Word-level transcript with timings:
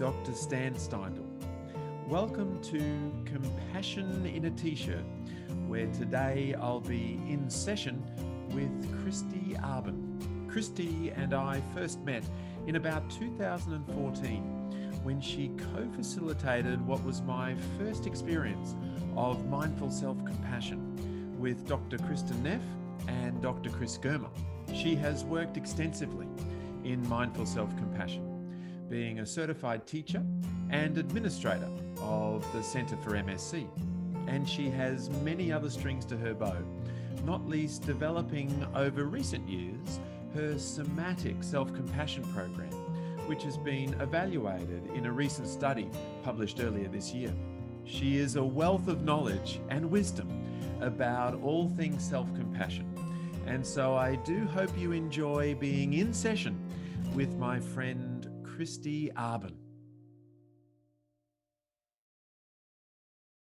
Dr. 0.00 0.32
Stan 0.32 0.72
Steindl. 0.76 1.26
Welcome 2.08 2.58
to 2.62 3.12
Compassion 3.26 4.24
in 4.24 4.46
a 4.46 4.50
T-shirt, 4.50 5.04
where 5.68 5.88
today 5.88 6.54
I'll 6.58 6.80
be 6.80 7.20
in 7.28 7.50
session 7.50 8.02
with 8.54 8.70
Kristy 9.04 9.60
Arbon. 9.60 10.18
Kristy 10.48 11.12
and 11.14 11.34
I 11.34 11.60
first 11.74 12.00
met 12.00 12.24
in 12.66 12.76
about 12.76 13.10
2014 13.10 14.42
when 15.02 15.20
she 15.20 15.50
co-facilitated 15.74 16.80
what 16.86 17.04
was 17.04 17.20
my 17.20 17.54
first 17.78 18.06
experience 18.06 18.74
of 19.18 19.50
mindful 19.50 19.90
self-compassion 19.90 21.36
with 21.38 21.68
Dr. 21.68 21.98
Kristin 21.98 22.40
Neff 22.42 22.62
and 23.06 23.42
Dr. 23.42 23.68
Chris 23.68 23.98
Germer. 23.98 24.30
She 24.72 24.94
has 24.94 25.24
worked 25.24 25.58
extensively 25.58 26.26
in 26.84 27.06
mindful 27.06 27.44
self-compassion 27.44 28.29
being 28.90 29.20
a 29.20 29.26
certified 29.26 29.86
teacher 29.86 30.22
and 30.70 30.98
administrator 30.98 31.70
of 32.02 32.44
the 32.52 32.62
Centre 32.62 32.96
for 32.96 33.12
MSC. 33.12 33.66
And 34.26 34.46
she 34.46 34.68
has 34.68 35.08
many 35.22 35.52
other 35.52 35.70
strings 35.70 36.04
to 36.06 36.16
her 36.16 36.34
bow, 36.34 36.56
not 37.24 37.48
least 37.48 37.86
developing 37.86 38.66
over 38.74 39.04
recent 39.04 39.48
years 39.48 40.00
her 40.34 40.58
somatic 40.58 41.36
self 41.42 41.72
compassion 41.72 42.24
program, 42.34 42.72
which 43.26 43.44
has 43.44 43.56
been 43.56 43.94
evaluated 44.00 44.86
in 44.94 45.06
a 45.06 45.12
recent 45.12 45.46
study 45.46 45.88
published 46.22 46.60
earlier 46.60 46.88
this 46.88 47.12
year. 47.12 47.32
She 47.84 48.18
is 48.18 48.36
a 48.36 48.44
wealth 48.44 48.88
of 48.88 49.02
knowledge 49.02 49.60
and 49.70 49.90
wisdom 49.90 50.28
about 50.80 51.40
all 51.42 51.68
things 51.68 52.06
self 52.06 52.32
compassion. 52.34 52.86
And 53.46 53.66
so 53.66 53.94
I 53.94 54.16
do 54.16 54.44
hope 54.46 54.70
you 54.78 54.92
enjoy 54.92 55.54
being 55.54 55.94
in 55.94 56.12
session 56.12 56.58
with 57.14 57.36
my 57.36 57.58
friend 57.58 58.09
Kristy 58.60 59.10
Arbon. 59.14 59.54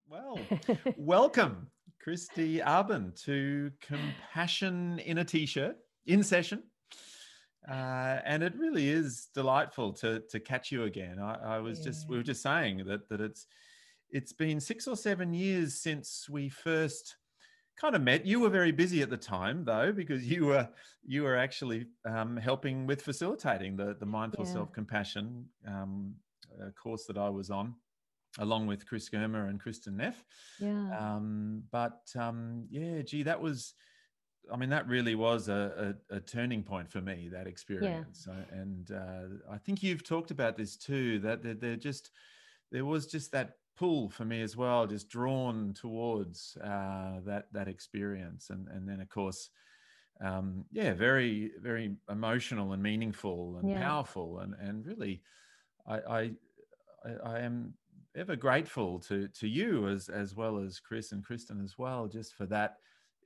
Well, 0.09 0.39
welcome, 0.97 1.67
Kristy 2.03 2.65
Arbon, 2.65 3.15
to 3.25 3.71
Compassion 3.83 5.01
in 5.01 5.19
a 5.19 5.25
T-shirt 5.25 5.77
in 6.07 6.23
session. 6.23 6.63
Uh, 7.71 8.21
and 8.25 8.43
it 8.43 8.55
really 8.57 8.89
is 8.89 9.29
delightful 9.35 9.93
to 9.93 10.23
to 10.31 10.41
catch 10.41 10.73
you 10.73 10.85
again. 10.85 11.19
I, 11.19 11.57
I 11.57 11.59
was 11.59 11.81
yeah. 11.81 11.85
just 11.85 12.09
we 12.09 12.17
were 12.17 12.23
just 12.23 12.43
saying 12.43 12.85
that 12.87 13.07
that 13.11 13.21
it's 13.21 13.47
it's 14.09 14.33
been 14.33 14.61
six 14.61 14.89
or 14.89 14.97
seven 14.97 15.35
years 15.35 15.83
since 15.83 16.27
we 16.31 16.49
first 16.49 17.17
kind 17.81 17.95
of 17.95 18.03
met. 18.03 18.27
You 18.27 18.41
were 18.41 18.49
very 18.49 18.73
busy 18.73 19.03
at 19.03 19.11
the 19.11 19.17
time, 19.17 19.65
though, 19.65 19.93
because 19.93 20.25
you 20.27 20.47
were 20.47 20.69
you 21.07 21.23
were 21.23 21.37
actually 21.37 21.87
um, 22.05 22.37
helping 22.37 22.87
with 22.87 23.03
facilitating 23.03 23.77
the 23.77 23.97
the 23.99 24.07
mindful 24.07 24.45
yeah. 24.45 24.53
self 24.53 24.73
compassion 24.73 25.47
um, 25.67 26.15
uh, 26.61 26.71
course 26.71 27.07
that 27.07 27.19
I 27.19 27.29
was 27.29 27.51
on, 27.51 27.75
along 28.39 28.67
with 28.67 28.87
Chris 28.87 29.09
Germer 29.09 29.49
and 29.49 29.63
Kristin 29.63 29.95
Neff. 29.95 30.25
Yeah. 30.61 30.99
Um, 30.99 31.65
but 31.71 32.01
um, 32.19 32.67
yeah, 32.71 33.03
gee, 33.03 33.23
that 33.25 33.41
was. 33.41 33.75
I 34.53 34.57
mean, 34.57 34.71
that 34.71 34.89
really 34.89 35.15
was 35.15 35.49
a, 35.49 35.95
a, 36.11 36.17
a 36.17 36.21
turning 36.21 36.65
point 36.65 36.91
for 36.91 37.01
me. 37.01 37.31
That 37.33 37.47
experience, 37.47 38.27
yeah. 38.29 38.61
and 38.61 38.91
uh, 38.91 39.53
I 39.53 39.57
think 39.59 39.85
you've 39.85 40.03
talked 40.03 40.33
about 40.33 40.57
this 40.57 40.77
too. 40.77 41.21
That 41.21 41.45
they're, 41.45 41.55
they're 41.55 41.77
just 41.77 42.11
there 42.73 42.85
was 42.85 43.07
just 43.07 43.31
that 43.33 43.59
pull 43.83 44.09
for 44.09 44.25
me 44.25 44.41
as 44.43 44.57
well, 44.57 44.87
just 44.87 45.09
drawn 45.09 45.75
towards 45.75 46.57
uh, 46.63 47.19
that 47.27 47.47
that 47.53 47.67
experience, 47.67 48.49
and 48.51 48.69
and 48.69 48.89
then 48.89 49.01
of 49.01 49.09
course, 49.09 49.51
um, 50.25 50.65
yeah, 50.71 50.95
very 50.95 51.51
very 51.61 51.97
emotional 52.09 52.75
and 52.75 52.81
meaningful 52.81 53.59
and 53.59 53.69
yeah. 53.69 53.83
powerful, 53.83 54.39
and 54.39 54.55
and 54.61 54.87
really, 54.87 55.21
I, 55.85 55.97
I 55.99 56.31
I 57.25 57.39
am 57.41 57.75
ever 58.17 58.37
grateful 58.37 59.01
to 59.01 59.27
to 59.41 59.49
you 59.49 59.89
as 59.89 60.09
as 60.09 60.37
well 60.37 60.59
as 60.59 60.79
Chris 60.79 61.11
and 61.11 61.27
Kristin 61.27 61.61
as 61.65 61.77
well, 61.77 62.07
just 62.07 62.35
for 62.37 62.47
that 62.47 62.77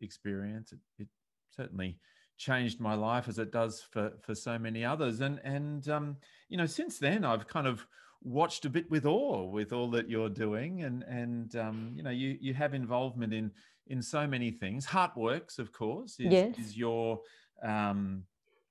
experience. 0.00 0.72
It, 0.72 0.78
it 0.98 1.08
certainly 1.54 1.98
changed 2.38 2.80
my 2.80 2.94
life 2.94 3.28
as 3.28 3.38
it 3.38 3.52
does 3.52 3.82
for 3.82 4.12
for 4.22 4.34
so 4.34 4.58
many 4.58 4.86
others, 4.86 5.20
and 5.20 5.38
and 5.44 5.86
um, 5.90 6.16
you 6.48 6.56
know 6.56 6.64
since 6.64 6.98
then 6.98 7.26
I've 7.26 7.46
kind 7.46 7.66
of 7.66 7.86
watched 8.22 8.64
a 8.64 8.70
bit 8.70 8.90
with 8.90 9.06
awe 9.06 9.44
with 9.44 9.72
all 9.72 9.90
that 9.90 10.08
you're 10.08 10.28
doing 10.28 10.82
and 10.82 11.02
and 11.04 11.56
um, 11.56 11.92
you 11.94 12.02
know 12.02 12.10
you 12.10 12.36
you 12.40 12.54
have 12.54 12.74
involvement 12.74 13.32
in 13.32 13.50
in 13.88 14.02
so 14.02 14.26
many 14.26 14.50
things. 14.50 14.86
Heartworks 14.86 15.58
of 15.58 15.72
course 15.72 16.18
is, 16.18 16.32
yes. 16.32 16.58
is 16.58 16.76
your 16.76 17.20
um, 17.62 18.24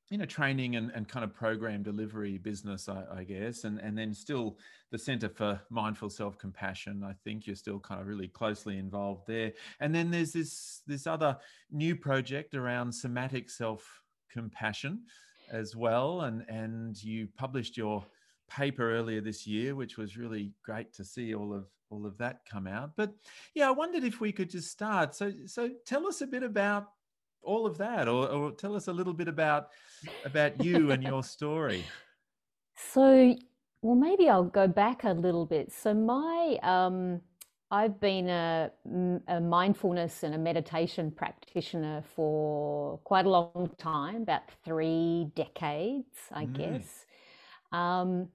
you 0.10 0.18
know 0.18 0.26
training 0.26 0.76
and, 0.76 0.92
and 0.92 1.08
kind 1.08 1.24
of 1.24 1.34
program 1.34 1.84
delivery 1.84 2.38
business 2.38 2.88
I, 2.90 3.04
I, 3.14 3.24
guess. 3.24 3.64
And 3.64 3.80
and 3.80 3.98
then 3.98 4.14
still 4.14 4.58
the 4.92 4.98
center 4.98 5.30
for 5.30 5.60
mindful 5.70 6.10
self-compassion. 6.10 7.04
I 7.04 7.14
think 7.24 7.48
you're 7.48 7.56
still 7.56 7.80
kind 7.80 8.02
of 8.02 8.08
really 8.08 8.28
closely 8.28 8.78
involved 8.78 9.24
there. 9.28 9.54
And 9.80 9.94
then 9.94 10.12
there's 10.12 10.34
this 10.34 10.82
this 10.86 11.08
other 11.08 11.38
new 11.72 11.96
project 11.96 12.56
around 12.56 12.94
somatic 12.94 13.50
self-compassion 13.50 15.04
as 15.52 15.76
well. 15.76 16.22
And 16.22 16.46
and 16.50 17.02
you 17.02 17.28
published 17.36 17.78
your 17.78 18.06
paper 18.50 18.96
earlier 18.96 19.22
this 19.22 19.46
year, 19.46 19.76
which 19.76 19.98
was 19.98 20.18
really 20.18 20.52
great 20.64 20.94
to 20.94 21.04
see 21.04 21.34
all 21.34 21.54
of 21.54 21.66
all 21.90 22.06
of 22.06 22.18
that 22.18 22.40
come 22.50 22.68
out. 22.68 22.92
But 22.96 23.14
yeah, 23.54 23.68
I 23.68 23.72
wondered 23.72 24.04
if 24.04 24.20
we 24.20 24.32
could 24.32 24.50
just 24.50 24.72
start. 24.72 25.16
So 25.16 25.32
so 25.46 25.70
tell 25.86 26.08
us 26.08 26.22
a 26.22 26.28
bit 26.28 26.44
about 26.44 26.88
all 27.42 27.66
of 27.66 27.78
that, 27.78 28.08
or, 28.08 28.28
or 28.28 28.52
tell 28.52 28.76
us 28.76 28.88
a 28.88 28.94
little 28.94 29.14
bit 29.14 29.28
about 29.28 29.68
about 30.24 30.64
you 30.64 30.92
and 30.92 31.04
your 31.04 31.24
story. 31.36 31.86
So 32.76 33.36
well, 33.82 33.96
maybe 33.96 34.30
I'll 34.30 34.44
go 34.44 34.68
back 34.68 35.04
a 35.04 35.12
little 35.12 35.46
bit. 35.46 35.72
So 35.72 35.94
my 35.94 36.58
um, 36.64 37.22
I've 37.72 38.00
been 38.00 38.30
a, 38.30 38.72
a, 39.28 39.42
mindfulness 39.42 40.24
and 40.24 40.36
a 40.36 40.38
meditation 40.38 41.12
practitioner 41.12 42.04
for 42.16 43.00
quite 43.04 43.26
a 43.26 43.30
long 43.30 43.72
time, 43.78 44.22
about 44.22 44.44
three 44.64 45.28
decades, 45.36 46.18
I 46.32 46.46
mm. 46.46 46.54
guess. 46.54 47.06
Um, 47.72 48.30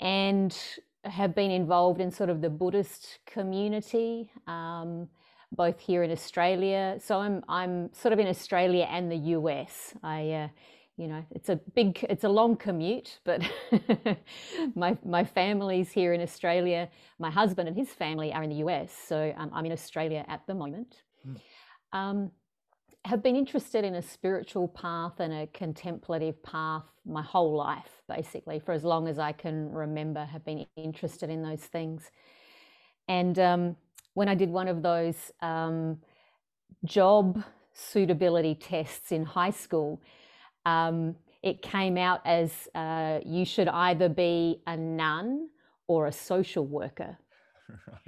and 0.00 0.56
have 1.04 1.34
been 1.34 1.50
involved 1.50 2.00
in 2.00 2.10
sort 2.10 2.30
of 2.30 2.40
the 2.40 2.50
Buddhist 2.50 3.18
community, 3.26 4.30
um, 4.46 5.08
both 5.52 5.80
here 5.80 6.02
in 6.02 6.10
Australia. 6.10 6.98
So 7.00 7.18
I'm 7.18 7.42
I'm 7.48 7.92
sort 7.92 8.12
of 8.12 8.18
in 8.18 8.26
Australia 8.26 8.86
and 8.90 9.10
the 9.10 9.16
US. 9.36 9.94
I 10.02 10.30
uh, 10.30 10.48
you 10.98 11.06
know 11.06 11.24
it's 11.30 11.48
a 11.48 11.56
big 11.74 12.04
it's 12.10 12.24
a 12.24 12.28
long 12.28 12.56
commute 12.56 13.20
but 13.24 13.40
my 14.74 14.98
my 15.04 15.24
family's 15.24 15.90
here 15.92 16.12
in 16.12 16.20
australia 16.20 16.88
my 17.20 17.30
husband 17.30 17.68
and 17.68 17.76
his 17.76 17.88
family 17.90 18.32
are 18.32 18.42
in 18.42 18.50
the 18.50 18.56
us 18.56 18.90
so 19.06 19.32
um, 19.38 19.48
i'm 19.54 19.64
in 19.64 19.72
australia 19.72 20.24
at 20.28 20.44
the 20.48 20.54
moment 20.54 21.02
mm. 21.26 21.40
um, 21.92 22.30
have 23.08 23.22
been 23.22 23.36
interested 23.36 23.84
in 23.84 23.94
a 23.94 24.02
spiritual 24.02 24.68
path 24.68 25.18
and 25.18 25.32
a 25.32 25.46
contemplative 25.48 26.42
path 26.42 26.82
my 27.06 27.22
whole 27.22 27.56
life, 27.56 28.02
basically, 28.06 28.58
for 28.58 28.72
as 28.72 28.84
long 28.84 29.08
as 29.08 29.18
I 29.18 29.32
can 29.32 29.72
remember, 29.72 30.26
have 30.26 30.44
been 30.44 30.66
interested 30.76 31.30
in 31.30 31.42
those 31.42 31.62
things. 31.62 32.10
And 33.08 33.38
um, 33.38 33.76
when 34.12 34.28
I 34.28 34.34
did 34.34 34.50
one 34.50 34.68
of 34.68 34.82
those 34.82 35.32
um, 35.40 35.98
job 36.84 37.42
suitability 37.72 38.54
tests 38.54 39.10
in 39.10 39.24
high 39.24 39.52
school, 39.52 40.02
um, 40.66 41.16
it 41.42 41.62
came 41.62 41.96
out 41.96 42.20
as 42.26 42.68
uh, 42.74 43.20
you 43.24 43.46
should 43.46 43.68
either 43.68 44.10
be 44.10 44.60
a 44.66 44.76
nun 44.76 45.48
or 45.86 46.08
a 46.08 46.12
social 46.12 46.66
worker. 46.66 47.16
Right 47.68 48.07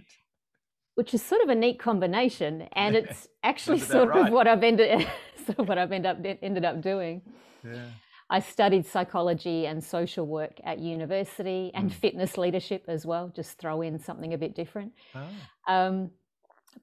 which 1.00 1.14
is 1.14 1.22
sort 1.22 1.40
of 1.40 1.48
a 1.48 1.54
neat 1.54 1.78
combination, 1.78 2.68
and 2.72 2.94
it's 2.94 3.26
actually 3.42 3.78
sort 3.78 4.10
right. 4.10 4.26
of 4.26 4.30
what 4.34 4.46
I've 4.46 4.62
ended 4.62 5.08
sort 5.46 5.58
of 5.60 5.66
what 5.66 5.78
I've 5.78 5.92
ended 5.92 6.10
up 6.10 6.38
ended 6.42 6.62
up 6.62 6.82
doing. 6.82 7.22
Yeah. 7.64 7.86
I 8.28 8.40
studied 8.40 8.84
psychology 8.84 9.66
and 9.66 9.82
social 9.82 10.26
work 10.26 10.60
at 10.62 10.78
university 10.78 11.70
and 11.72 11.90
mm. 11.90 11.94
fitness 11.94 12.36
leadership 12.36 12.84
as 12.86 13.06
well. 13.06 13.32
Just 13.34 13.56
throw 13.56 13.80
in 13.80 13.98
something 13.98 14.34
a 14.34 14.36
bit 14.36 14.54
different. 14.54 14.92
Oh. 15.14 15.74
Um, 15.74 16.10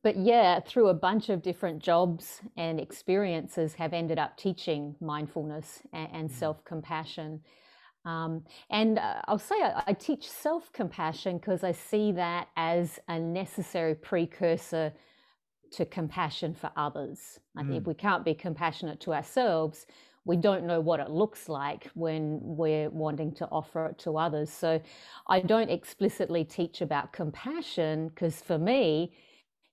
but 0.02 0.18
yeah, 0.18 0.62
through 0.62 0.88
a 0.88 0.96
bunch 0.96 1.30
of 1.30 1.44
different 1.44 1.84
jobs 1.84 2.42
and 2.58 2.80
experiences, 2.80 3.76
have 3.76 3.94
ended 3.94 4.18
up 4.18 4.36
teaching 4.36 4.96
mindfulness 5.00 5.84
and, 5.94 6.10
and 6.12 6.30
mm. 6.32 6.34
self 6.34 6.66
compassion 6.66 7.42
um, 8.08 8.44
and 8.70 8.98
uh, 8.98 9.22
I'll 9.28 9.38
say 9.38 9.62
I, 9.62 9.84
I 9.88 9.94
teach 9.94 10.30
self 10.30 10.72
compassion 10.72 11.38
because 11.38 11.64
I 11.64 11.74
see 11.74 12.14
that 12.14 12.48
as 12.56 13.00
a 13.10 13.20
necessary 13.20 13.96
precursor 13.96 14.94
to 15.74 15.86
compassion 15.86 16.56
for 16.56 16.72
others. 16.78 17.40
I 17.58 17.64
mm. 17.64 17.68
think 17.68 17.78
if 17.80 17.84
mm. 17.84 17.88
we 17.88 17.94
can't 17.94 18.24
be 18.24 18.34
compassionate 18.34 19.02
to 19.02 19.14
ourselves, 19.14 19.86
we 20.24 20.38
don't 20.38 20.66
know 20.66 20.80
what 20.80 21.02
it 21.02 21.10
looks 21.10 21.50
like 21.50 21.90
when 21.96 22.40
we're 22.42 22.90
wanting 22.90 23.34
to 23.36 23.48
offer 23.48 23.88
it 23.88 24.00
to 24.00 24.18
others. 24.18 24.50
So 24.50 24.82
I 25.28 25.42
don't 25.42 25.70
explicitly 25.70 26.46
teach 26.46 26.82
about 26.82 27.12
compassion 27.12 28.08
because 28.08 28.42
for 28.42 28.58
me, 28.58 29.12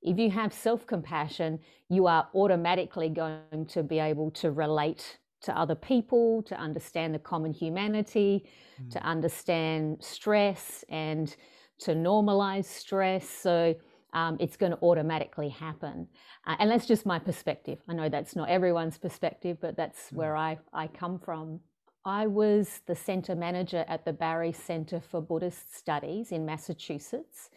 if 0.02 0.18
you 0.18 0.30
have 0.30 0.52
self 0.52 0.88
compassion, 0.88 1.60
you 1.88 2.08
are 2.08 2.28
automatically 2.34 3.10
going 3.10 3.66
to 3.68 3.84
be 3.84 4.00
able 4.00 4.32
to 4.32 4.50
relate 4.50 5.18
to 5.44 5.58
other 5.58 5.74
people, 5.74 6.42
to 6.42 6.56
understand 6.56 7.14
the 7.14 7.18
common 7.18 7.52
humanity, 7.52 8.44
mm. 8.82 8.90
to 8.90 9.02
understand 9.02 10.02
stress 10.02 10.84
and 10.88 11.36
to 11.78 11.92
normalize 11.92 12.66
stress. 12.66 13.28
So 13.28 13.74
um, 14.12 14.36
it's 14.40 14.56
going 14.56 14.72
to 14.72 14.78
automatically 14.78 15.48
happen. 15.48 16.06
Uh, 16.46 16.56
and 16.58 16.70
that's 16.70 16.86
just 16.86 17.04
my 17.04 17.18
perspective. 17.18 17.78
I 17.88 17.94
know 17.94 18.08
that's 18.08 18.36
not 18.36 18.48
everyone's 18.48 18.98
perspective, 18.98 19.58
but 19.60 19.76
that's 19.76 20.10
mm. 20.10 20.16
where 20.16 20.36
I, 20.36 20.58
I 20.72 20.86
come 20.86 21.18
from. 21.18 21.60
I 22.06 22.26
was 22.26 22.80
the 22.86 22.94
center 22.94 23.34
manager 23.34 23.84
at 23.88 24.04
the 24.04 24.12
Barre 24.12 24.52
Center 24.52 25.00
for 25.00 25.22
Buddhist 25.22 25.74
Studies 25.74 26.32
in 26.32 26.44
Massachusetts. 26.44 27.48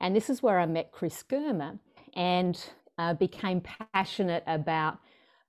And 0.00 0.14
this 0.14 0.30
is 0.30 0.42
where 0.42 0.60
I 0.60 0.66
met 0.66 0.92
Chris 0.92 1.24
Germer 1.28 1.78
and 2.14 2.56
uh, 2.98 3.14
became 3.14 3.62
passionate 3.92 4.44
about 4.46 4.98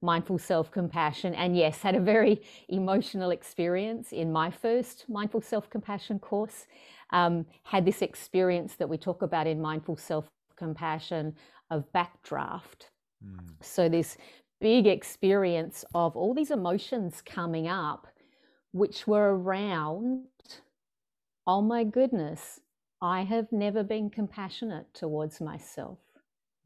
mindful 0.01 0.37
self 0.37 0.71
compassion. 0.71 1.33
And 1.33 1.55
yes, 1.55 1.81
had 1.81 1.95
a 1.95 1.99
very 1.99 2.41
emotional 2.69 3.31
experience 3.31 4.11
in 4.11 4.31
my 4.31 4.51
first 4.51 5.05
mindful 5.09 5.41
self 5.41 5.69
compassion 5.69 6.19
course. 6.19 6.67
Um, 7.11 7.45
had 7.63 7.85
this 7.85 8.01
experience 8.01 8.75
that 8.75 8.89
we 8.89 8.97
talk 8.97 9.21
about 9.21 9.47
in 9.47 9.61
mindful 9.61 9.97
self 9.97 10.29
compassion 10.57 11.35
of 11.69 11.85
backdraft. 11.93 12.89
Mm. 13.25 13.39
So, 13.61 13.89
this 13.89 14.17
big 14.59 14.87
experience 14.87 15.85
of 15.93 16.15
all 16.15 16.33
these 16.33 16.51
emotions 16.51 17.21
coming 17.25 17.67
up, 17.67 18.07
which 18.71 19.07
were 19.07 19.37
around, 19.37 20.25
oh 21.45 21.61
my 21.61 21.83
goodness, 21.83 22.59
I 23.01 23.21
have 23.23 23.51
never 23.51 23.83
been 23.83 24.09
compassionate 24.09 24.93
towards 24.93 25.39
myself. 25.39 25.99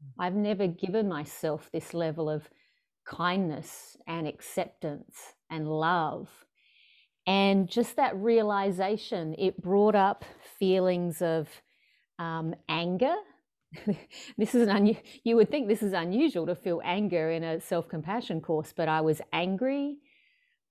Mm. 0.02 0.24
I've 0.24 0.34
never 0.34 0.66
given 0.66 1.08
myself 1.08 1.70
this 1.72 1.94
level 1.94 2.28
of 2.28 2.48
kindness 3.04 3.96
and 4.06 4.26
acceptance 4.26 5.34
and 5.50 5.68
love. 5.68 6.28
And 7.26 7.68
just 7.68 7.96
that 7.96 8.16
realization, 8.16 9.34
it 9.38 9.62
brought 9.62 9.94
up 9.94 10.24
feelings 10.58 11.22
of 11.22 11.48
um, 12.18 12.54
anger. 12.68 13.14
this 14.38 14.54
is 14.54 14.62
an 14.62 14.70
un- 14.70 14.96
you 15.24 15.36
would 15.36 15.50
think 15.50 15.68
this 15.68 15.82
is 15.82 15.92
unusual 15.92 16.46
to 16.46 16.54
feel 16.54 16.80
anger 16.84 17.30
in 17.30 17.42
a 17.44 17.60
self 17.60 17.88
compassion 17.88 18.40
course, 18.40 18.72
but 18.76 18.88
I 18.88 19.00
was 19.00 19.20
angry. 19.32 19.98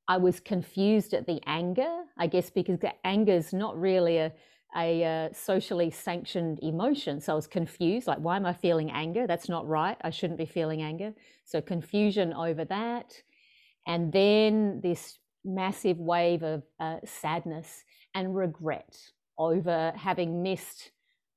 I 0.08 0.18
was 0.18 0.40
confused 0.40 1.14
at 1.14 1.26
the 1.26 1.40
anger, 1.46 2.04
I 2.18 2.28
guess, 2.28 2.50
because 2.50 2.80
anger 3.06 3.34
is 3.34 3.54
not 3.54 3.80
really 3.80 4.18
a, 4.18 4.34
a 4.76 5.04
uh, 5.04 5.30
socially 5.34 5.92
sanctioned 5.92 6.60
emotion. 6.62 7.20
So 7.20 7.34
I 7.34 7.36
was 7.36 7.48
confused, 7.48 8.08
like, 8.08 8.20
why 8.20 8.38
am 8.38 8.46
I 8.46 8.54
feeling 8.54 8.90
anger? 8.92 9.28
That's 9.28 9.50
not 9.50 9.68
right. 9.68 9.98
I 10.02 10.10
shouldn't 10.10 10.40
be 10.40 10.46
feeling 10.46 10.82
anger. 10.82 11.14
So 11.46 11.62
confusion 11.62 12.34
over 12.34 12.64
that. 12.66 13.14
And 13.88 14.12
then 14.14 14.80
this 14.82 15.18
massive 15.44 15.98
wave 15.98 16.44
of 16.44 16.64
uh, 16.80 16.98
sadness 17.04 17.84
and 18.14 18.36
regret 18.36 18.98
over 19.38 19.92
having 19.96 20.44
missed 20.44 20.92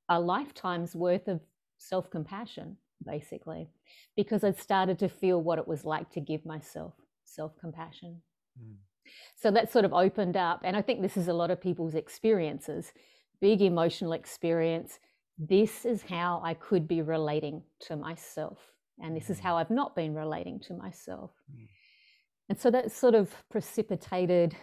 a 0.09 0.19
lifetime's 0.19 0.95
worth 0.95 1.27
of 1.27 1.41
self 1.77 2.09
compassion, 2.09 2.77
basically, 3.05 3.67
because 4.15 4.43
I'd 4.43 4.59
started 4.59 4.99
to 4.99 5.09
feel 5.09 5.41
what 5.41 5.59
it 5.59 5.67
was 5.67 5.83
like 5.83 6.09
to 6.11 6.19
give 6.19 6.45
myself 6.45 6.93
self 7.25 7.57
compassion. 7.59 8.21
Mm. 8.61 8.75
So 9.35 9.51
that 9.51 9.71
sort 9.71 9.85
of 9.85 9.93
opened 9.93 10.37
up. 10.37 10.61
And 10.63 10.75
I 10.75 10.81
think 10.81 11.01
this 11.01 11.17
is 11.17 11.27
a 11.27 11.33
lot 11.33 11.51
of 11.51 11.61
people's 11.61 11.95
experiences 11.95 12.91
big 13.41 13.61
emotional 13.61 14.13
experience. 14.13 14.99
This 15.37 15.85
is 15.85 16.01
how 16.01 16.41
I 16.43 16.53
could 16.53 16.87
be 16.87 17.01
relating 17.01 17.63
to 17.81 17.95
myself. 17.95 18.59
And 19.01 19.15
this 19.15 19.29
is 19.29 19.37
mm. 19.39 19.41
how 19.41 19.57
I've 19.57 19.69
not 19.69 19.95
been 19.95 20.13
relating 20.13 20.59
to 20.61 20.73
myself. 20.73 21.31
Mm. 21.53 21.67
And 22.49 22.59
so 22.59 22.69
that 22.71 22.91
sort 22.91 23.15
of 23.15 23.33
precipitated 23.49 24.55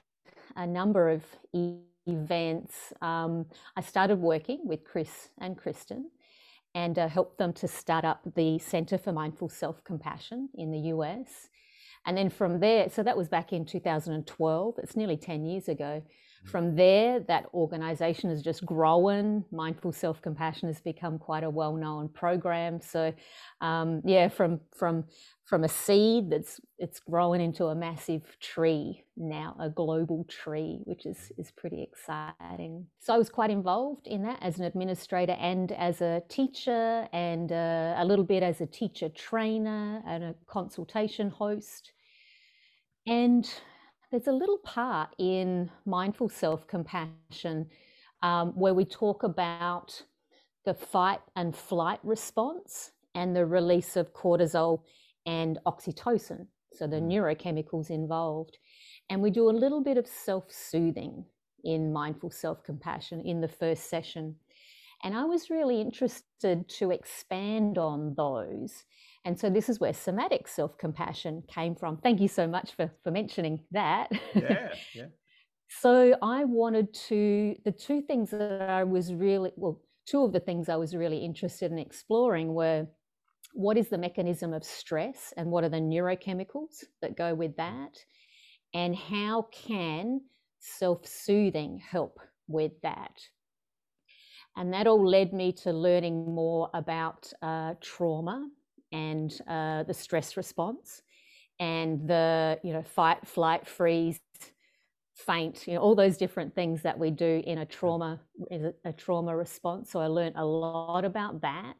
a 0.56 0.66
number 0.66 1.10
of 1.10 1.22
e- 1.52 1.80
events. 2.06 2.92
Um, 3.00 3.46
I 3.76 3.80
started 3.80 4.18
working 4.18 4.60
with 4.64 4.84
Chris 4.84 5.30
and 5.38 5.56
Kristin 5.56 6.04
and 6.74 6.98
uh, 6.98 7.08
helped 7.08 7.38
them 7.38 7.52
to 7.52 7.68
start 7.68 8.04
up 8.04 8.22
the 8.34 8.58
Center 8.58 8.98
for 8.98 9.12
Mindful 9.12 9.48
Self 9.48 9.82
Compassion 9.84 10.48
in 10.54 10.70
the 10.70 10.78
US. 10.94 11.48
And 12.06 12.16
then 12.16 12.30
from 12.30 12.60
there, 12.60 12.88
so 12.90 13.02
that 13.02 13.16
was 13.16 13.28
back 13.28 13.52
in 13.52 13.64
2012, 13.64 14.74
it's 14.78 14.96
nearly 14.96 15.16
10 15.16 15.44
years 15.44 15.68
ago. 15.68 16.02
From 16.44 16.74
there, 16.74 17.20
that 17.20 17.46
organization 17.54 18.28
has 18.30 18.42
just 18.42 18.66
grown. 18.66 19.44
Mindful 19.52 19.92
self 19.92 20.20
compassion 20.20 20.68
has 20.68 20.80
become 20.80 21.18
quite 21.18 21.44
a 21.44 21.50
well 21.50 21.74
known 21.74 22.08
program. 22.08 22.80
So, 22.80 23.12
um, 23.60 24.02
yeah, 24.04 24.28
from 24.28 24.60
from 24.76 25.04
from 25.44 25.62
a 25.62 25.68
seed 25.68 26.30
that's 26.30 26.60
it's 26.78 26.98
grown 26.98 27.40
into 27.40 27.66
a 27.66 27.74
massive 27.76 28.22
tree 28.40 29.04
now, 29.16 29.54
a 29.60 29.70
global 29.70 30.24
tree, 30.24 30.80
which 30.84 31.06
is 31.06 31.30
is 31.38 31.52
pretty 31.52 31.80
exciting. 31.80 32.86
So 32.98 33.14
I 33.14 33.18
was 33.18 33.30
quite 33.30 33.50
involved 33.50 34.08
in 34.08 34.24
that 34.24 34.38
as 34.42 34.58
an 34.58 34.64
administrator 34.64 35.36
and 35.38 35.70
as 35.70 36.00
a 36.00 36.22
teacher, 36.28 37.06
and 37.12 37.52
uh, 37.52 37.94
a 37.98 38.04
little 38.04 38.24
bit 38.24 38.42
as 38.42 38.60
a 38.60 38.66
teacher 38.66 39.08
trainer 39.08 40.02
and 40.08 40.24
a 40.24 40.34
consultation 40.48 41.30
host. 41.30 41.92
And 43.06 43.48
there's 44.12 44.26
a 44.26 44.32
little 44.32 44.58
part 44.58 45.08
in 45.18 45.70
mindful 45.86 46.28
self 46.28 46.66
compassion 46.68 47.66
um, 48.22 48.50
where 48.50 48.74
we 48.74 48.84
talk 48.84 49.22
about 49.22 50.02
the 50.66 50.74
fight 50.74 51.20
and 51.34 51.56
flight 51.56 51.98
response 52.04 52.92
and 53.14 53.34
the 53.34 53.44
release 53.44 53.96
of 53.96 54.12
cortisol 54.12 54.82
and 55.26 55.58
oxytocin, 55.66 56.46
so 56.72 56.86
the 56.86 56.96
mm. 56.96 57.10
neurochemicals 57.10 57.90
involved. 57.90 58.58
And 59.08 59.22
we 59.22 59.30
do 59.30 59.48
a 59.48 59.50
little 59.50 59.82
bit 59.82 59.96
of 59.96 60.06
self 60.06 60.44
soothing 60.52 61.24
in 61.64 61.92
mindful 61.92 62.30
self 62.30 62.62
compassion 62.64 63.22
in 63.24 63.40
the 63.40 63.48
first 63.48 63.88
session. 63.88 64.36
And 65.04 65.16
I 65.16 65.24
was 65.24 65.50
really 65.50 65.80
interested 65.80 66.68
to 66.68 66.90
expand 66.90 67.78
on 67.78 68.14
those 68.14 68.84
and 69.24 69.38
so 69.38 69.48
this 69.48 69.68
is 69.68 69.78
where 69.78 69.94
somatic 69.94 70.48
self 70.48 70.76
compassion 70.78 71.42
came 71.46 71.74
from. 71.76 71.96
Thank 71.98 72.20
you 72.20 72.28
so 72.28 72.46
much 72.46 72.74
for, 72.74 72.90
for 73.04 73.10
mentioning 73.10 73.60
that. 73.70 74.08
Yeah, 74.34 74.68
yeah. 74.94 75.06
so 75.68 76.16
I 76.22 76.44
wanted 76.44 76.92
to, 77.08 77.54
the 77.64 77.72
two 77.72 78.02
things 78.02 78.30
that 78.30 78.68
I 78.68 78.84
was 78.84 79.14
really, 79.14 79.52
well, 79.56 79.80
two 80.06 80.24
of 80.24 80.32
the 80.32 80.40
things 80.40 80.68
I 80.68 80.76
was 80.76 80.96
really 80.96 81.18
interested 81.18 81.70
in 81.70 81.78
exploring 81.78 82.52
were 82.52 82.86
what 83.54 83.76
is 83.76 83.88
the 83.88 83.98
mechanism 83.98 84.52
of 84.52 84.64
stress 84.64 85.32
and 85.36 85.50
what 85.50 85.62
are 85.62 85.68
the 85.68 85.76
neurochemicals 85.76 86.84
that 87.00 87.16
go 87.16 87.34
with 87.34 87.56
that? 87.56 87.98
And 88.74 88.96
how 88.96 89.48
can 89.52 90.22
self 90.58 91.06
soothing 91.06 91.78
help 91.78 92.18
with 92.48 92.72
that? 92.82 93.20
And 94.56 94.72
that 94.74 94.86
all 94.86 95.06
led 95.06 95.32
me 95.32 95.52
to 95.62 95.72
learning 95.72 96.34
more 96.34 96.70
about 96.74 97.32
uh, 97.40 97.74
trauma 97.80 98.48
and 98.92 99.40
uh, 99.48 99.82
the 99.84 99.94
stress 99.94 100.36
response 100.36 101.02
and 101.60 102.08
the 102.08 102.58
you 102.62 102.72
know 102.72 102.82
fight 102.82 103.26
flight 103.26 103.66
freeze 103.66 104.20
faint 105.14 105.66
you 105.66 105.74
know 105.74 105.80
all 105.80 105.94
those 105.94 106.16
different 106.16 106.54
things 106.54 106.82
that 106.82 106.98
we 106.98 107.10
do 107.10 107.42
in 107.46 107.58
a 107.58 107.66
trauma 107.66 108.20
a 108.84 108.92
trauma 108.92 109.36
response. 109.36 109.90
So 109.90 110.00
i 110.00 110.06
learned 110.06 110.36
a 110.36 110.44
lot 110.44 111.04
about 111.04 111.40
that. 111.42 111.76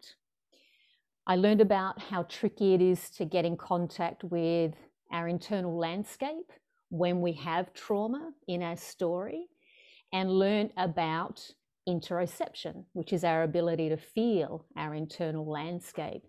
I 1.26 1.36
learned 1.36 1.60
about 1.60 2.00
how 2.00 2.24
tricky 2.24 2.74
it 2.74 2.82
is 2.82 3.10
to 3.10 3.24
get 3.24 3.44
in 3.44 3.56
contact 3.56 4.24
with 4.24 4.74
our 5.12 5.28
internal 5.28 5.76
landscape 5.76 6.50
when 6.90 7.20
we 7.20 7.32
have 7.32 7.72
trauma 7.74 8.32
in 8.48 8.62
our 8.62 8.76
story 8.76 9.46
and 10.12 10.30
learned 10.30 10.72
about 10.76 11.48
interoception 11.88 12.84
which 12.92 13.12
is 13.12 13.24
our 13.24 13.42
ability 13.42 13.88
to 13.88 13.96
feel 13.96 14.64
our 14.76 14.94
internal 14.94 15.44
landscape 15.44 16.22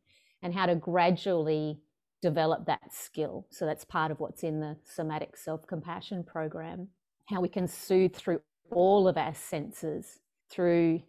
and 0.43 0.53
how 0.53 0.67
to 0.67 0.75
gradually 0.75 1.79
develop 2.21 2.65
that 2.67 2.93
skill. 2.93 3.47
So 3.49 3.65
that's 3.65 3.83
part 3.83 4.11
of 4.11 4.19
what's 4.19 4.43
in 4.43 4.59
the 4.59 4.77
somatic 4.83 5.35
self 5.35 5.65
compassion 5.65 6.23
program. 6.23 6.89
How 7.25 7.41
we 7.41 7.49
can 7.49 7.67
soothe 7.67 8.13
through 8.13 8.41
all 8.71 9.07
of 9.07 9.17
our 9.17 9.33
senses 9.33 10.19
through 10.51 11.01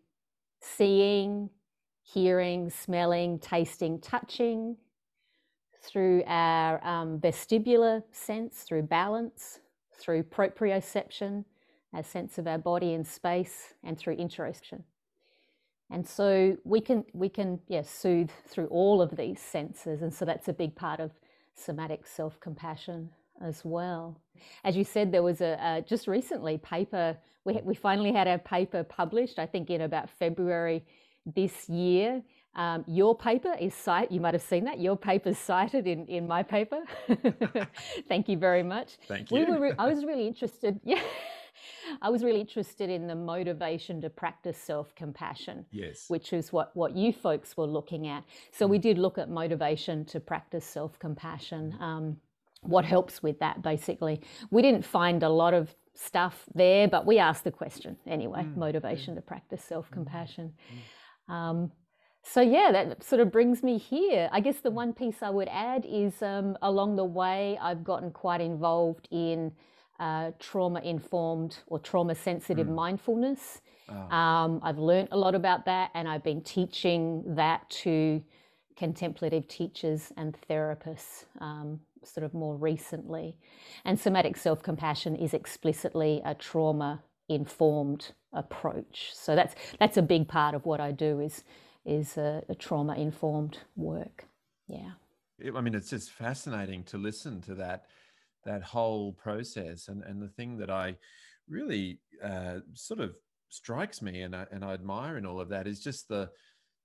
seeing, 0.60 1.50
hearing, 2.02 2.70
smelling, 2.70 3.38
tasting, 3.38 4.00
touching, 4.00 4.76
through 5.82 6.22
our 6.26 6.82
um, 6.84 7.18
vestibular 7.18 8.02
sense, 8.10 8.62
through 8.62 8.82
balance, 8.82 9.60
through 9.98 10.22
proprioception, 10.22 11.44
our 11.92 12.02
sense 12.02 12.38
of 12.38 12.46
our 12.46 12.58
body 12.58 12.94
in 12.94 13.04
space, 13.04 13.74
and 13.82 13.98
through 13.98 14.16
interoception. 14.16 14.82
And 15.90 16.06
so 16.06 16.56
we 16.64 16.80
can 16.80 17.04
we 17.12 17.28
can 17.28 17.60
yeah 17.68 17.82
soothe 17.82 18.30
through 18.48 18.66
all 18.66 19.02
of 19.02 19.16
these 19.16 19.40
senses, 19.40 20.02
and 20.02 20.12
so 20.12 20.24
that's 20.24 20.48
a 20.48 20.52
big 20.52 20.74
part 20.74 21.00
of 21.00 21.12
somatic 21.54 22.06
self 22.06 22.40
compassion 22.40 23.10
as 23.42 23.64
well. 23.64 24.18
As 24.64 24.76
you 24.76 24.84
said, 24.84 25.12
there 25.12 25.22
was 25.22 25.40
a, 25.40 25.58
a 25.60 25.82
just 25.82 26.08
recently 26.08 26.58
paper. 26.58 27.16
We 27.44 27.60
we 27.62 27.74
finally 27.74 28.12
had 28.12 28.26
our 28.26 28.38
paper 28.38 28.82
published. 28.84 29.38
I 29.38 29.46
think 29.46 29.70
in 29.70 29.82
about 29.82 30.10
February 30.10 30.84
this 31.26 31.68
year. 31.68 32.22
Um, 32.56 32.84
your 32.86 33.16
paper 33.16 33.56
is 33.60 33.74
cited, 33.74 34.12
you 34.12 34.20
might 34.20 34.34
have 34.34 34.42
seen 34.42 34.64
that. 34.66 34.78
Your 34.78 34.96
paper 34.96 35.30
is 35.30 35.38
cited 35.38 35.88
in, 35.88 36.06
in 36.06 36.28
my 36.28 36.42
paper. 36.44 36.84
Thank 38.08 38.28
you 38.28 38.36
very 38.36 38.62
much. 38.62 38.96
Thank 39.08 39.32
you. 39.32 39.40
We 39.40 39.44
were 39.44 39.60
re- 39.60 39.72
I 39.76 39.88
was 39.92 40.04
really 40.04 40.26
interested. 40.28 40.78
Yeah. 40.84 41.02
I 42.02 42.10
was 42.10 42.22
really 42.24 42.40
interested 42.40 42.90
in 42.90 43.06
the 43.06 43.14
motivation 43.14 44.00
to 44.02 44.10
practice 44.10 44.58
self 44.58 44.94
compassion. 44.94 45.66
Yes. 45.70 46.04
Which 46.08 46.32
is 46.32 46.52
what, 46.52 46.74
what 46.76 46.96
you 46.96 47.12
folks 47.12 47.56
were 47.56 47.66
looking 47.66 48.06
at. 48.06 48.24
So 48.52 48.66
mm. 48.66 48.70
we 48.70 48.78
did 48.78 48.98
look 48.98 49.18
at 49.18 49.28
motivation 49.28 50.04
to 50.06 50.20
practice 50.20 50.64
self 50.64 50.98
compassion. 50.98 51.76
Um, 51.80 52.16
what 52.62 52.84
helps 52.84 53.22
with 53.22 53.38
that, 53.40 53.62
basically. 53.62 54.20
We 54.50 54.62
didn't 54.62 54.84
find 54.84 55.22
a 55.22 55.28
lot 55.28 55.54
of 55.54 55.74
stuff 55.94 56.44
there, 56.54 56.88
but 56.88 57.06
we 57.06 57.18
asked 57.18 57.44
the 57.44 57.50
question 57.50 57.96
anyway 58.06 58.42
mm. 58.42 58.56
motivation 58.56 59.14
to 59.14 59.20
practice 59.20 59.62
self 59.62 59.90
compassion. 59.90 60.52
Mm. 61.28 61.32
Um, 61.32 61.72
so, 62.26 62.40
yeah, 62.40 62.70
that 62.72 63.04
sort 63.04 63.20
of 63.20 63.30
brings 63.30 63.62
me 63.62 63.76
here. 63.76 64.30
I 64.32 64.40
guess 64.40 64.56
the 64.60 64.70
mm. 64.70 64.74
one 64.74 64.92
piece 64.94 65.22
I 65.22 65.30
would 65.30 65.48
add 65.48 65.84
is 65.86 66.22
um, 66.22 66.56
along 66.62 66.96
the 66.96 67.04
way, 67.04 67.58
I've 67.60 67.84
gotten 67.84 68.10
quite 68.10 68.40
involved 68.40 69.08
in 69.10 69.52
uh, 70.00 70.32
trauma 70.38 70.80
informed 70.80 71.58
or 71.66 71.78
trauma 71.78 72.14
sensitive 72.14 72.66
mm. 72.66 72.74
mindfulness. 72.74 73.60
Oh. 73.88 73.94
Um, 74.16 74.60
I've 74.62 74.78
learned 74.78 75.08
a 75.12 75.16
lot 75.16 75.34
about 75.34 75.66
that, 75.66 75.90
and 75.94 76.08
I've 76.08 76.24
been 76.24 76.40
teaching 76.40 77.22
that 77.34 77.68
to 77.82 78.22
contemplative 78.76 79.46
teachers 79.46 80.12
and 80.16 80.36
therapists 80.48 81.24
um, 81.40 81.80
sort 82.02 82.24
of 82.24 82.34
more 82.34 82.56
recently. 82.56 83.36
And 83.84 83.98
somatic 83.98 84.36
self 84.36 84.62
compassion 84.62 85.16
is 85.16 85.34
explicitly 85.34 86.22
a 86.24 86.34
trauma 86.34 87.02
informed 87.28 88.12
approach. 88.32 89.12
So 89.14 89.34
that's 89.34 89.54
that's 89.78 89.96
a 89.96 90.02
big 90.02 90.28
part 90.28 90.54
of 90.54 90.66
what 90.66 90.80
I 90.80 90.92
do 90.92 91.20
is 91.20 91.44
is 91.84 92.16
a, 92.16 92.42
a 92.48 92.54
trauma 92.54 92.94
informed 92.94 93.58
work. 93.76 94.26
Yeah. 94.66 94.92
I 95.54 95.60
mean, 95.60 95.74
it's 95.74 95.90
just 95.90 96.10
fascinating 96.10 96.84
to 96.84 96.98
listen 96.98 97.42
to 97.42 97.54
that 97.56 97.84
that 98.44 98.62
whole 98.62 99.12
process. 99.12 99.88
And 99.88 100.02
and 100.02 100.20
the 100.20 100.28
thing 100.28 100.58
that 100.58 100.70
I 100.70 100.96
really 101.48 102.00
uh, 102.22 102.60
sort 102.74 103.00
of 103.00 103.14
strikes 103.48 104.02
me 104.02 104.22
and 104.22 104.34
I, 104.34 104.46
and 104.50 104.64
I 104.64 104.72
admire 104.72 105.16
in 105.16 105.26
all 105.26 105.40
of 105.40 105.48
that 105.50 105.66
is 105.66 105.80
just 105.80 106.08
the 106.08 106.30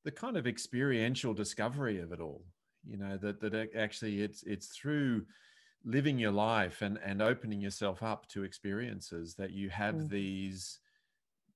the 0.05 0.11
kind 0.11 0.37
of 0.37 0.47
experiential 0.47 1.33
discovery 1.33 1.99
of 1.99 2.11
it 2.11 2.19
all. 2.19 2.43
You 2.85 2.97
know 2.97 3.17
that 3.17 3.41
that 3.41 3.75
actually 3.75 4.21
it's 4.21 4.43
it's 4.43 4.67
through 4.67 5.25
living 5.85 6.19
your 6.19 6.31
life 6.31 6.81
and 6.81 6.99
and 7.03 7.21
opening 7.21 7.61
yourself 7.61 8.03
up 8.03 8.27
to 8.29 8.43
experiences 8.43 9.35
that 9.35 9.51
you 9.51 9.69
have 9.69 9.95
mm. 9.95 10.09
these 10.09 10.79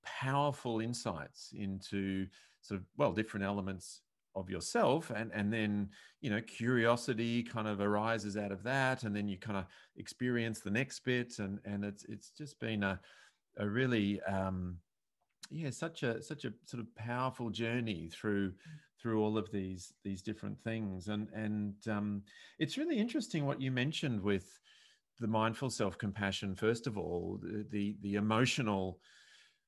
powerful 0.04 0.80
insights 0.82 1.54
into 1.58 2.28
sort 2.62 2.80
of 2.80 2.86
well 2.98 3.12
different 3.12 3.46
elements 3.46 4.02
of 4.36 4.50
yourself 4.50 5.12
and 5.12 5.32
and 5.34 5.54
then 5.54 5.90
you 6.22 6.30
know 6.30 6.42
curiosity 6.42 7.44
kind 7.44 7.68
of 7.68 7.80
arises 7.80 8.36
out 8.36 8.52
of 8.52 8.64
that 8.64 9.04
and 9.04 9.16
then 9.16 9.28
you 9.28 9.38
kind 9.38 9.58
of 9.58 9.66
experience 9.98 10.60
the 10.60 10.72
next 10.72 11.00
bit 11.02 11.40
and 11.40 11.60
and 11.66 11.86
it's 11.86 12.04
it's 12.06 12.32
just 12.32 12.60
been 12.60 12.84
a 12.84 13.00
a 13.58 13.68
really 13.68 14.20
um 14.24 14.78
yeah 15.52 15.70
such 15.70 16.04
a 16.04 16.22
such 16.22 16.46
a 16.46 16.54
sort 16.66 16.82
of 16.82 16.96
powerful 16.96 17.50
journey 17.50 18.10
through 18.12 18.52
through 19.04 19.22
all 19.22 19.38
of 19.38 19.52
these 19.52 19.94
these 20.04 20.22
different 20.22 20.58
things. 20.64 21.10
And 21.10 21.28
and 21.34 21.76
um 21.90 22.24
it's 22.58 22.78
really 22.78 22.98
interesting 22.98 23.46
what 23.46 23.62
you 23.62 23.70
mentioned 23.70 24.22
with 24.22 24.60
the 25.20 25.28
mindful 25.28 25.70
self 25.70 25.98
compassion 25.98 26.56
first 26.56 26.88
of 26.88 26.98
all 26.98 27.40
the, 27.42 27.66
the 27.70 27.96
the 28.02 28.16
emotional 28.16 29.00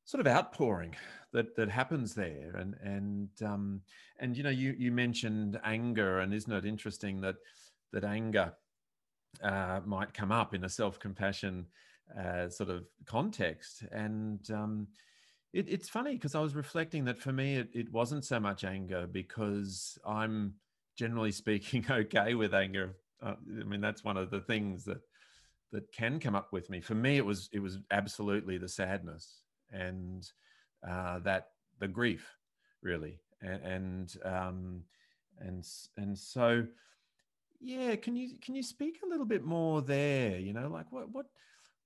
sort 0.05 0.21
of 0.21 0.27
outpouring 0.31 0.95
that 1.33 1.55
that 1.55 1.69
happens 1.69 2.13
there. 2.13 2.55
And 2.57 2.75
and 2.81 3.29
um 3.43 3.81
and 4.19 4.37
you 4.37 4.43
know 4.43 4.49
you 4.49 4.73
you 4.77 4.91
mentioned 4.91 5.59
anger 5.63 6.19
and 6.19 6.33
isn't 6.33 6.51
it 6.51 6.65
interesting 6.65 7.21
that 7.21 7.35
that 7.91 8.03
anger 8.03 8.53
uh, 9.43 9.81
might 9.85 10.13
come 10.13 10.31
up 10.31 10.53
in 10.53 10.63
a 10.63 10.69
self-compassion 10.69 11.65
uh, 12.17 12.49
sort 12.49 12.69
of 12.69 12.85
context? 13.05 13.83
And 13.91 14.39
um 14.51 14.87
it, 15.53 15.69
it's 15.69 15.87
funny 15.87 16.13
because 16.13 16.35
i 16.35 16.39
was 16.39 16.53
reflecting 16.53 17.05
that 17.05 17.17
for 17.17 17.31
me 17.31 17.55
it, 17.55 17.69
it 17.73 17.91
wasn't 17.91 18.25
so 18.25 18.41
much 18.41 18.65
anger 18.65 19.07
because 19.07 19.97
i'm 20.05 20.53
generally 20.97 21.31
speaking 21.31 21.85
okay 21.89 22.33
with 22.35 22.53
anger. 22.53 22.95
Uh, 23.23 23.35
i 23.61 23.63
mean 23.63 23.81
that's 23.81 24.03
one 24.03 24.17
of 24.17 24.29
the 24.29 24.41
things 24.41 24.85
that 24.85 25.01
that 25.71 25.91
can 25.91 26.19
come 26.19 26.35
up 26.35 26.53
with 26.53 26.69
me. 26.69 26.79
For 26.79 26.95
me 26.95 27.17
it 27.17 27.25
was 27.25 27.49
it 27.51 27.59
was 27.59 27.79
absolutely 27.91 28.57
the 28.57 28.69
sadness 28.69 29.41
and 29.71 30.31
uh, 30.87 31.19
that 31.19 31.49
the 31.79 31.87
grief 31.87 32.37
really 32.81 33.19
and 33.41 33.61
and 33.63 34.15
um, 34.23 34.83
and 35.39 35.65
and 35.97 36.17
so 36.17 36.65
yeah 37.59 37.95
can 37.95 38.15
you 38.15 38.37
can 38.41 38.55
you 38.55 38.63
speak 38.63 38.99
a 39.03 39.07
little 39.07 39.25
bit 39.25 39.43
more 39.43 39.81
there 39.81 40.37
you 40.37 40.53
know 40.53 40.67
like 40.67 40.91
what 40.91 41.09
what 41.11 41.25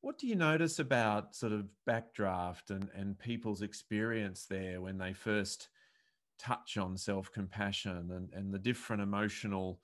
what 0.01 0.17
do 0.17 0.27
you 0.27 0.35
notice 0.35 0.79
about 0.79 1.35
sort 1.35 1.51
of 1.51 1.65
backdraft 1.87 2.69
and 2.69 2.89
and 2.95 3.19
people's 3.19 3.61
experience 3.61 4.45
there 4.49 4.81
when 4.81 4.97
they 4.97 5.13
first 5.13 5.69
touch 6.37 6.77
on 6.77 6.97
self-compassion 6.97 8.11
and 8.11 8.29
and 8.33 8.53
the 8.53 8.59
different 8.59 9.01
emotional 9.01 9.79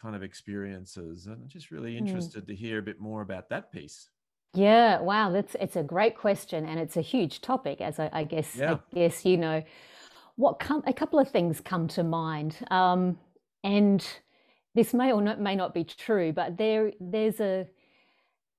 kind 0.00 0.14
of 0.14 0.22
experiences 0.22 1.26
and 1.26 1.42
I'm 1.42 1.48
just 1.48 1.70
really 1.70 1.96
hmm. 1.96 2.06
interested 2.06 2.44
mm. 2.44 2.48
to 2.48 2.54
hear 2.54 2.78
a 2.78 2.82
bit 2.82 3.00
more 3.00 3.22
about 3.22 3.48
that 3.48 3.72
piece 3.72 4.10
yeah, 4.56 5.00
wow, 5.00 5.30
that's 5.30 5.54
it's 5.60 5.76
a 5.76 5.82
great 5.82 6.16
question, 6.16 6.66
and 6.66 6.80
it's 6.80 6.96
a 6.96 7.00
huge 7.02 7.40
topic, 7.40 7.80
as 7.80 7.98
I, 7.98 8.10
I 8.12 8.24
guess 8.24 8.56
yeah. 8.56 8.74
I 8.74 8.94
guess 8.94 9.24
you 9.24 9.36
know. 9.36 9.62
What 10.38 10.58
come, 10.58 10.82
a 10.86 10.92
couple 10.92 11.18
of 11.18 11.30
things 11.30 11.62
come 11.62 11.88
to 11.88 12.04
mind, 12.04 12.58
um, 12.70 13.18
and 13.64 14.06
this 14.74 14.92
may 14.92 15.10
or 15.10 15.22
not, 15.22 15.40
may 15.40 15.56
not 15.56 15.72
be 15.72 15.82
true, 15.82 16.30
but 16.32 16.58
there 16.58 16.92
there's 17.00 17.40
a 17.40 17.66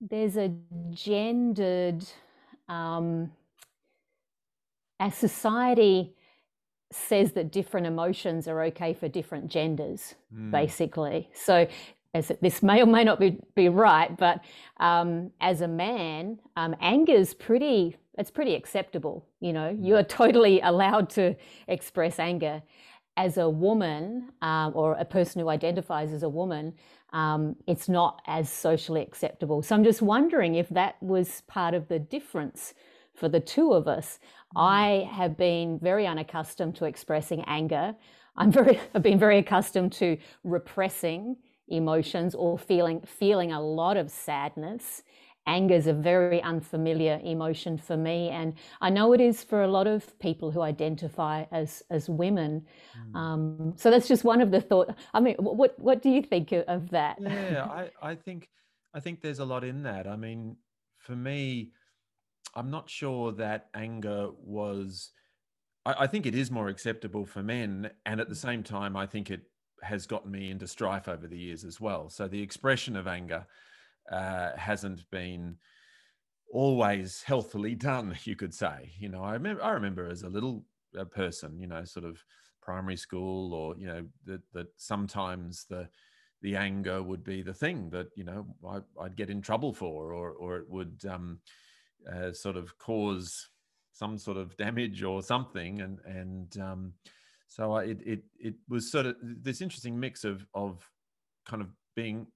there's 0.02 0.38
a 0.38 0.52
gendered 0.92 2.04
um, 2.68 3.32
as 5.00 5.16
society 5.16 6.16
says 6.92 7.34
that 7.34 7.52
different 7.52 7.86
emotions 7.86 8.48
are 8.48 8.64
okay 8.64 8.94
for 8.94 9.08
different 9.08 9.48
genders, 9.50 10.16
mm. 10.34 10.52
basically. 10.52 11.30
So 11.34 11.68
as 12.18 12.32
this 12.42 12.62
may 12.62 12.82
or 12.82 12.86
may 12.86 13.04
not 13.04 13.20
be, 13.20 13.40
be 13.56 13.70
right, 13.70 14.16
but 14.18 14.44
um, 14.80 15.32
as 15.40 15.62
a 15.62 15.68
man, 15.68 16.40
um, 16.56 16.76
anger 16.82 17.14
is 17.14 17.34
pretty, 17.34 17.96
it's 18.18 18.32
pretty 18.32 18.56
acceptable. 18.56 19.26
You 19.40 19.54
know, 19.54 19.78
you 19.80 19.96
are 19.96 20.04
totally 20.04 20.60
allowed 20.62 21.10
to 21.12 21.36
express 21.68 22.20
anger. 22.20 22.62
As 23.16 23.38
a 23.38 23.50
woman 23.50 24.30
um, 24.44 24.74
or 24.76 24.94
a 24.94 25.06
person 25.06 25.42
who 25.42 25.50
identifies 25.50 26.12
as 26.12 26.22
a 26.22 26.30
woman, 26.30 26.74
um, 27.14 27.56
it's 27.66 27.90
not 27.90 28.22
as 28.28 28.50
socially 28.50 29.02
acceptable. 29.02 29.64
So 29.64 29.76
I'm 29.76 29.84
just 29.84 30.02
wondering 30.02 30.56
if 30.56 30.70
that 30.70 31.02
was 31.02 31.42
part 31.48 31.74
of 31.74 31.88
the 31.88 31.98
difference 31.98 32.74
for 33.16 33.28
the 33.28 33.40
two 33.40 33.74
of 33.74 33.88
us. 33.88 34.20
Mm. 34.56 34.62
I 34.62 35.10
have 35.12 35.36
been 35.36 35.80
very 35.80 36.06
unaccustomed 36.06 36.76
to 36.76 36.86
expressing 36.86 37.44
anger. 37.48 37.96
I'm 38.36 38.52
very, 38.52 38.80
I've 38.94 39.04
been 39.04 39.20
very 39.20 39.40
accustomed 39.40 39.94
to 39.94 40.18
repressing 40.44 41.38
emotions 41.68 42.36
or 42.36 42.58
feeling 42.58 43.02
feeling 43.06 43.52
a 43.52 43.62
lot 43.62 43.98
of 43.98 44.10
sadness. 44.10 45.04
Anger 45.46 45.76
is 45.76 45.88
a 45.88 45.94
very 45.94 46.42
unfamiliar 46.44 47.22
emotion 47.24 47.78
for 47.78 47.96
me 47.96 48.28
and 48.30 48.54
i 48.82 48.90
know 48.90 49.14
it 49.14 49.22
is 49.22 49.46
for 49.46 49.64
a 49.64 49.68
lot 49.68 49.88
of 49.88 50.20
people 50.20 50.52
who 50.52 50.62
identify 50.62 51.46
as 51.54 51.82
as 51.90 52.10
women. 52.10 52.66
Mm. 53.00 53.16
um, 53.16 53.74
so 53.78 53.90
that's 53.90 54.10
just 54.10 54.26
one 54.26 54.42
of 54.42 54.52
the 54.52 54.60
thought 54.60 54.94
i 55.14 55.22
mean 55.22 55.36
what 55.40 55.80
what 55.80 56.02
do 56.02 56.10
you 56.10 56.22
think 56.22 56.52
of 56.52 56.90
that? 56.90 57.18
Yeah 57.22 57.64
i 57.64 57.90
i 58.02 58.14
think 58.14 58.50
i 58.94 59.00
think 59.00 59.22
there's 59.22 59.40
a 59.40 59.46
lot 59.46 59.64
in 59.64 59.84
that. 59.84 60.06
I 60.06 60.18
mean 60.18 60.58
for 60.98 61.16
me 61.16 61.72
i'm 62.56 62.70
not 62.70 62.90
sure 62.90 63.32
that 63.32 63.70
anger 63.74 64.30
was 64.44 65.12
I, 65.86 65.96
I 66.00 66.08
think 66.08 66.26
it 66.26 66.36
is 66.36 66.52
more 66.52 66.68
acceptable 66.68 67.26
for 67.26 67.42
men 67.42 67.90
and 68.06 68.20
at 68.20 68.30
the 68.30 68.36
same 68.36 68.64
time 68.64 68.98
i 68.98 69.06
think 69.06 69.32
it 69.32 69.44
has 69.84 70.06
gotten 70.06 70.32
me 70.32 70.52
into 70.52 70.68
strife 70.68 71.08
over 71.08 71.28
the 71.28 71.38
years 71.38 71.64
as 71.64 71.80
well. 71.80 72.10
So 72.10 72.28
the 72.28 72.42
expression 72.42 72.96
of 72.96 73.08
anger 73.08 73.46
uh, 74.12 74.56
hasn't 74.56 75.10
been 75.12 75.58
always 76.52 77.24
healthily 77.24 77.76
done, 77.76 78.16
you 78.24 78.36
could 78.36 78.54
say. 78.54 78.92
You 79.00 79.10
know, 79.10 79.24
I 79.24 79.34
remember, 79.34 79.64
I 79.64 79.72
remember 79.72 80.08
as 80.08 80.24
a 80.24 80.30
little 80.30 80.64
uh, 80.98 81.06
person, 81.06 81.60
you 81.60 81.68
know, 81.68 81.84
sort 81.84 82.06
of 82.06 82.24
primary 82.62 82.98
school, 82.98 83.54
or 83.54 83.76
you 83.78 83.88
know, 83.88 84.06
that 84.26 84.42
that 84.54 84.68
sometimes 84.78 85.66
the 85.70 85.88
the 86.42 86.56
anger 86.56 87.02
would 87.02 87.24
be 87.24 87.42
the 87.42 87.54
thing 87.54 87.90
that 87.90 88.08
you 88.16 88.24
know 88.24 88.46
I, 88.68 88.80
would 88.96 89.16
get 89.16 89.30
in 89.30 89.42
trouble 89.42 89.74
for, 89.74 90.14
or 90.14 90.32
or 90.32 90.58
it 90.58 90.70
would 90.70 91.04
um, 91.10 91.40
uh, 92.12 92.32
sort 92.32 92.58
of 92.58 92.78
cause 92.78 93.50
some 93.94 94.18
sort 94.18 94.38
of 94.38 94.56
damage 94.58 95.04
or 95.04 95.22
something, 95.22 95.82
and 95.82 96.00
and 96.06 96.58
um, 96.60 96.94
so 97.48 97.78
it 97.78 98.00
it 98.06 98.24
it 98.40 98.56
was 98.68 98.92
sort 98.92 99.06
of 99.06 99.16
this 99.22 99.62
interesting 99.62 100.00
mix 100.00 100.24
of 100.24 100.46
of 100.54 100.90
kind 101.46 101.62
of 101.62 101.70
being 101.96 102.28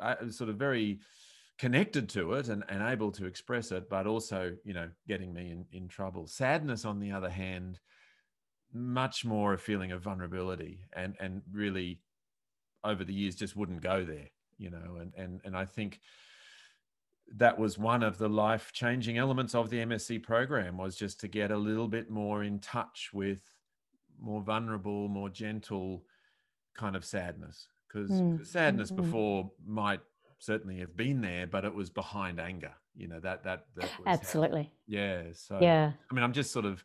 uh, 0.00 0.28
sort 0.30 0.50
of 0.50 0.56
very 0.56 1.00
connected 1.58 2.08
to 2.08 2.34
it 2.34 2.48
and, 2.48 2.64
and 2.68 2.82
able 2.82 3.10
to 3.10 3.26
express 3.26 3.72
it, 3.72 3.88
but 3.90 4.06
also, 4.06 4.52
you 4.64 4.72
know, 4.72 4.88
getting 5.08 5.32
me 5.32 5.50
in, 5.50 5.64
in 5.72 5.88
trouble. 5.88 6.26
Sadness, 6.26 6.84
on 6.84 7.00
the 7.00 7.10
other 7.10 7.28
hand, 7.28 7.80
much 8.72 9.24
more 9.24 9.54
a 9.54 9.58
feeling 9.58 9.92
of 9.92 10.02
vulnerability 10.02 10.80
and 10.92 11.14
and 11.20 11.42
really 11.52 12.00
over 12.84 13.04
the 13.04 13.14
years 13.14 13.34
just 13.34 13.56
wouldn't 13.56 13.80
go 13.80 14.04
there 14.04 14.28
you 14.58 14.70
know 14.70 14.98
and 15.00 15.12
and 15.16 15.40
and 15.44 15.56
i 15.56 15.64
think 15.64 16.00
that 17.36 17.58
was 17.58 17.78
one 17.78 18.02
of 18.02 18.18
the 18.18 18.28
life 18.28 18.70
changing 18.72 19.16
elements 19.16 19.54
of 19.54 19.70
the 19.70 19.78
msc 19.78 20.22
program 20.22 20.76
was 20.76 20.96
just 20.96 21.18
to 21.20 21.28
get 21.28 21.50
a 21.50 21.56
little 21.56 21.88
bit 21.88 22.10
more 22.10 22.42
in 22.44 22.58
touch 22.58 23.10
with 23.12 23.42
more 24.20 24.42
vulnerable 24.42 25.08
more 25.08 25.28
gentle 25.28 26.02
kind 26.76 26.96
of 26.96 27.04
sadness 27.04 27.68
because 27.86 28.10
mm. 28.10 28.46
sadness 28.46 28.90
mm-hmm. 28.90 29.02
before 29.02 29.50
might 29.66 30.00
certainly 30.38 30.78
have 30.78 30.96
been 30.96 31.20
there 31.20 31.46
but 31.46 31.64
it 31.64 31.74
was 31.74 31.90
behind 31.90 32.38
anger 32.38 32.72
you 32.94 33.08
know 33.08 33.18
that 33.20 33.42
that, 33.44 33.66
that 33.76 33.90
absolutely 34.06 34.62
how, 34.62 34.70
yeah 34.86 35.22
so 35.32 35.58
yeah 35.60 35.92
i 36.10 36.14
mean 36.14 36.22
i'm 36.22 36.32
just 36.32 36.52
sort 36.52 36.64
of 36.64 36.82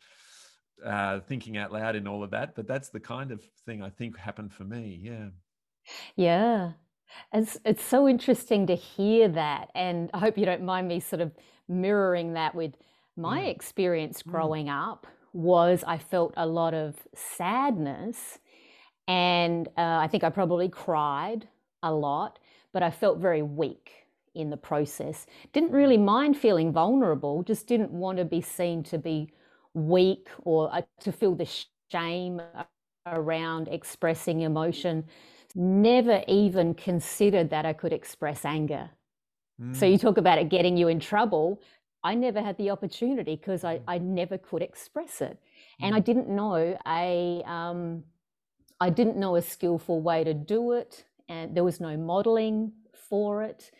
uh, 0.84 1.20
thinking 1.20 1.56
out 1.56 1.72
loud 1.72 1.96
in 1.96 2.06
all 2.06 2.22
of 2.22 2.30
that. 2.30 2.54
But 2.54 2.66
that's 2.66 2.88
the 2.88 3.00
kind 3.00 3.30
of 3.30 3.42
thing 3.66 3.82
I 3.82 3.90
think 3.90 4.16
happened 4.16 4.52
for 4.52 4.64
me. 4.64 5.00
Yeah. 5.02 5.28
Yeah. 6.16 6.72
It's 7.32 7.58
it's 7.64 7.84
so 7.84 8.08
interesting 8.08 8.66
to 8.66 8.74
hear 8.74 9.28
that, 9.28 9.68
and 9.74 10.10
I 10.12 10.18
hope 10.18 10.36
you 10.36 10.46
don't 10.46 10.62
mind 10.62 10.88
me 10.88 10.98
sort 10.98 11.20
of 11.20 11.32
mirroring 11.68 12.32
that 12.32 12.54
with 12.54 12.74
my 13.16 13.42
mm. 13.42 13.50
experience 13.50 14.22
mm. 14.22 14.32
growing 14.32 14.66
mm. 14.66 14.90
up. 14.90 15.06
Was 15.34 15.84
I 15.86 15.98
felt 15.98 16.32
a 16.36 16.46
lot 16.46 16.74
of 16.74 16.94
sadness, 17.14 18.38
and 19.08 19.68
uh, 19.76 19.98
I 19.98 20.06
think 20.06 20.24
I 20.24 20.30
probably 20.30 20.68
cried 20.68 21.48
a 21.82 21.92
lot, 21.92 22.38
but 22.72 22.82
I 22.82 22.90
felt 22.90 23.18
very 23.18 23.42
weak 23.42 24.06
in 24.34 24.50
the 24.50 24.56
process. 24.56 25.26
Didn't 25.52 25.72
really 25.72 25.98
mind 25.98 26.36
feeling 26.36 26.72
vulnerable, 26.72 27.42
just 27.42 27.66
didn't 27.66 27.90
want 27.90 28.18
to 28.18 28.24
be 28.24 28.40
seen 28.40 28.82
to 28.84 28.96
be 28.98 29.32
weak 29.74 30.28
or 30.44 30.72
uh, 30.72 30.82
to 31.00 31.12
feel 31.12 31.34
the 31.34 31.48
shame 31.90 32.40
around 33.06 33.68
expressing 33.68 34.42
emotion. 34.42 35.04
Never 35.54 36.22
even 36.28 36.74
considered 36.74 37.50
that 37.50 37.66
I 37.66 37.72
could 37.72 37.92
express 37.92 38.44
anger. 38.44 38.90
Mm. 39.60 39.74
So 39.76 39.86
you 39.86 39.98
talk 39.98 40.16
about 40.16 40.38
it 40.38 40.48
getting 40.48 40.76
you 40.76 40.88
in 40.88 41.00
trouble. 41.00 41.60
I 42.04 42.14
never 42.14 42.42
had 42.42 42.56
the 42.58 42.70
opportunity 42.70 43.34
because 43.36 43.64
I, 43.64 43.78
mm. 43.78 43.82
I 43.88 43.98
never 43.98 44.38
could 44.38 44.62
express 44.62 45.20
it. 45.22 45.38
And 45.80 45.94
mm. 45.94 45.96
I 45.96 46.00
didn't 46.00 46.28
know 46.28 46.78
a 46.86 47.42
um, 47.46 48.04
I 48.80 48.90
didn't 48.90 49.16
know 49.16 49.36
a 49.36 49.42
skillful 49.42 50.02
way 50.02 50.22
to 50.24 50.34
do 50.34 50.72
it, 50.72 51.04
and 51.28 51.56
there 51.56 51.64
was 51.64 51.80
no 51.80 51.96
modeling 51.96 52.72
for 53.08 53.42
it. 53.42 53.70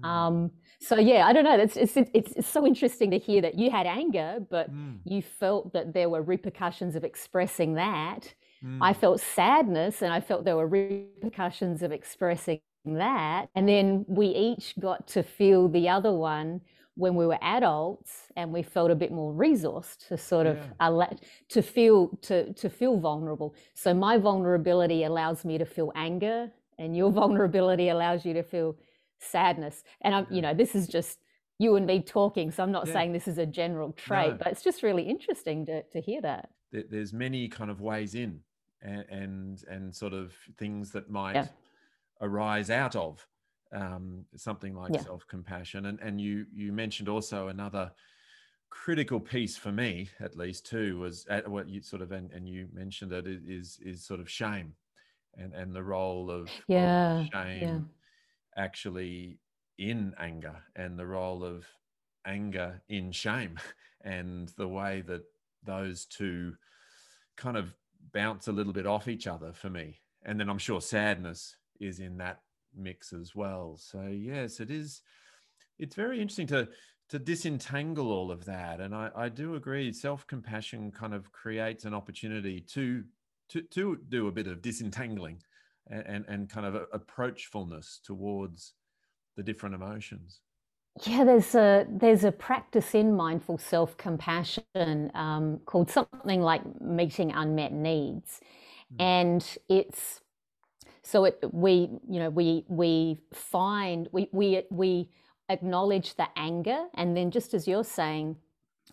Mm. 0.00 0.06
Um, 0.06 0.50
so 0.80 0.98
yeah, 0.98 1.26
I 1.26 1.32
don't 1.32 1.44
know. 1.44 1.58
It's, 1.58 1.76
it's 1.76 1.96
it's 1.96 2.32
it's 2.36 2.48
so 2.48 2.66
interesting 2.66 3.10
to 3.12 3.18
hear 3.18 3.40
that 3.40 3.58
you 3.58 3.70
had 3.70 3.86
anger, 3.86 4.38
but 4.50 4.70
mm. 4.70 4.98
you 5.04 5.22
felt 5.22 5.72
that 5.72 5.94
there 5.94 6.08
were 6.10 6.22
repercussions 6.22 6.94
of 6.94 7.04
expressing 7.04 7.74
that. 7.74 8.34
Mm. 8.62 8.78
I 8.80 8.92
felt 8.92 9.20
sadness, 9.20 10.02
and 10.02 10.12
I 10.12 10.20
felt 10.20 10.44
there 10.44 10.56
were 10.56 10.68
repercussions 10.68 11.82
of 11.82 11.90
expressing 11.90 12.60
that. 12.84 13.48
And 13.54 13.68
then 13.68 14.04
we 14.08 14.26
each 14.26 14.74
got 14.78 15.06
to 15.08 15.22
feel 15.22 15.68
the 15.68 15.88
other 15.88 16.12
one 16.12 16.60
when 16.94 17.14
we 17.14 17.26
were 17.26 17.38
adults, 17.40 18.28
and 18.36 18.52
we 18.52 18.62
felt 18.62 18.90
a 18.90 18.94
bit 18.94 19.10
more 19.10 19.32
resourced 19.32 20.06
to 20.08 20.18
sort 20.18 20.46
of 20.46 20.58
yeah. 20.80 21.06
to 21.48 21.62
feel 21.62 22.08
to 22.22 22.52
to 22.52 22.68
feel 22.68 22.98
vulnerable. 22.98 23.54
So 23.74 23.94
my 23.94 24.18
vulnerability 24.18 25.04
allows 25.04 25.44
me 25.44 25.58
to 25.58 25.64
feel 25.64 25.92
anger, 25.94 26.50
and 26.78 26.96
your 26.96 27.10
vulnerability 27.20 27.88
allows 27.88 28.24
you 28.26 28.34
to 28.34 28.42
feel 28.42 28.76
sadness. 29.18 29.84
And 30.02 30.14
I'm, 30.14 30.26
you 30.30 30.42
know, 30.42 30.52
this 30.52 30.74
is 30.74 30.86
just 30.86 31.18
you 31.58 31.76
and 31.76 31.86
me 31.86 32.02
talking, 32.02 32.50
so 32.50 32.62
I'm 32.62 32.72
not 32.72 32.86
yeah. 32.86 32.92
saying 32.92 33.12
this 33.12 33.28
is 33.28 33.38
a 33.38 33.46
general 33.46 33.92
trait, 33.92 34.32
no. 34.32 34.36
but 34.36 34.48
it's 34.48 34.62
just 34.62 34.82
really 34.82 35.04
interesting 35.04 35.64
to 35.66 35.82
to 35.84 36.00
hear 36.00 36.20
that. 36.22 36.50
There's 36.72 37.12
many 37.12 37.48
kind 37.48 37.70
of 37.70 37.80
ways 37.80 38.14
in, 38.14 38.40
and 38.82 39.04
and, 39.08 39.64
and 39.68 39.94
sort 39.94 40.12
of 40.12 40.34
things 40.58 40.90
that 40.92 41.10
might 41.10 41.34
yeah. 41.36 41.46
arise 42.20 42.68
out 42.68 42.96
of 42.96 43.26
um, 43.72 44.24
something 44.36 44.74
like 44.74 44.94
yeah. 44.94 45.00
self 45.00 45.26
compassion. 45.26 45.86
And 45.86 45.98
and 46.00 46.20
you 46.20 46.46
you 46.52 46.72
mentioned 46.72 47.08
also 47.08 47.48
another 47.48 47.92
critical 48.70 49.20
piece 49.20 49.56
for 49.56 49.72
me, 49.72 50.08
at 50.20 50.36
least 50.36 50.66
too, 50.66 50.98
was 50.98 51.26
at 51.28 51.46
what 51.48 51.68
you 51.68 51.82
sort 51.82 52.02
of 52.02 52.12
and, 52.12 52.30
and 52.32 52.48
you 52.48 52.68
mentioned 52.72 53.12
it 53.12 53.26
is 53.26 53.78
is 53.84 54.04
sort 54.04 54.20
of 54.20 54.30
shame, 54.30 54.72
and 55.36 55.52
and 55.54 55.74
the 55.74 55.82
role 55.82 56.30
of, 56.30 56.48
yeah, 56.68 57.20
of 57.20 57.28
shame 57.32 57.88
actually 58.56 59.38
in 59.78 60.14
anger 60.18 60.56
and 60.76 60.98
the 60.98 61.06
role 61.06 61.44
of 61.44 61.64
anger 62.26 62.82
in 62.88 63.10
shame 63.10 63.58
and 64.04 64.48
the 64.56 64.68
way 64.68 65.02
that 65.06 65.22
those 65.64 66.04
two 66.04 66.54
kind 67.36 67.56
of 67.56 67.72
bounce 68.12 68.48
a 68.48 68.52
little 68.52 68.72
bit 68.72 68.86
off 68.86 69.08
each 69.08 69.26
other 69.26 69.52
for 69.52 69.70
me. 69.70 70.00
And 70.24 70.38
then 70.38 70.48
I'm 70.48 70.58
sure 70.58 70.80
sadness 70.80 71.56
is 71.80 71.98
in 72.00 72.18
that 72.18 72.40
mix 72.76 73.12
as 73.12 73.34
well. 73.34 73.76
So 73.78 74.06
yes, 74.06 74.60
it 74.60 74.70
is. 74.70 75.02
It's 75.78 75.94
very 75.94 76.20
interesting 76.20 76.46
to 76.48 76.68
to 77.08 77.18
disentangle 77.18 78.10
all 78.10 78.30
of 78.30 78.44
that. 78.46 78.80
And 78.80 78.94
I, 78.94 79.10
I 79.14 79.28
do 79.28 79.54
agree. 79.54 79.92
Self 79.92 80.26
compassion 80.26 80.90
kind 80.90 81.14
of 81.14 81.30
creates 81.32 81.84
an 81.84 81.94
opportunity 81.94 82.60
to 82.72 83.04
to 83.50 83.62
to 83.62 83.98
do 84.08 84.28
a 84.28 84.32
bit 84.32 84.46
of 84.46 84.62
disentangling 84.62 85.42
and 85.88 86.04
and, 86.06 86.24
and 86.28 86.48
kind 86.48 86.66
of 86.66 86.74
approachfulness 86.92 88.00
towards 88.04 88.74
the 89.36 89.42
different 89.42 89.74
emotions 89.74 90.40
yeah 91.06 91.24
there's 91.24 91.54
a 91.54 91.86
there's 91.88 92.24
a 92.24 92.32
practice 92.32 92.94
in 92.94 93.14
mindful 93.14 93.56
self-compassion 93.58 95.10
um, 95.14 95.58
called 95.64 95.90
something 95.90 96.42
like 96.42 96.62
meeting 96.80 97.32
unmet 97.32 97.72
needs 97.72 98.40
mm. 98.92 99.02
and 99.02 99.56
it's 99.68 100.21
so 101.02 101.24
it 101.24 101.38
we 101.52 101.90
you 102.08 102.18
know 102.20 102.30
we 102.30 102.64
we 102.68 103.18
find 103.32 104.08
we 104.12 104.28
we 104.32 104.62
we 104.70 105.08
acknowledge 105.48 106.14
the 106.16 106.26
anger 106.36 106.86
and 106.94 107.16
then 107.16 107.30
just 107.30 107.54
as 107.54 107.66
you're 107.66 107.84
saying 107.84 108.36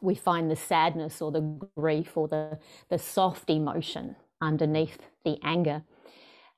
we 0.01 0.15
find 0.15 0.49
the 0.49 0.55
sadness 0.55 1.21
or 1.21 1.31
the 1.31 1.41
grief 1.75 2.17
or 2.17 2.27
the 2.27 2.57
the 2.89 2.97
soft 2.97 3.49
emotion 3.49 4.15
underneath 4.41 4.99
the 5.23 5.37
anger 5.43 5.83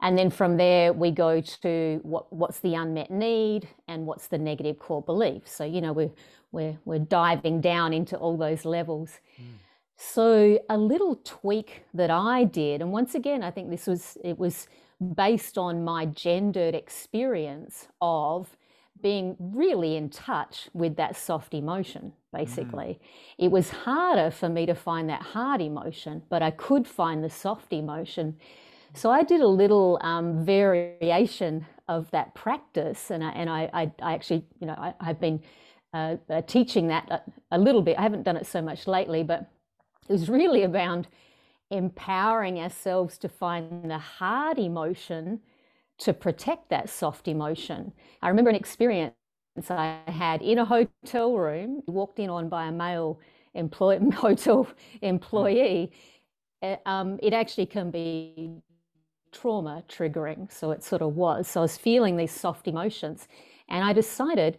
and 0.02 0.18
then 0.18 0.32
from 0.32 0.58
there, 0.58 0.94
we 0.94 1.12
go 1.12 1.42
to 1.42 2.00
what, 2.02 2.34
what's 2.34 2.60
the 2.60 2.74
unmet 2.74 3.12
need 3.12 3.68
and 3.88 4.08
what's 4.08 4.28
the 4.28 4.38
negative 4.38 4.80
core 4.80 5.02
belief. 5.02 5.48
So, 5.48 5.64
you 5.64 5.80
know, 5.80 5.94
we're, 5.94 6.12
we're, 6.52 6.78
we're 6.86 7.00
diving 7.00 7.62
down 7.62 7.94
into 7.94 8.18
all 8.18 8.36
those 8.36 8.66
levels. 8.66 9.20
Mm. 9.40 9.46
So, 9.98 10.60
a 10.68 10.78
little 10.78 11.22
tweak 11.24 11.84
that 11.94 12.10
I 12.10 12.46
did, 12.46 12.82
and 12.82 12.92
once 12.92 13.14
again, 13.14 13.44
I 13.44 13.52
think 13.52 13.70
this 13.70 13.86
was, 13.86 14.18
it 14.24 14.40
was 14.40 14.68
based 15.16 15.58
on 15.58 15.84
my 15.84 16.06
gendered 16.06 16.76
experience 16.76 17.88
of 18.02 18.56
being 19.02 19.36
really 19.40 19.96
in 19.96 20.10
touch 20.10 20.70
with 20.74 20.96
that 20.96 21.16
soft 21.16 21.54
emotion, 21.54 22.14
basically. 22.32 23.00
Mm. 23.40 23.46
It 23.46 23.52
was 23.52 23.70
harder 23.70 24.30
for 24.30 24.48
me 24.48 24.66
to 24.68 24.76
find 24.76 25.10
that 25.10 25.22
hard 25.22 25.60
emotion, 25.60 26.22
but 26.30 26.44
I 26.44 26.52
could 26.52 26.88
find 26.88 27.24
the 27.24 27.30
soft 27.30 27.74
emotion 27.74 28.38
so 28.94 29.10
I 29.10 29.24
did 29.24 29.42
a 29.42 29.48
little 29.48 29.98
um, 30.02 30.44
variation 30.46 31.66
of 31.88 32.12
that 32.12 32.34
practice, 32.36 33.10
and 33.10 33.24
I, 33.24 33.30
and 33.32 33.50
I, 33.50 33.70
I, 33.74 33.92
I 34.02 34.14
actually, 34.14 34.46
you 34.60 34.68
know, 34.68 34.76
I, 34.78 34.94
have 35.06 35.20
been 35.20 35.42
uh, 35.94 36.18
uh, 36.30 36.42
teaching 36.42 36.88
that 36.88 37.10
a, 37.10 37.22
a, 37.52 37.58
little 37.58 37.82
bit. 37.82 37.98
I 37.98 38.02
haven't 38.02 38.24
done 38.24 38.38
it 38.38 38.46
so 38.46 38.62
much 38.62 38.88
lately, 38.88 39.24
but 39.24 39.50
it 40.10 40.12
was 40.12 40.30
really 40.30 40.64
around 40.64 41.08
empowering 41.72 42.60
ourselves 42.60 43.18
to 43.20 43.30
find 43.30 43.90
the 43.90 43.98
hard 43.98 44.60
emotion 44.60 45.40
to 46.00 46.14
protect 46.14 46.70
that 46.70 46.90
soft 46.90 47.28
emotion. 47.28 47.94
I 48.22 48.30
remember 48.30 48.50
an 48.50 48.56
experience 48.56 49.14
I 49.70 50.00
had 50.08 50.42
in 50.42 50.60
a 50.60 50.66
hotel 50.66 51.36
room, 51.36 51.82
walked 51.88 52.20
in 52.20 52.30
on 52.30 52.50
by 52.50 52.68
a 52.68 52.72
male 52.72 53.20
employee, 53.54 54.00
hotel 54.14 54.68
employee. 55.02 55.92
Uh, 56.62 56.76
um, 56.86 57.20
it 57.24 57.34
actually 57.34 57.66
can 57.66 57.92
be 57.92 58.62
trauma 59.32 59.84
triggering. 59.88 60.52
So 60.52 60.72
it 60.72 60.84
sort 60.84 61.02
of 61.02 61.16
was. 61.16 61.48
So 61.48 61.62
I 61.62 61.64
was 61.64 61.78
feeling 61.78 62.18
these 62.18 62.32
soft 62.32 62.68
emotions. 62.68 63.28
And 63.70 63.84
I 63.84 63.94
decided, 63.94 64.58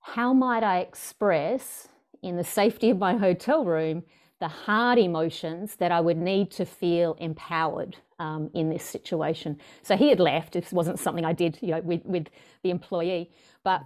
how 0.00 0.32
might 0.32 0.62
I 0.62 0.80
express 0.80 1.88
in 2.22 2.36
the 2.36 2.44
safety 2.44 2.90
of 2.90 2.98
my 2.98 3.16
hotel 3.16 3.64
room 3.64 4.02
the 4.44 4.48
hard 4.48 4.98
emotions 4.98 5.76
that 5.76 5.90
I 5.90 6.02
would 6.02 6.18
need 6.18 6.50
to 6.50 6.66
feel 6.66 7.16
empowered 7.18 7.96
um, 8.18 8.50
in 8.52 8.68
this 8.68 8.84
situation? 8.84 9.58
So 9.80 9.96
he 9.96 10.10
had 10.10 10.20
left. 10.20 10.52
This 10.52 10.70
wasn't 10.70 10.98
something 10.98 11.24
I 11.24 11.32
did 11.32 11.56
you 11.62 11.70
know, 11.70 11.80
with, 11.80 12.04
with 12.04 12.26
the 12.62 12.68
employee. 12.68 13.30
But 13.62 13.80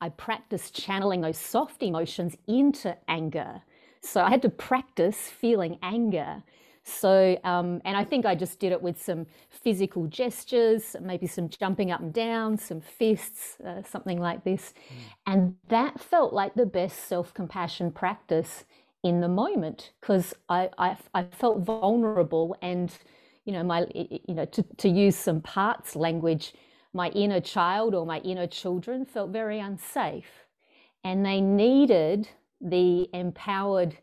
I 0.00 0.10
practiced 0.10 0.76
channeling 0.76 1.22
those 1.22 1.38
soft 1.38 1.82
emotions 1.82 2.36
into 2.46 2.96
anger. 3.08 3.62
So 4.00 4.22
I 4.22 4.30
had 4.30 4.42
to 4.42 4.48
practice 4.48 5.16
feeling 5.16 5.76
anger 5.82 6.44
so, 6.88 7.36
um, 7.42 7.82
and 7.84 7.96
I 7.96 8.04
think 8.04 8.26
I 8.26 8.36
just 8.36 8.60
did 8.60 8.70
it 8.70 8.80
with 8.80 9.02
some 9.02 9.26
physical 9.50 10.06
gestures, 10.06 10.94
maybe 11.00 11.26
some 11.26 11.48
jumping 11.48 11.90
up 11.90 12.00
and 12.00 12.12
down, 12.12 12.56
some 12.56 12.80
fists, 12.80 13.58
uh, 13.66 13.82
something 13.82 14.20
like 14.20 14.44
this. 14.44 14.72
Mm. 14.72 14.94
And 15.26 15.56
that 15.66 15.98
felt 15.98 16.32
like 16.32 16.54
the 16.54 16.64
best 16.64 17.08
self 17.08 17.34
compassion 17.34 17.90
practice 17.90 18.64
in 19.06 19.20
the 19.20 19.28
moment 19.28 19.92
because 20.00 20.34
I, 20.48 20.70
I, 20.78 20.96
I 21.14 21.24
felt 21.24 21.60
vulnerable 21.60 22.56
and 22.62 22.90
you 23.44 23.52
know 23.52 23.62
my 23.62 23.86
you 23.94 24.34
know 24.34 24.44
to, 24.46 24.62
to 24.78 24.88
use 24.88 25.16
some 25.16 25.40
parts 25.40 25.94
language 25.94 26.52
my 26.96 27.10
inner 27.10 27.40
child 27.40 27.94
or 27.94 28.06
my 28.06 28.18
inner 28.20 28.46
children 28.46 29.04
felt 29.04 29.30
very 29.30 29.60
unsafe. 29.60 30.46
And 31.04 31.24
they 31.24 31.40
needed 31.40 32.28
the 32.60 33.08
empowered 33.12 33.96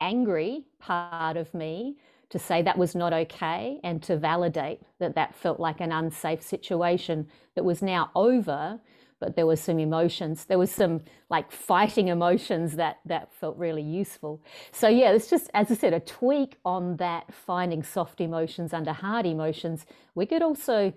angry 0.00 0.64
part 0.78 1.36
of 1.36 1.52
me 1.52 1.96
to 2.30 2.38
say 2.38 2.62
that 2.62 2.78
was 2.78 2.94
not 2.94 3.12
okay 3.12 3.80
and 3.84 4.02
to 4.04 4.16
validate 4.16 4.80
that 4.98 5.14
that 5.16 5.34
felt 5.34 5.60
like 5.60 5.80
an 5.80 5.92
unsafe 5.92 6.42
situation 6.42 7.26
that 7.54 7.64
was 7.64 7.82
now 7.82 8.10
over 8.14 8.78
but 9.20 9.36
there 9.36 9.46
were 9.46 9.56
some 9.56 9.78
emotions. 9.78 10.44
There 10.44 10.58
was 10.58 10.70
some 10.70 11.02
like 11.30 11.50
fighting 11.50 12.08
emotions 12.08 12.76
that 12.76 12.98
that 13.06 13.32
felt 13.32 13.56
really 13.56 13.82
useful. 13.82 14.42
So 14.72 14.88
yeah 14.88 15.12
it's 15.12 15.28
just 15.30 15.50
as 15.54 15.70
i 15.70 15.74
said 15.74 15.92
a 15.92 16.00
tweak 16.00 16.58
on 16.64 16.96
that 16.96 17.32
finding 17.32 17.82
soft 17.82 18.20
emotions 18.20 18.72
under 18.72 18.92
hard 18.92 19.26
emotions. 19.26 19.86
We 20.14 20.26
could 20.26 20.42
also 20.42 20.92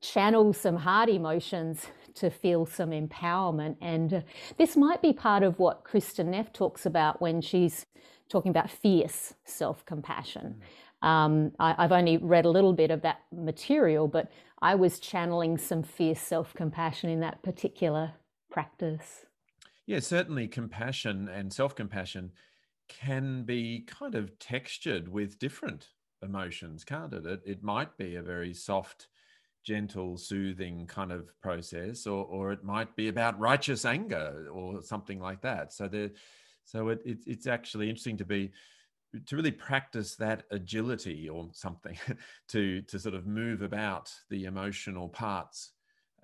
channel 0.00 0.52
some 0.52 0.76
hard 0.76 1.08
emotions 1.08 1.86
to 2.14 2.30
feel 2.30 2.66
some 2.66 2.90
empowerment. 2.90 3.76
And 3.80 4.14
uh, 4.14 4.20
this 4.56 4.76
might 4.76 5.02
be 5.02 5.12
part 5.12 5.42
of 5.42 5.58
what 5.58 5.84
kristin 5.84 6.26
neff 6.26 6.52
talks 6.52 6.86
about 6.86 7.20
when 7.20 7.40
she's 7.40 7.86
talking 8.28 8.50
about 8.50 8.70
fierce 8.70 9.34
self-compassion. 9.44 10.56
Mm. 10.58 10.62
Um, 11.02 11.52
I, 11.58 11.74
i've 11.78 11.92
only 11.92 12.16
read 12.16 12.44
a 12.44 12.50
little 12.50 12.72
bit 12.72 12.90
of 12.90 13.02
that 13.02 13.20
material 13.32 14.08
but 14.08 14.30
I 14.60 14.74
was 14.74 14.98
channeling 14.98 15.56
some 15.56 15.82
fierce 15.82 16.20
self 16.20 16.52
compassion 16.54 17.10
in 17.10 17.20
that 17.20 17.42
particular 17.42 18.12
practice. 18.50 19.26
Yeah, 19.86 20.00
certainly 20.00 20.48
compassion 20.48 21.28
and 21.28 21.52
self 21.52 21.74
compassion 21.74 22.32
can 22.88 23.44
be 23.44 23.86
kind 23.86 24.14
of 24.14 24.38
textured 24.38 25.08
with 25.08 25.38
different 25.38 25.88
emotions, 26.22 26.84
can't 26.84 27.12
it? 27.12 27.26
it? 27.26 27.40
It 27.44 27.62
might 27.62 27.96
be 27.96 28.16
a 28.16 28.22
very 28.22 28.52
soft, 28.52 29.08
gentle, 29.62 30.16
soothing 30.16 30.86
kind 30.86 31.12
of 31.12 31.28
process, 31.40 32.06
or, 32.06 32.24
or 32.24 32.52
it 32.52 32.64
might 32.64 32.96
be 32.96 33.08
about 33.08 33.38
righteous 33.38 33.84
anger 33.84 34.48
or 34.52 34.82
something 34.82 35.20
like 35.20 35.42
that. 35.42 35.72
So 35.72 35.86
there, 35.86 36.10
so 36.64 36.88
it, 36.88 37.00
it, 37.04 37.18
it's 37.26 37.46
actually 37.46 37.88
interesting 37.88 38.16
to 38.16 38.24
be 38.24 38.50
to 39.26 39.36
really 39.36 39.50
practice 39.50 40.16
that 40.16 40.44
agility 40.50 41.28
or 41.28 41.48
something 41.52 41.96
to 42.48 42.82
to 42.82 42.98
sort 42.98 43.14
of 43.14 43.26
move 43.26 43.62
about 43.62 44.12
the 44.30 44.44
emotional 44.44 45.08
parts 45.08 45.72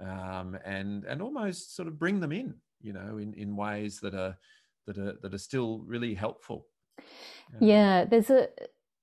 um, 0.00 0.56
and 0.64 1.04
and 1.04 1.22
almost 1.22 1.74
sort 1.74 1.88
of 1.88 1.98
bring 1.98 2.20
them 2.20 2.32
in 2.32 2.54
you 2.80 2.92
know 2.92 3.18
in 3.18 3.32
in 3.34 3.56
ways 3.56 4.00
that 4.00 4.14
are 4.14 4.36
that 4.86 4.98
are 4.98 5.14
that 5.22 5.34
are 5.34 5.38
still 5.38 5.82
really 5.86 6.14
helpful. 6.14 6.66
Yeah 7.60 8.04
there's 8.04 8.30
a 8.30 8.48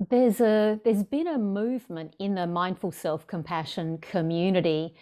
there's 0.10 0.42
a 0.42 0.80
there's 0.84 1.04
been 1.04 1.28
a 1.28 1.38
movement 1.38 2.16
in 2.20 2.36
the 2.36 2.48
mindful 2.48 2.92
self-compassion 2.92 4.00
community 4.00 4.94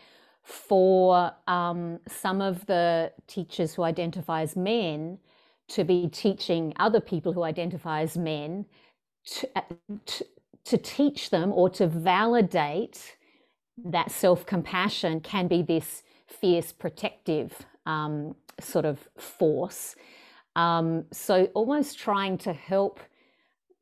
for 0.44 1.32
um, 1.48 2.00
some 2.08 2.42
of 2.42 2.66
the 2.66 3.12
teachers 3.28 3.76
who 3.76 3.84
identify 3.84 4.42
as 4.42 4.56
men 4.56 5.20
to 5.70 5.84
be 5.84 6.08
teaching 6.08 6.74
other 6.78 7.00
people 7.00 7.34
who 7.34 7.44
identify 7.44 8.02
as 8.02 8.18
men 8.18 8.66
to, 9.26 9.50
uh, 9.56 9.62
to, 10.06 10.26
to 10.66 10.78
teach 10.78 11.30
them 11.30 11.52
or 11.52 11.70
to 11.70 11.88
validate 11.88 13.16
that 13.86 14.12
self 14.12 14.46
compassion 14.46 15.20
can 15.22 15.48
be 15.48 15.62
this 15.62 16.04
fierce 16.28 16.72
protective 16.72 17.66
um, 17.86 18.36
sort 18.60 18.86
of 18.86 19.08
force. 19.18 19.96
Um, 20.56 21.06
so 21.12 21.46
almost 21.54 21.98
trying 21.98 22.38
to 22.40 22.54
help 22.54 23.00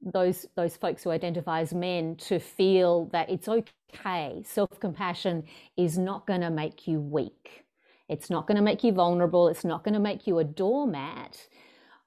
those 0.01 0.45
those 0.55 0.77
folks 0.77 1.03
who 1.03 1.09
identify 1.09 1.61
as 1.61 1.73
men 1.73 2.15
to 2.17 2.39
feel 2.39 3.05
that 3.13 3.29
it's 3.29 3.47
okay. 3.47 4.43
Self 4.45 4.79
compassion 4.79 5.43
is 5.75 5.97
not 5.97 6.27
going 6.27 6.41
to 6.41 6.49
make 6.51 6.87
you 6.87 6.99
weak. 6.99 7.65
It's 8.09 8.29
not 8.29 8.47
going 8.47 8.57
to 8.57 8.61
make 8.61 8.83
you 8.83 8.91
vulnerable. 8.91 9.47
It's 9.47 9.65
not 9.65 9.83
going 9.83 9.93
to 9.93 9.99
make 9.99 10.27
you 10.27 10.39
a 10.39 10.43
doormat. 10.43 11.47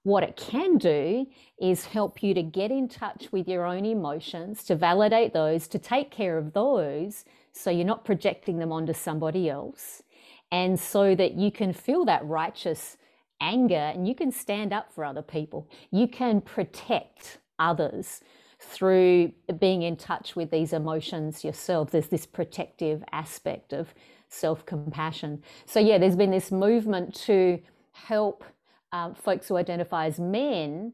What 0.02 0.22
it 0.22 0.36
can 0.36 0.78
do 0.78 1.26
is 1.60 1.84
help 1.84 2.22
you 2.22 2.32
to 2.34 2.42
get 2.42 2.70
in 2.70 2.88
touch 2.88 3.28
with 3.32 3.46
your 3.46 3.66
own 3.66 3.84
emotions, 3.84 4.64
to 4.64 4.74
validate 4.74 5.34
those, 5.34 5.68
to 5.68 5.78
take 5.78 6.10
care 6.10 6.38
of 6.38 6.54
those 6.54 7.24
so 7.52 7.70
you're 7.70 7.84
not 7.84 8.04
projecting 8.04 8.58
them 8.58 8.72
onto 8.72 8.94
somebody 8.94 9.50
else. 9.50 10.02
And 10.50 10.80
so 10.80 11.14
that 11.14 11.34
you 11.34 11.52
can 11.52 11.72
feel 11.72 12.04
that 12.06 12.24
righteous 12.24 12.96
anger 13.40 13.74
and 13.74 14.08
you 14.08 14.14
can 14.14 14.32
stand 14.32 14.72
up 14.72 14.92
for 14.92 15.04
other 15.04 15.22
people. 15.22 15.68
You 15.90 16.08
can 16.08 16.40
protect 16.40 17.38
others 17.58 18.20
through 18.58 19.32
being 19.58 19.82
in 19.82 19.96
touch 19.96 20.36
with 20.36 20.50
these 20.50 20.72
emotions 20.72 21.44
yourself. 21.44 21.90
There's 21.90 22.08
this 22.08 22.26
protective 22.26 23.02
aspect 23.12 23.72
of 23.72 23.94
self 24.28 24.64
compassion. 24.66 25.42
So, 25.66 25.80
yeah, 25.80 25.98
there's 25.98 26.16
been 26.16 26.30
this 26.30 26.52
movement 26.52 27.14
to 27.26 27.60
help 27.92 28.44
uh, 28.92 29.14
folks 29.14 29.48
who 29.48 29.56
identify 29.56 30.06
as 30.06 30.18
men 30.18 30.92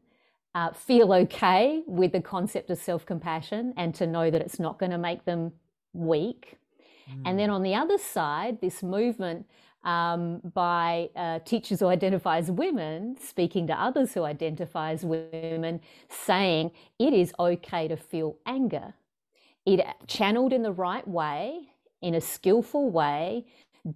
uh, 0.55 0.71
feel 0.71 1.13
okay 1.13 1.83
with 1.85 2.11
the 2.11 2.21
concept 2.21 2.69
of 2.69 2.77
self 2.77 3.05
compassion 3.05 3.73
and 3.77 3.93
to 3.95 4.07
know 4.07 4.31
that 4.31 4.41
it's 4.41 4.59
not 4.59 4.79
going 4.79 4.91
to 4.91 4.97
make 4.97 5.25
them 5.25 5.51
weak. 5.93 6.57
Mm. 7.09 7.21
And 7.25 7.39
then 7.39 7.49
mm. 7.49 7.53
on 7.53 7.63
the 7.63 7.75
other 7.75 7.97
side, 7.97 8.59
this 8.61 8.81
movement 8.81 9.45
um, 9.83 10.41
by 10.53 11.09
uh, 11.15 11.39
teachers 11.39 11.79
who 11.79 11.87
identify 11.87 12.37
as 12.37 12.51
women, 12.51 13.17
speaking 13.21 13.67
to 13.67 13.73
others 13.73 14.13
who 14.13 14.23
identify 14.23 14.91
as 14.91 15.03
women, 15.03 15.79
saying 16.09 16.71
it 16.99 17.13
is 17.13 17.33
okay 17.39 17.87
to 17.87 17.95
feel 17.95 18.35
anger. 18.45 18.93
It 19.65 19.85
channeled 20.07 20.53
in 20.53 20.63
the 20.63 20.71
right 20.71 21.07
way, 21.07 21.69
in 22.01 22.15
a 22.15 22.21
skillful 22.21 22.89
way, 22.89 23.45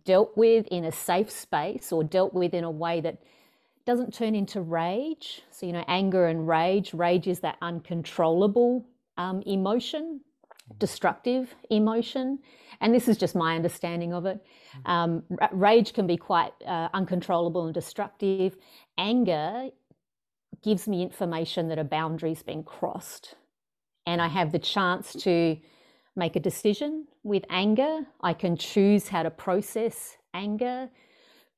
dealt 0.06 0.38
with 0.38 0.68
in 0.68 0.86
a 0.86 0.92
safe 0.92 1.30
space, 1.32 1.92
or 1.92 2.04
dealt 2.04 2.34
with 2.34 2.54
in 2.54 2.64
a 2.64 2.72
way 2.72 3.02
that 3.02 3.18
doesn't 3.86 4.14
turn 4.14 4.36
into 4.36 4.62
rage. 4.62 5.42
So, 5.52 5.66
you 5.66 5.74
know, 5.74 5.84
anger 5.88 6.28
and 6.28 6.48
rage, 6.48 6.94
rage 6.94 7.28
is 7.28 7.40
that 7.42 7.58
uncontrollable 7.62 8.86
um, 9.18 9.42
emotion, 9.46 10.22
destructive 10.78 11.56
emotion. 11.70 12.40
And 12.80 12.94
this 12.94 13.08
is 13.08 13.18
just 13.18 13.36
my 13.36 13.56
understanding 13.56 14.14
of 14.14 14.26
it. 14.26 14.40
Um, 14.86 15.24
rage 15.52 15.94
can 15.94 16.08
be 16.08 16.18
quite 16.18 16.54
uh, 16.66 16.90
uncontrollable 16.94 17.66
and 17.66 17.74
destructive. 17.74 18.58
Anger 18.98 19.70
gives 20.64 20.88
me 20.88 21.02
information 21.02 21.68
that 21.70 21.80
a 21.80 21.84
boundary's 21.84 22.44
been 22.44 22.64
crossed. 22.64 23.36
And 24.06 24.22
I 24.22 24.28
have 24.28 24.52
the 24.52 24.60
chance 24.60 25.14
to 25.24 25.58
make 26.16 26.36
a 26.36 26.40
decision 26.40 27.08
with 27.24 27.44
anger. 27.50 28.02
I 28.22 28.34
can 28.34 28.58
choose 28.58 29.08
how 29.08 29.24
to 29.24 29.30
process 29.32 30.18
anger 30.34 30.90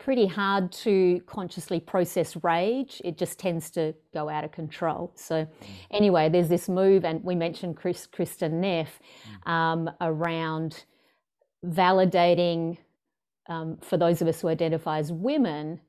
pretty 0.03 0.27
hard 0.27 0.69
to 0.69 1.21
consciously 1.27 1.79
process 1.79 2.35
rage. 2.43 3.01
It 3.05 3.17
just 3.17 3.39
tends 3.39 3.71
to 3.71 3.95
go 4.13 4.27
out 4.27 4.43
of 4.43 4.51
control. 4.51 5.13
So, 5.15 5.45
mm. 5.45 5.47
anyway, 5.91 6.27
there's 6.27 6.49
this 6.49 6.67
move, 6.67 7.05
and 7.05 7.23
we 7.23 7.35
mentioned 7.35 7.77
Chris, 7.77 8.05
Kristin 8.05 8.53
Neff 8.53 8.99
mm. 9.45 9.49
um, 9.49 9.89
around 10.01 10.83
validating 11.65 12.77
um, 13.47 13.77
for 13.81 13.95
those 13.95 14.21
of 14.21 14.27
us 14.27 14.41
who 14.41 14.49
identify 14.49 14.99
as 14.99 15.13
women. 15.13 15.79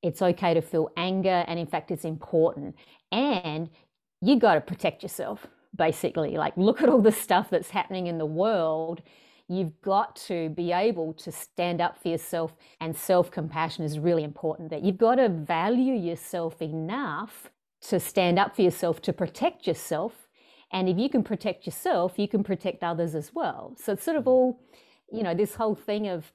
It's 0.00 0.22
okay 0.22 0.54
to 0.54 0.62
feel 0.62 0.90
anger, 0.96 1.44
and 1.48 1.58
in 1.58 1.66
fact, 1.66 1.90
it's 1.90 2.04
important. 2.04 2.76
And 3.10 3.68
you 4.22 4.38
got 4.38 4.54
to 4.54 4.60
protect 4.60 5.02
yourself, 5.02 5.44
basically. 5.74 6.36
Like, 6.36 6.56
look 6.56 6.82
at 6.82 6.88
all 6.88 7.02
the 7.02 7.10
stuff 7.10 7.50
that's 7.50 7.70
happening 7.70 8.06
in 8.06 8.18
the 8.18 8.26
world 8.26 9.02
You've 9.48 9.80
got 9.80 10.16
to 10.26 10.48
be 10.50 10.72
able 10.72 11.12
to 11.14 11.30
stand 11.30 11.80
up 11.80 12.02
for 12.02 12.08
yourself, 12.08 12.54
and 12.80 12.96
self 12.96 13.30
compassion 13.30 13.84
is 13.84 13.98
really 13.98 14.24
important. 14.24 14.70
That 14.70 14.82
you've 14.82 14.98
got 14.98 15.16
to 15.16 15.28
value 15.28 15.94
yourself 15.94 16.60
enough 16.60 17.50
to 17.82 18.00
stand 18.00 18.38
up 18.38 18.56
for 18.56 18.62
yourself, 18.62 19.00
to 19.02 19.12
protect 19.12 19.66
yourself. 19.66 20.28
And 20.72 20.88
if 20.88 20.98
you 20.98 21.08
can 21.08 21.22
protect 21.22 21.64
yourself, 21.66 22.14
you 22.16 22.26
can 22.26 22.42
protect 22.42 22.82
others 22.82 23.14
as 23.14 23.32
well. 23.34 23.76
So 23.78 23.92
it's 23.92 24.02
sort 24.02 24.16
of 24.16 24.26
all, 24.26 24.60
you 25.12 25.22
know, 25.22 25.34
this 25.34 25.54
whole 25.54 25.76
thing 25.76 26.08
of 26.08 26.32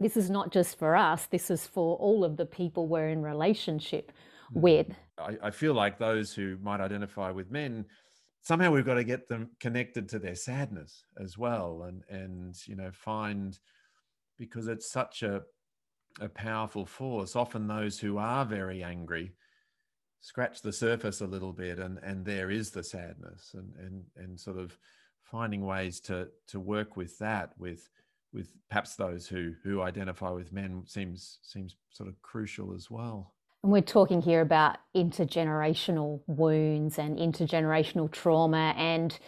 this 0.00 0.16
is 0.16 0.30
not 0.30 0.50
just 0.50 0.78
for 0.78 0.96
us, 0.96 1.26
this 1.26 1.50
is 1.50 1.66
for 1.66 1.96
all 1.96 2.24
of 2.24 2.36
the 2.36 2.46
people 2.46 2.86
we're 2.86 3.08
in 3.08 3.22
relationship 3.22 4.12
hmm. 4.52 4.60
with. 4.60 4.86
I, 5.18 5.36
I 5.44 5.50
feel 5.50 5.74
like 5.74 5.98
those 5.98 6.34
who 6.34 6.56
might 6.60 6.80
identify 6.80 7.30
with 7.30 7.50
men 7.50 7.86
somehow 8.42 8.70
we've 8.70 8.86
got 8.86 8.94
to 8.94 9.04
get 9.04 9.28
them 9.28 9.50
connected 9.60 10.08
to 10.08 10.18
their 10.18 10.34
sadness 10.34 11.04
as 11.20 11.36
well 11.36 11.84
and 11.88 12.02
and 12.08 12.56
you 12.66 12.76
know 12.76 12.90
find 12.92 13.58
because 14.38 14.68
it's 14.68 14.90
such 14.90 15.22
a 15.22 15.42
a 16.20 16.28
powerful 16.28 16.84
force 16.84 17.36
often 17.36 17.66
those 17.66 17.98
who 17.98 18.18
are 18.18 18.44
very 18.44 18.82
angry 18.82 19.32
scratch 20.20 20.62
the 20.62 20.72
surface 20.72 21.20
a 21.20 21.26
little 21.26 21.52
bit 21.52 21.78
and 21.78 21.98
and 22.02 22.24
there 22.24 22.50
is 22.50 22.70
the 22.70 22.82
sadness 22.82 23.54
and 23.54 23.72
and 23.76 24.04
and 24.16 24.38
sort 24.38 24.58
of 24.58 24.76
finding 25.22 25.64
ways 25.64 26.00
to 26.00 26.28
to 26.46 26.58
work 26.58 26.96
with 26.96 27.16
that 27.18 27.52
with 27.58 27.88
with 28.32 28.52
perhaps 28.68 28.96
those 28.96 29.26
who 29.26 29.52
who 29.62 29.80
identify 29.80 30.30
with 30.30 30.52
men 30.52 30.82
seems 30.86 31.38
seems 31.42 31.76
sort 31.90 32.08
of 32.08 32.20
crucial 32.22 32.74
as 32.74 32.90
well 32.90 33.34
And 33.62 33.72
we're 33.72 33.82
talking 33.82 34.22
here 34.22 34.40
about 34.40 34.76
intergenerational 34.96 36.20
wounds 36.26 36.98
and 36.98 37.18
intergenerational 37.18 38.10
trauma 38.10 38.74
and 38.76 39.18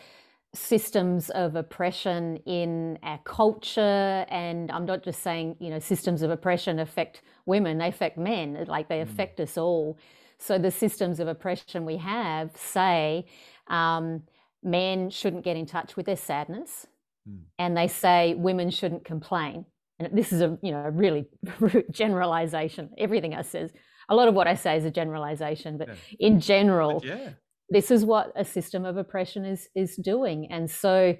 systems 0.54 1.30
of 1.30 1.56
oppression 1.56 2.36
in 2.46 2.98
our 3.02 3.18
culture. 3.24 4.26
And 4.28 4.70
I'm 4.70 4.84
not 4.84 5.02
just 5.02 5.22
saying, 5.22 5.56
you 5.60 5.70
know, 5.70 5.78
systems 5.78 6.22
of 6.22 6.30
oppression 6.30 6.78
affect 6.78 7.22
women, 7.46 7.78
they 7.78 7.88
affect 7.88 8.18
men, 8.18 8.64
like 8.68 8.88
they 8.88 8.98
mm. 8.98 9.02
affect 9.02 9.40
us 9.40 9.56
all. 9.56 9.98
So 10.38 10.58
the 10.58 10.70
systems 10.70 11.20
of 11.20 11.28
oppression 11.28 11.84
we 11.84 11.98
have 11.98 12.50
say 12.56 13.26
um, 13.68 14.22
men 14.62 15.10
shouldn't 15.10 15.44
get 15.44 15.56
in 15.56 15.66
touch 15.66 15.96
with 15.96 16.06
their 16.06 16.16
sadness, 16.16 16.86
mm. 17.28 17.40
and 17.58 17.76
they 17.76 17.88
say 17.88 18.34
women 18.34 18.70
shouldn't 18.70 19.04
complain. 19.04 19.66
And 19.98 20.16
this 20.16 20.32
is 20.32 20.40
a 20.40 20.58
you 20.62 20.72
know 20.72 20.82
a 20.84 20.90
really 20.90 21.26
generalization. 21.90 22.90
Everything 22.96 23.34
I 23.34 23.42
says, 23.42 23.70
a 24.10 24.14
lot 24.14 24.28
of 24.28 24.34
what 24.34 24.46
I 24.46 24.54
say 24.54 24.76
is 24.76 24.84
a 24.84 24.90
generalization, 24.90 25.78
but 25.78 25.88
yeah. 25.88 25.94
in 26.18 26.40
general, 26.40 27.00
but 27.00 27.08
yeah. 27.08 27.30
this 27.68 27.90
is 27.90 28.04
what 28.04 28.32
a 28.36 28.44
system 28.44 28.84
of 28.84 28.96
oppression 28.96 29.44
is 29.44 29.68
is 29.74 29.96
doing. 29.96 30.48
And 30.50 30.70
so 30.70 31.16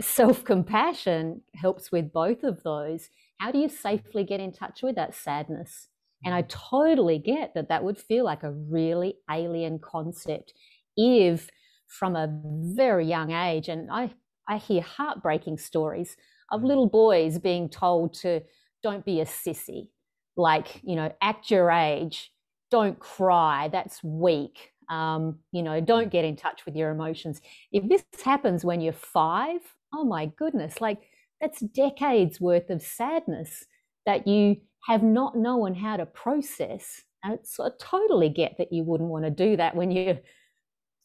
self 0.00 0.44
compassion 0.44 1.42
helps 1.54 1.90
with 1.90 2.12
both 2.12 2.44
of 2.44 2.62
those. 2.62 3.08
How 3.40 3.50
do 3.50 3.58
you 3.58 3.68
safely 3.68 4.24
get 4.24 4.40
in 4.40 4.52
touch 4.52 4.82
with 4.82 4.96
that 4.96 5.14
sadness? 5.14 5.88
And 6.24 6.34
I 6.34 6.42
totally 6.42 7.18
get 7.18 7.54
that 7.54 7.68
that 7.68 7.84
would 7.84 7.98
feel 7.98 8.24
like 8.24 8.42
a 8.42 8.52
really 8.52 9.16
alien 9.30 9.78
concept 9.78 10.54
if 10.96 11.48
from 11.86 12.16
a 12.16 12.28
very 12.74 13.06
young 13.06 13.30
age, 13.30 13.68
and 13.68 13.90
I, 13.90 14.12
I 14.48 14.56
hear 14.56 14.82
heartbreaking 14.82 15.58
stories 15.58 16.16
of 16.50 16.62
mm. 16.62 16.66
little 16.66 16.88
boys 16.88 17.38
being 17.38 17.68
told 17.68 18.14
to 18.14 18.42
don't 18.82 19.04
be 19.04 19.20
a 19.20 19.24
sissy, 19.24 19.90
like, 20.36 20.80
you 20.82 20.96
know, 20.96 21.12
act 21.20 21.50
your 21.50 21.70
age, 21.70 22.30
don't 22.70 22.98
cry, 22.98 23.68
that's 23.72 24.02
weak. 24.02 24.72
Um, 24.88 25.38
you 25.52 25.62
know, 25.62 25.80
don't 25.80 26.10
get 26.10 26.24
in 26.24 26.36
touch 26.36 26.64
with 26.64 26.76
your 26.76 26.90
emotions. 26.90 27.40
If 27.72 27.88
this 27.88 28.04
happens 28.24 28.64
when 28.64 28.80
you're 28.80 28.92
five, 28.92 29.60
oh 29.92 30.04
my 30.04 30.26
goodness, 30.26 30.80
like 30.80 30.98
that's 31.40 31.60
decades 31.60 32.40
worth 32.40 32.70
of 32.70 32.82
sadness 32.82 33.64
that 34.04 34.26
you 34.26 34.56
have 34.86 35.02
not 35.02 35.36
known 35.36 35.74
how 35.74 35.96
to 35.96 36.06
process. 36.06 37.02
And 37.24 37.38
so 37.42 37.64
I 37.64 37.70
totally 37.80 38.28
get 38.28 38.56
that 38.58 38.72
you 38.72 38.84
wouldn't 38.84 39.10
want 39.10 39.24
to 39.24 39.30
do 39.30 39.56
that 39.56 39.74
when 39.74 39.90
you're 39.90 40.18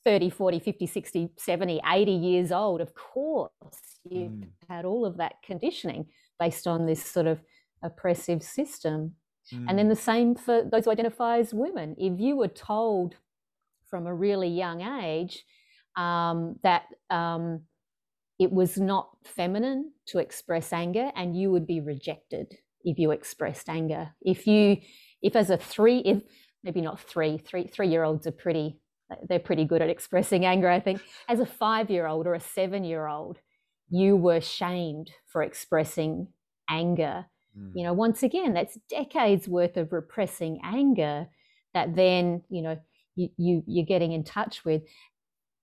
30, 0.06 0.30
40, 0.30 0.60
50, 0.60 0.88
60, 0.88 1.30
70, 1.38 1.82
80 1.86 2.12
years 2.12 2.52
old. 2.52 2.82
Of 2.82 2.94
course, 2.94 3.52
you've 4.04 4.32
mm. 4.32 4.48
had 4.70 4.86
all 4.86 5.06
of 5.06 5.18
that 5.18 5.34
conditioning 5.44 6.08
based 6.40 6.68
on 6.68 6.86
this 6.86 7.04
sort 7.04 7.28
of 7.28 7.40
oppressive 7.84 8.44
system. 8.44 9.16
Mm. 9.54 9.66
And 9.70 9.80
then 9.80 9.86
mm. 9.88 9.90
the 9.90 9.96
same 9.96 10.36
for 10.36 10.64
those 10.64 10.86
who 10.86 10.92
identify 10.92 11.40
as 11.40 11.54
women. 11.54 11.96
If 11.98 12.20
you 12.20 12.38
were 12.38 12.48
told 12.48 13.16
from 13.90 14.08
a 14.08 14.14
really 14.14 14.48
young 14.48 14.82
age 14.82 15.44
um, 15.98 16.56
that 16.64 16.84
um, 17.10 17.62
it 18.40 18.52
was 18.52 18.78
not 18.78 19.10
feminine 19.24 19.92
to 20.08 20.20
express 20.20 20.74
anger 20.74 21.12
and 21.16 21.38
you 21.38 21.52
would 21.52 21.68
be 21.68 21.82
rejected 21.82 22.54
if 22.84 22.98
you 22.98 23.12
expressed 23.12 23.70
anger. 23.70 24.10
If 24.22 24.48
you, 24.48 24.78
if 25.22 25.36
as 25.36 25.50
a 25.50 25.58
three, 25.58 26.00
if 26.00 26.24
maybe 26.64 26.82
not 26.82 27.00
three, 27.00 27.38
three, 27.38 27.68
three 27.68 27.90
year 27.90 28.04
olds 28.04 28.26
are 28.26 28.32
pretty, 28.32 28.80
they're 29.28 29.40
pretty 29.40 29.66
good 29.66 29.82
at 29.82 29.90
expressing 29.90 30.46
anger, 30.46 30.70
I 30.70 30.80
think. 30.80 31.02
As 31.28 31.40
a 31.40 31.46
five 31.46 31.90
year 31.90 32.08
old 32.08 32.26
or 32.26 32.34
a 32.34 32.40
seven 32.40 32.84
year 32.84 33.08
old, 33.08 33.38
you 33.90 34.16
were 34.16 34.42
shamed 34.42 35.12
for 35.28 35.44
expressing 35.44 36.30
anger. 36.70 37.26
Mm. 37.58 37.72
You 37.76 37.84
know, 37.84 37.94
once 37.94 38.24
again, 38.24 38.54
that's 38.54 38.78
decades 38.90 39.48
worth 39.48 39.78
of 39.78 39.92
repressing 39.92 40.60
anger 40.64 41.28
that 41.74 41.96
then, 41.96 42.44
you 42.50 42.62
know, 42.62 42.78
you, 43.16 43.30
you 43.38 43.64
you're 43.68 43.86
getting 43.86 44.12
in 44.12 44.24
touch 44.24 44.64
with. 44.66 44.84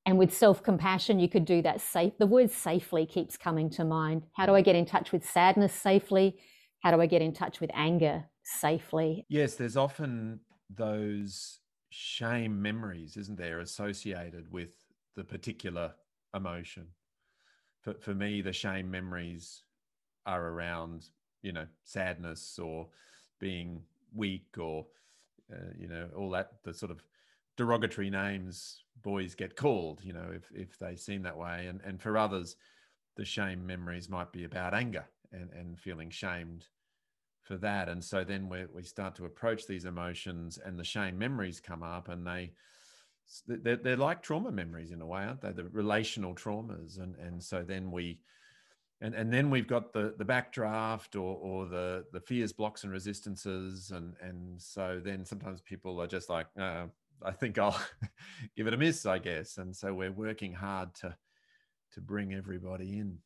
And 0.06 0.18
with 0.18 0.32
self 0.32 0.62
compassion, 0.62 1.18
you 1.20 1.28
could 1.28 1.44
do 1.44 1.60
that 1.62 1.82
safe. 1.82 2.14
The 2.18 2.26
word 2.26 2.50
safely 2.50 3.04
keeps 3.04 3.36
coming 3.36 3.68
to 3.70 3.84
mind. 3.84 4.22
How 4.32 4.46
do 4.46 4.54
I 4.54 4.62
get 4.62 4.74
in 4.74 4.86
touch 4.86 5.12
with 5.12 5.28
sadness 5.28 5.74
safely? 5.74 6.38
how 6.80 6.90
do 6.90 7.00
I 7.00 7.06
get 7.06 7.22
in 7.22 7.32
touch 7.32 7.60
with 7.60 7.70
anger 7.74 8.24
safely? 8.42 9.26
Yes, 9.28 9.54
there's 9.54 9.76
often 9.76 10.40
those 10.70 11.60
shame 11.90 12.60
memories, 12.60 13.16
isn't 13.16 13.38
there, 13.38 13.60
associated 13.60 14.50
with 14.52 14.84
the 15.16 15.24
particular 15.24 15.94
emotion. 16.34 16.88
For, 17.82 17.94
for 17.94 18.14
me, 18.14 18.42
the 18.42 18.52
shame 18.52 18.90
memories 18.90 19.62
are 20.26 20.48
around, 20.48 21.08
you 21.42 21.52
know, 21.52 21.66
sadness 21.84 22.58
or 22.58 22.88
being 23.38 23.82
weak 24.14 24.56
or, 24.58 24.86
uh, 25.52 25.72
you 25.78 25.88
know, 25.88 26.08
all 26.16 26.30
that, 26.30 26.52
the 26.64 26.74
sort 26.74 26.90
of 26.90 27.02
derogatory 27.56 28.10
names 28.10 28.82
boys 29.02 29.34
get 29.34 29.56
called, 29.56 30.00
you 30.02 30.12
know, 30.12 30.30
if, 30.34 30.50
if 30.54 30.78
they 30.78 30.96
seem 30.96 31.22
that 31.22 31.36
way. 31.36 31.66
And, 31.66 31.80
and 31.84 32.00
for 32.00 32.16
others, 32.16 32.56
the 33.16 33.24
shame 33.24 33.66
memories 33.66 34.08
might 34.08 34.32
be 34.32 34.44
about 34.44 34.74
anger 34.74 35.04
and, 35.32 35.50
and 35.52 35.78
feeling 35.78 36.10
shamed 36.10 36.66
for 37.42 37.56
that. 37.58 37.88
And 37.88 38.02
so 38.02 38.24
then 38.24 38.48
we, 38.48 38.64
we 38.72 38.82
start 38.82 39.14
to 39.16 39.24
approach 39.24 39.66
these 39.66 39.84
emotions 39.84 40.58
and 40.64 40.78
the 40.78 40.84
shame 40.84 41.18
memories 41.18 41.60
come 41.60 41.82
up 41.82 42.08
and 42.08 42.26
they, 42.26 42.52
they're, 43.46 43.76
they're 43.76 43.96
like 43.96 44.22
trauma 44.22 44.50
memories 44.50 44.90
in 44.90 45.00
a 45.00 45.06
way, 45.06 45.22
aren't 45.22 45.40
they? 45.40 45.52
The 45.52 45.64
relational 45.64 46.34
traumas. 46.34 46.98
And, 46.98 47.16
and 47.16 47.42
so 47.42 47.62
then 47.62 47.90
we, 47.90 48.20
and, 49.00 49.14
and 49.14 49.32
then 49.32 49.50
we've 49.50 49.66
got 49.66 49.92
the, 49.92 50.14
the 50.18 50.24
backdraft 50.24 51.14
or, 51.14 51.36
or 51.36 51.66
the, 51.66 52.04
the 52.12 52.20
fears, 52.20 52.52
blocks 52.52 52.84
and 52.84 52.92
resistances. 52.92 53.92
And, 53.94 54.14
and 54.20 54.60
so 54.60 55.00
then 55.04 55.24
sometimes 55.24 55.60
people 55.60 56.00
are 56.00 56.06
just 56.06 56.28
like, 56.28 56.46
uh, 56.58 56.86
I 57.22 57.30
think 57.32 57.58
I'll 57.58 57.80
give 58.56 58.66
it 58.66 58.74
a 58.74 58.76
miss, 58.76 59.06
I 59.06 59.18
guess. 59.18 59.58
And 59.58 59.74
so 59.74 59.94
we're 59.94 60.12
working 60.12 60.52
hard 60.52 60.94
to, 60.96 61.16
to 61.92 62.00
bring 62.00 62.34
everybody 62.34 62.98
in 62.98 63.18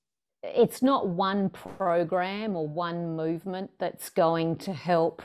it's 0.43 0.83
not 0.83 1.09
one 1.09 1.51
program 1.51 2.57
or 2.57 2.67
one 2.67 3.17
movement 3.17 3.71
that's 3.79 4.11
going 4.11 4.57
to 4.57 4.73
help 4.73 5.23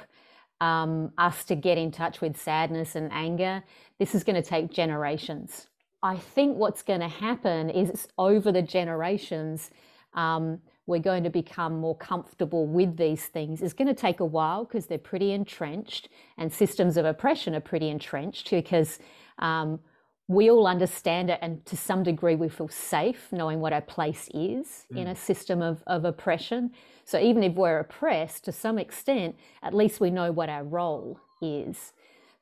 um, 0.62 1.12
us 1.18 1.44
to 1.46 1.56
get 1.56 1.78
in 1.78 1.92
touch 1.92 2.22
with 2.22 2.40
sadness 2.40 2.96
and 2.96 3.12
anger. 3.12 3.64
This 4.00 4.14
is 4.14 4.24
going 4.24 4.42
to 4.42 4.48
take 4.48 4.72
generations. 4.72 5.68
I 6.04 6.18
think 6.18 6.58
what's 6.58 6.84
going 6.84 7.00
to 7.00 7.08
happen 7.08 7.70
is 7.70 8.08
over 8.18 8.52
the 8.52 8.62
generations, 8.62 9.72
um, 10.14 10.60
we're 10.86 11.00
going 11.00 11.24
to 11.24 11.30
become 11.30 11.80
more 11.80 11.98
comfortable 11.98 12.66
with 12.66 12.96
these 12.98 13.26
things. 13.26 13.62
It's 13.62 13.74
going 13.74 13.88
to 13.88 13.94
take 13.94 14.20
a 14.20 14.26
while 14.26 14.66
because 14.66 14.88
they're 14.88 14.98
pretty 14.98 15.32
entrenched, 15.32 16.10
and 16.38 16.52
systems 16.52 16.98
of 16.98 17.06
oppression 17.06 17.56
are 17.56 17.62
pretty 17.62 17.90
entrenched 17.90 18.50
because 18.50 19.00
um, 19.40 19.80
we 20.28 20.50
all 20.50 20.68
understand 20.68 21.30
it 21.30 21.40
and 21.42 21.66
to 21.66 21.78
some 21.78 22.04
degree 22.04 22.36
we 22.36 22.50
feel 22.50 22.68
safe 22.68 23.32
knowing 23.32 23.60
what 23.60 23.72
our 23.72 23.82
place 23.82 24.30
is 24.34 24.86
mm. 24.94 24.98
in 24.98 25.08
a 25.08 25.16
system 25.16 25.62
of, 25.62 25.82
of 25.88 26.06
oppression 26.06 26.72
so 27.06 27.20
even 27.20 27.44
if 27.44 27.54
we're 27.54 27.80
oppressed 27.80 28.44
to 28.44 28.52
some 28.52 28.78
extent 28.78 29.36
at 29.64 29.74
least 29.74 30.00
we 30.00 30.10
know 30.10 30.32
what 30.32 30.50
our 30.50 30.64
role 30.64 31.20
is 31.42 31.94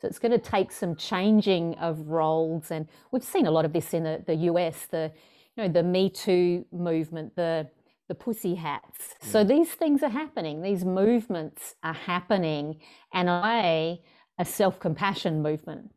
so 0.02 0.08
it's 0.08 0.20
going 0.20 0.32
to 0.32 0.40
take 0.40 0.72
some 0.72 0.96
changing 0.96 1.76
of 1.76 2.00
roles 2.08 2.72
and 2.72 2.88
we've 3.12 3.24
seen 3.24 3.46
a 3.46 3.52
lot 3.52 3.66
of 3.66 3.74
this 3.74 3.94
in 3.94 4.04
the, 4.04 4.24
the 4.26 4.36
us 4.36 4.88
the 4.88 5.12
you 5.56 5.64
know 5.64 5.70
the 5.70 5.84
me 5.84 6.10
too 6.10 6.66
movement 6.72 7.36
the 7.36 7.68
the 8.08 8.16
pussy 8.16 8.56
hats 8.56 9.16
mm. 9.24 9.32
so 9.32 9.44
these 9.44 9.70
things 9.70 10.04
are 10.04 10.10
happening 10.10 10.62
these 10.62 10.86
movements 10.86 11.76
are 11.84 11.94
happening 11.94 12.80
and 13.14 13.30
i 13.30 14.00
a 14.38 14.46
self-compassion 14.46 15.42
movement 15.42 15.92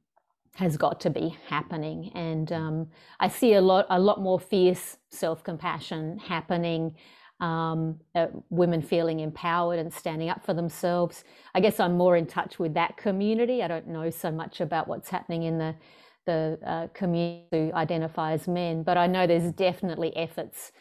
has 0.58 0.76
got 0.76 1.00
to 1.00 1.10
be 1.10 1.36
happening. 1.46 2.10
And 2.16 2.50
um, 2.52 2.88
I 3.20 3.28
see 3.28 3.54
a 3.54 3.60
lot, 3.60 3.86
a 3.90 4.00
lot 4.00 4.20
more 4.20 4.40
fierce 4.40 4.96
self-compassion 5.08 6.18
happening. 6.18 6.96
Um, 7.40 8.00
uh, 8.16 8.26
women 8.50 8.82
feeling 8.82 9.20
empowered 9.20 9.78
and 9.78 9.94
standing 9.94 10.28
up 10.28 10.44
for 10.44 10.54
themselves. 10.54 11.22
I 11.54 11.60
guess 11.60 11.78
I'm 11.78 11.96
more 11.96 12.16
in 12.16 12.26
touch 12.26 12.58
with 12.58 12.74
that 12.74 12.96
community. 12.96 13.62
I 13.62 13.68
don't 13.68 13.86
know 13.86 14.10
so 14.10 14.32
much 14.32 14.60
about 14.60 14.88
what's 14.88 15.08
happening 15.08 15.44
in 15.44 15.58
the 15.58 15.76
the 16.28 16.58
uh, 16.64 16.86
community 16.94 17.46
who 17.50 17.72
identify 17.74 18.32
as 18.32 18.46
men, 18.46 18.82
but 18.82 18.96
I 18.96 19.06
know 19.06 19.26
there's 19.26 19.52
definitely 19.52 20.16
efforts 20.16 20.72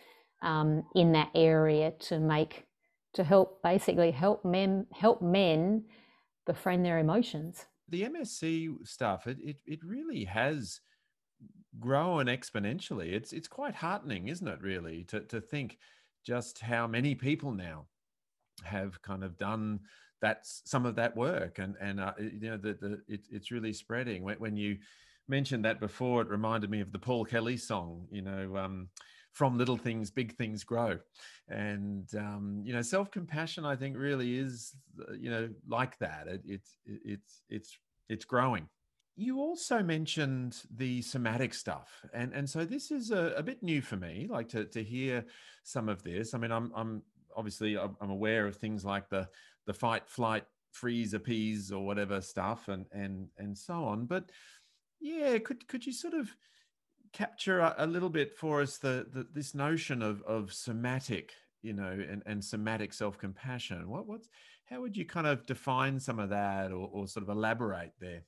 um, 0.42 0.84
in 0.94 1.14
that 1.14 1.32
area 1.34 1.92
to 2.08 2.20
make 2.20 2.66
to 3.14 3.24
help 3.24 3.64
basically 3.64 4.12
help 4.12 4.46
men 4.46 4.86
help 4.94 5.22
men 5.22 5.86
befriend 6.46 6.86
their 6.86 7.00
emotions 7.00 7.66
the 7.90 8.04
MSC 8.04 8.86
stuff, 8.88 9.28
it, 9.28 9.38
it, 9.42 9.58
it 9.66 9.80
really 9.84 10.26
has 10.26 10.82
grown 11.80 12.26
exponentially. 12.26 13.14
It's 13.14 13.34
it's 13.34 13.48
quite 13.48 13.76
heartening, 13.76 14.28
isn't 14.28 14.48
it? 14.48 14.62
Really, 14.62 15.04
to 15.06 15.22
to 15.22 15.40
think 15.40 15.78
just 16.26 16.60
how 16.60 16.88
many 16.88 17.16
people 17.16 17.52
now 17.52 17.86
have 18.64 19.02
kind 19.02 19.24
of 19.24 19.38
done 19.38 19.80
that 20.22 20.40
some 20.44 20.86
of 20.86 20.96
that 20.96 21.16
work, 21.16 21.60
and 21.60 21.76
and 21.80 22.00
uh, 22.00 22.14
you 22.20 22.50
know 22.50 22.58
the, 22.58 22.74
the 22.74 23.02
it, 23.08 23.28
it's 23.32 23.52
really 23.52 23.74
spreading. 23.74 24.24
When, 24.24 24.38
when 24.38 24.58
you 24.58 24.78
mentioned 25.28 25.66
that 25.66 25.80
before, 25.80 26.22
it 26.22 26.30
reminded 26.30 26.70
me 26.70 26.82
of 26.82 26.92
the 26.92 27.00
Paul 27.00 27.26
Kelly 27.26 27.58
song. 27.58 28.08
You 28.12 28.22
know. 28.22 28.58
Um, 28.58 28.90
from 29.34 29.56
little 29.56 29.78
things, 29.78 30.10
big 30.10 30.36
things 30.36 30.63
grow. 30.63 30.98
And, 31.48 32.10
um, 32.16 32.63
you 32.66 32.74
know, 32.74 32.82
self 32.82 33.12
compassion, 33.12 33.66
I 33.66 33.76
think, 33.76 33.96
really 33.96 34.36
is, 34.36 34.74
uh, 35.00 35.13
you 35.13 35.30
know, 35.30 35.50
like 35.68 35.96
that. 36.00 36.26
It, 36.28 36.42
it's, 36.44 36.78
it's, 36.88 37.44
it's 37.48 37.78
it's 38.10 38.26
growing. 38.26 38.68
You 39.16 39.40
also 39.40 39.82
mentioned 39.82 40.62
the 40.76 41.02
somatic 41.02 41.54
stuff, 41.54 42.06
and 42.13 42.34
and 42.34 42.50
so 42.50 42.66
this 42.66 42.92
is 42.92 43.12
a, 43.12 43.34
a 43.36 43.44
bit 43.44 43.63
new 43.63 43.82
for 43.82 43.96
me. 43.96 44.28
Like 44.30 44.50
to 44.50 44.66
to 44.66 44.84
hear 44.84 45.26
some 45.63 45.90
of 45.90 46.04
this. 46.04 46.34
I 46.34 46.38
mean, 46.38 46.52
I'm 46.52 46.72
I'm 46.76 47.02
obviously 47.36 47.78
I'm 47.78 48.10
aware 48.10 48.46
of 48.46 48.56
things 48.56 48.86
like 48.86 49.10
the 49.10 49.28
the 49.66 49.74
fight, 49.74 50.08
flight, 50.08 50.46
freeze, 50.72 51.13
appease, 51.13 51.72
or 51.72 51.86
whatever 51.86 52.22
stuff, 52.22 52.68
and 52.68 52.86
and 52.92 53.28
and 53.38 53.58
so 53.58 53.86
on. 53.86 54.06
But 54.06 54.32
yeah, 55.00 55.38
could 55.40 55.68
could 55.68 55.86
you 55.86 55.94
sort 55.94 56.14
of 56.14 56.30
capture 57.14 57.60
a, 57.60 57.76
a 57.80 57.88
little 57.88 58.10
bit 58.10 58.36
for 58.36 58.62
us 58.62 58.78
the, 58.78 59.08
the 59.14 59.28
this 59.34 59.56
notion 59.56 60.02
of 60.02 60.22
of 60.24 60.54
somatic, 60.54 61.32
you 61.62 61.74
know, 61.74 61.92
and 62.10 62.24
and 62.26 62.44
somatic 62.44 62.94
self 62.94 63.18
compassion? 63.18 63.90
What 63.90 64.08
what's 64.08 64.30
how 64.70 64.82
would 64.82 64.98
you 64.98 65.06
kind 65.06 65.28
of 65.28 65.46
define 65.46 66.00
some 66.00 66.20
of 66.20 66.30
that, 66.30 66.72
or, 66.72 66.90
or 66.92 67.08
sort 67.08 67.24
of 67.24 67.30
elaborate 67.30 67.94
there? 68.00 68.24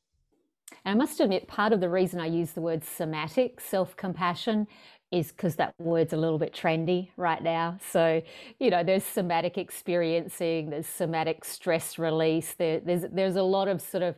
I 0.85 0.93
must 0.93 1.19
admit, 1.19 1.47
part 1.47 1.73
of 1.73 1.81
the 1.81 1.89
reason 1.89 2.19
I 2.19 2.27
use 2.27 2.51
the 2.51 2.61
word 2.61 2.83
somatic 2.83 3.59
self 3.59 3.95
compassion 3.95 4.67
is 5.11 5.31
because 5.31 5.55
that 5.55 5.73
word's 5.79 6.13
a 6.13 6.17
little 6.17 6.37
bit 6.37 6.53
trendy 6.53 7.09
right 7.17 7.41
now. 7.41 7.77
So, 7.91 8.21
you 8.59 8.69
know, 8.69 8.83
there's 8.83 9.03
somatic 9.03 9.57
experiencing, 9.57 10.69
there's 10.69 10.85
somatic 10.85 11.43
stress 11.43 11.97
release, 11.97 12.53
there, 12.53 12.79
there's 12.79 13.05
there's 13.11 13.35
a 13.35 13.43
lot 13.43 13.67
of 13.67 13.81
sort 13.81 14.03
of 14.03 14.15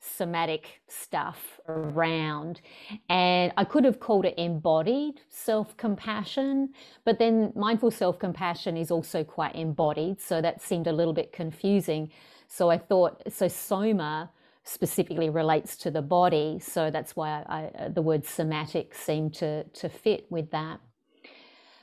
somatic 0.00 0.80
stuff 0.88 1.60
around. 1.68 2.60
And 3.08 3.52
I 3.56 3.64
could 3.64 3.84
have 3.84 4.00
called 4.00 4.24
it 4.24 4.34
embodied 4.38 5.20
self 5.28 5.76
compassion, 5.76 6.70
but 7.04 7.18
then 7.18 7.52
mindful 7.54 7.90
self 7.90 8.18
compassion 8.18 8.76
is 8.76 8.90
also 8.90 9.24
quite 9.24 9.54
embodied. 9.56 10.20
So 10.20 10.40
that 10.40 10.62
seemed 10.62 10.86
a 10.86 10.92
little 10.92 11.14
bit 11.14 11.32
confusing. 11.32 12.10
So 12.46 12.70
I 12.70 12.78
thought, 12.78 13.22
so 13.32 13.48
soma 13.48 14.30
specifically 14.64 15.30
relates 15.30 15.76
to 15.78 15.90
the 15.90 16.02
body. 16.02 16.58
So 16.60 16.90
that's 16.90 17.16
why 17.16 17.42
I, 17.46 17.64
uh, 17.78 17.88
the 17.88 18.02
word 18.02 18.24
somatic 18.24 18.94
seemed 18.94 19.34
to, 19.34 19.64
to 19.64 19.88
fit 19.88 20.26
with 20.30 20.50
that. 20.50 20.80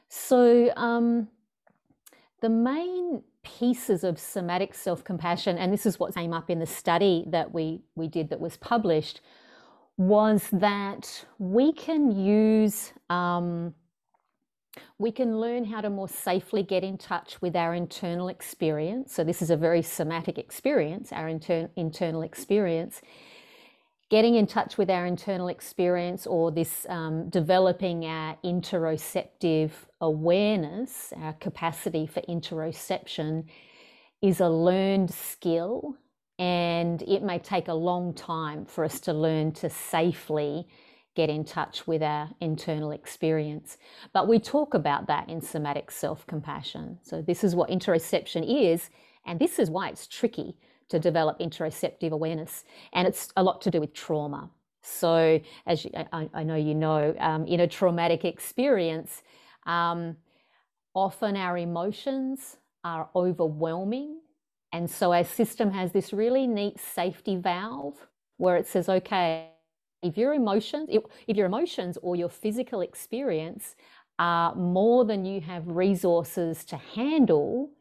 So 0.07 0.71
um, 0.75 1.27
the 2.41 2.49
main 2.49 3.23
pieces 3.45 4.03
of 4.03 4.19
somatic 4.19 4.73
self-compassion, 4.73 5.57
and 5.57 5.71
this 5.71 5.85
is 5.85 5.99
what 5.99 6.13
came 6.13 6.33
up 6.33 6.49
in 6.49 6.59
the 6.59 6.65
study 6.65 7.23
that 7.27 7.53
we, 7.53 7.81
we 7.95 8.07
did 8.07 8.29
that 8.29 8.39
was 8.41 8.57
published, 8.57 9.21
was 9.97 10.49
that 10.51 11.25
we 11.39 11.71
can 11.71 12.11
use 12.11 12.91
um, 13.09 13.73
we 14.97 15.11
can 15.11 15.39
learn 15.39 15.65
how 15.65 15.81
to 15.81 15.89
more 15.89 16.09
safely 16.09 16.63
get 16.63 16.83
in 16.83 16.97
touch 16.97 17.41
with 17.41 17.55
our 17.55 17.73
internal 17.73 18.27
experience. 18.27 19.13
So, 19.13 19.23
this 19.23 19.41
is 19.41 19.49
a 19.49 19.57
very 19.57 19.81
somatic 19.81 20.37
experience, 20.37 21.11
our 21.11 21.27
inter- 21.27 21.69
internal 21.75 22.21
experience. 22.21 23.01
Getting 24.11 24.35
in 24.35 24.45
touch 24.45 24.77
with 24.77 24.91
our 24.91 25.07
internal 25.07 25.47
experience 25.47 26.27
or 26.27 26.51
this 26.51 26.85
um, 26.89 27.27
developing 27.29 28.05
our 28.05 28.37
interoceptive 28.43 29.71
awareness, 29.99 31.11
our 31.17 31.33
capacity 31.33 32.05
for 32.05 32.21
interoception, 32.21 33.45
is 34.21 34.41
a 34.41 34.47
learned 34.47 35.11
skill. 35.11 35.95
And 36.37 37.01
it 37.01 37.23
may 37.23 37.39
take 37.39 37.67
a 37.67 37.73
long 37.73 38.13
time 38.13 38.65
for 38.65 38.83
us 38.83 38.99
to 39.01 39.13
learn 39.13 39.53
to 39.53 39.71
safely 39.71 40.67
get 41.15 41.31
in 41.31 41.43
touch 41.43 41.87
with 41.87 42.03
our 42.03 42.29
internal 42.41 42.91
experience. 42.91 43.77
But 44.13 44.27
we 44.27 44.37
talk 44.37 44.75
about 44.75 45.07
that 45.07 45.29
in 45.29 45.41
somatic 45.41 45.89
self 45.89 46.27
compassion. 46.27 46.99
So, 47.01 47.23
this 47.23 47.43
is 47.43 47.55
what 47.55 47.71
interoception 47.71 48.45
is, 48.71 48.91
and 49.25 49.39
this 49.39 49.57
is 49.57 49.71
why 49.71 49.89
it's 49.89 50.05
tricky 50.05 50.57
to 50.89 50.99
develop 50.99 51.39
interoceptive 51.39 52.11
awareness. 52.11 52.63
And 52.93 53.07
it's 53.07 53.29
a 53.35 53.43
lot 53.43 53.61
to 53.61 53.71
do 53.71 53.79
with 53.79 53.93
trauma. 53.93 54.49
So, 54.81 55.41
as 55.65 55.83
you, 55.83 55.91
I, 56.13 56.29
I, 56.33 56.43
know 56.43 56.55
you 56.55 56.75
know, 56.75 57.15
um, 57.19 57.47
in 57.47 57.59
a 57.61 57.67
traumatic 57.67 58.23
experience, 58.23 59.23
um, 59.65 60.17
often 60.93 61.35
our 61.35 61.57
emotions 61.57 62.57
are 62.83 63.09
overwhelming. 63.15 64.19
And 64.71 64.89
so, 64.89 65.11
our 65.11 65.23
system 65.23 65.71
has 65.71 65.91
this 65.91 66.13
really 66.13 66.45
neat 66.45 66.79
safety 66.79 67.35
valve 67.35 67.95
where 68.37 68.57
it 68.57 68.67
says, 68.67 68.87
okay, 68.87 69.49
if 70.05 70.17
your 70.17 70.33
emotions 70.33 70.87
if, 70.91 71.03
if 71.27 71.35
your 71.35 71.47
emotions 71.47 71.97
or 72.01 72.15
your 72.15 72.29
physical 72.29 72.81
experience 72.81 73.75
are 74.19 74.55
more 74.55 75.03
than 75.03 75.25
you 75.25 75.41
have 75.41 75.67
resources 75.67 76.63
to 76.63 76.77
handle 76.77 77.71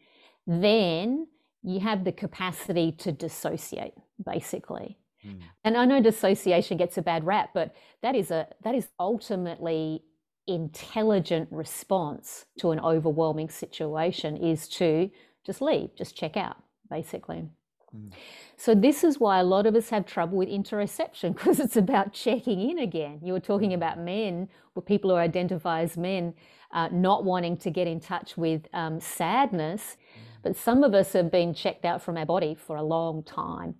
then 0.46 1.26
you 1.64 1.80
have 1.80 2.04
the 2.04 2.12
capacity 2.12 2.92
to 2.92 3.10
dissociate 3.10 3.94
basically 4.24 4.98
mm. 5.26 5.38
and 5.64 5.76
i 5.76 5.84
know 5.84 6.00
dissociation 6.00 6.76
gets 6.76 6.96
a 6.98 7.02
bad 7.02 7.24
rap 7.24 7.50
but 7.54 7.74
that 8.02 8.14
is 8.14 8.30
a 8.30 8.46
that 8.62 8.74
is 8.74 8.88
ultimately 9.00 10.02
intelligent 10.46 11.48
response 11.50 12.44
to 12.58 12.70
an 12.70 12.78
overwhelming 12.80 13.48
situation 13.48 14.36
is 14.36 14.68
to 14.68 15.10
just 15.44 15.62
leave 15.62 15.90
just 15.96 16.16
check 16.16 16.36
out 16.36 16.56
basically 16.90 17.48
mm. 17.94 18.12
So, 18.56 18.74
this 18.74 19.02
is 19.02 19.18
why 19.18 19.40
a 19.40 19.44
lot 19.44 19.66
of 19.66 19.74
us 19.74 19.88
have 19.90 20.06
trouble 20.06 20.38
with 20.38 20.48
interoception 20.48 21.34
because 21.36 21.60
it's 21.60 21.76
about 21.76 22.12
checking 22.12 22.70
in 22.70 22.78
again. 22.78 23.20
You 23.22 23.32
were 23.32 23.40
talking 23.40 23.70
mm. 23.70 23.74
about 23.74 23.98
men, 23.98 24.48
or 24.74 24.82
people 24.82 25.10
who 25.10 25.16
identify 25.16 25.82
as 25.82 25.96
men, 25.96 26.34
uh, 26.72 26.88
not 26.92 27.24
wanting 27.24 27.56
to 27.58 27.70
get 27.70 27.86
in 27.86 28.00
touch 28.00 28.36
with 28.36 28.66
um, 28.72 29.00
sadness. 29.00 29.96
Mm. 30.16 30.33
But 30.44 30.56
some 30.56 30.84
of 30.84 30.94
us 30.94 31.14
have 31.14 31.30
been 31.32 31.54
checked 31.54 31.84
out 31.84 32.02
from 32.02 32.16
our 32.16 32.26
body 32.26 32.54
for 32.54 32.76
a 32.76 32.82
long 32.82 33.24
time. 33.24 33.74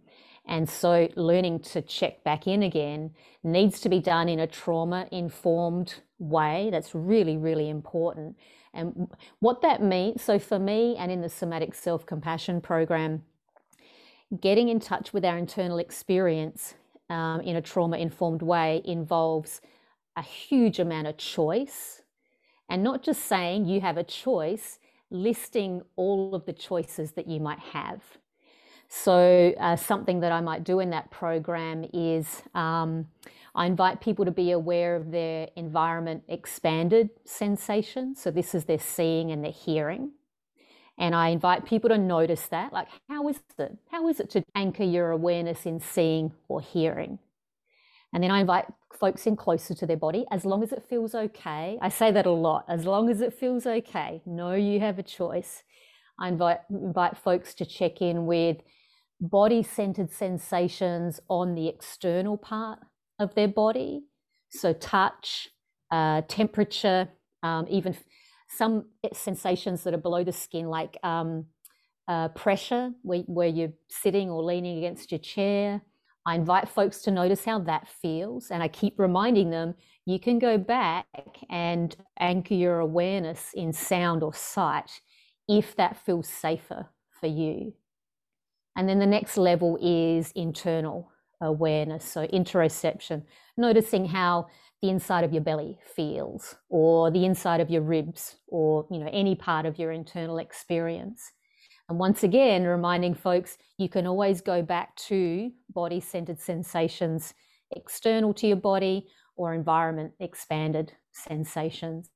And 0.47 0.69
so, 0.69 1.09
learning 1.15 1.61
to 1.61 1.83
check 1.83 2.25
back 2.25 2.47
in 2.47 2.63
again 2.63 3.13
needs 3.43 3.81
to 3.81 3.89
be 3.89 4.01
done 4.01 4.29
in 4.29 4.41
a 4.41 4.47
trauma 4.47 5.07
informed 5.13 5.95
way. 6.19 6.69
That's 6.73 6.95
really, 6.95 7.37
really 7.37 7.71
important. 7.71 8.37
And 8.75 9.09
what 9.39 9.63
that 9.63 9.83
means, 9.83 10.23
so 10.23 10.39
for 10.39 10.59
me 10.59 10.97
and 10.97 11.13
in 11.13 11.21
the 11.21 11.29
somatic 11.29 11.75
self 11.75 12.05
compassion 12.05 12.61
program, 12.61 13.23
getting 14.41 14.69
in 14.69 14.81
touch 14.81 15.13
with 15.13 15.25
our 15.25 15.39
internal 15.39 15.79
experience 15.79 16.75
um, 17.09 17.41
in 17.43 17.57
a 17.57 17.63
trauma 17.63 17.99
informed 17.99 18.43
way 18.43 18.83
involves 18.85 19.61
a 20.17 20.23
huge 20.23 20.79
amount 20.79 21.07
of 21.07 21.17
choice 21.17 22.03
and 22.69 22.83
not 22.83 23.03
just 23.03 23.25
saying 23.25 23.67
you 23.67 23.81
have 23.81 23.97
a 23.97 24.05
choice, 24.05 24.79
listing 25.15 25.83
all 25.97 26.35
of 26.35 26.47
the 26.47 26.53
choices 26.53 27.13
that 27.13 27.29
you 27.29 27.41
might 27.41 27.61
have. 27.61 28.03
So, 28.89 29.55
uh, 29.59 29.77
something 29.77 30.21
that 30.21 30.33
I 30.33 30.41
might 30.41 30.65
do 30.65 30.81
in 30.81 30.91
that 30.91 31.11
program 31.11 31.87
is 31.93 32.43
um, 32.55 33.07
I 33.55 33.67
invite 33.67 34.01
people 34.01 34.25
to 34.27 34.31
be 34.31 34.53
aware 34.53 34.97
of 34.97 35.11
their 35.11 35.49
environment 35.57 36.25
expanded 36.29 37.11
sensation. 37.25 38.15
So, 38.15 38.31
this 38.31 38.55
is 38.55 38.67
their 38.67 38.79
seeing 38.79 39.33
and 39.33 39.45
their 39.45 39.53
hearing. 39.53 40.13
And 40.99 41.15
I 41.15 41.31
invite 41.31 41.67
people 41.67 41.91
to 41.91 41.99
notice 41.99 42.47
that. 42.49 42.73
Like, 42.73 42.89
how 43.09 43.29
is 43.29 43.41
it? 43.59 43.79
How 43.91 44.09
is 44.09 44.21
it 44.21 44.31
to 44.31 44.45
anchor 44.55 44.85
your 44.85 45.11
awareness 45.11 45.67
in 45.67 45.81
seeing 45.81 46.33
or 46.49 46.61
hearing? 46.61 47.19
And 48.15 48.23
then 48.23 48.31
I 48.31 48.41
invite 48.41 48.67
folks 48.99 49.27
in 49.27 49.35
closer 49.35 49.75
to 49.75 49.87
their 49.87 49.97
body 49.97 50.25
as 50.31 50.45
long 50.45 50.63
as 50.63 50.73
it 50.73 50.85
feels 50.89 51.15
okay. 51.15 51.79
I 51.83 51.89
say 51.89 52.13
that 52.13 52.27
a 52.27 52.31
lot 52.31 52.65
as 52.69 52.87
long 52.87 53.11
as 53.11 53.21
it 53.21 53.35
feels 53.35 53.67
okay. 53.67 54.23
Know 54.25 54.55
you 54.55 54.79
have 54.81 55.01
a 55.01 55.03
choice. 55.03 55.65
I 56.19 56.29
invite, 56.29 56.61
invite 56.71 57.17
folks 57.19 57.55
to 57.55 57.67
check 57.67 58.01
in 58.01 58.27
with 58.27 58.59
body 59.21 59.65
centered 59.65 60.13
sensations 60.13 61.19
on 61.29 61.57
the 61.57 61.67
external 61.67 62.37
part 62.37 62.79
of 63.19 63.35
their 63.35 63.49
body. 63.49 64.05
So, 64.51 64.73
touch, 64.73 65.49
uh, 65.91 66.23
temperature, 66.29 67.09
um, 67.43 67.67
even 67.69 67.97
some 68.49 68.87
sensations 69.13 69.83
that 69.83 69.95
are 69.95 69.99
below 69.99 70.23
the 70.23 70.33
skin, 70.33 70.69
like 70.69 70.97
um, 71.03 71.47
uh, 72.07 72.29
pressure, 72.29 72.93
where, 73.03 73.21
where 73.21 73.49
you're 73.49 73.73
sitting 73.89 74.31
or 74.31 74.45
leaning 74.45 74.79
against 74.79 75.11
your 75.11 75.19
chair. 75.19 75.83
I 76.27 76.37
invite 76.37 76.69
folks 76.69 77.03
to 77.03 77.11
notice 77.11 77.45
how 77.45 77.59
that 77.61 77.89
feels. 77.89 78.51
And 78.51 78.63
I 78.63 78.69
keep 78.69 78.99
reminding 78.99 79.51
them 79.51 79.75
you 80.07 80.19
can 80.19 80.39
go 80.39 80.59
back 80.59 81.07
and 81.51 81.95
anchor 82.19 82.55
your 82.55 82.81
awareness 82.81 83.51
in 83.55 83.73
sound 83.73 84.23
or 84.23 84.35
sight 84.35 84.91
if 85.49 85.77
that 85.77 85.97
feels 86.05 86.29
safer 86.29 86.89
for 87.21 87.27
you. 87.27 87.75
And 88.77 88.89
then 88.89 88.99
the 88.99 89.07
next 89.07 89.37
level 89.37 89.79
is 89.81 90.33
internal 90.33 91.11
awareness, 91.41 92.05
so 92.05 92.27
interoception, 92.27 93.23
noticing 93.57 94.07
how 94.07 94.47
the 94.83 94.89
inside 94.91 95.25
of 95.25 95.33
your 95.33 95.43
belly 95.43 95.79
feels 95.95 96.57
or 96.69 97.11
the 97.11 97.25
inside 97.25 97.61
of 97.61 97.71
your 97.71 97.83
ribs 97.83 98.37
or 98.49 98.87
you 98.91 98.99
know 98.99 99.09
any 99.13 99.35
part 99.35 99.65
of 99.65 99.79
your 99.79 99.93
internal 99.93 100.39
experience 100.39 101.33
and 101.89 101.99
once 101.99 102.23
again 102.23 102.65
reminding 102.65 103.15
folks 103.15 103.59
you 103.79 103.89
can 103.89 104.07
always 104.07 104.41
go 104.41 104.63
back 104.63 104.95
to 104.97 105.51
body 105.73 106.01
centered 106.01 106.41
sensations 106.41 107.35
external 107.77 108.33
to 108.35 108.47
your 108.47 108.57
body 108.57 109.07
or 109.37 109.55
environment 109.55 110.13
expanded 110.21 110.93
sensations. 111.13 112.11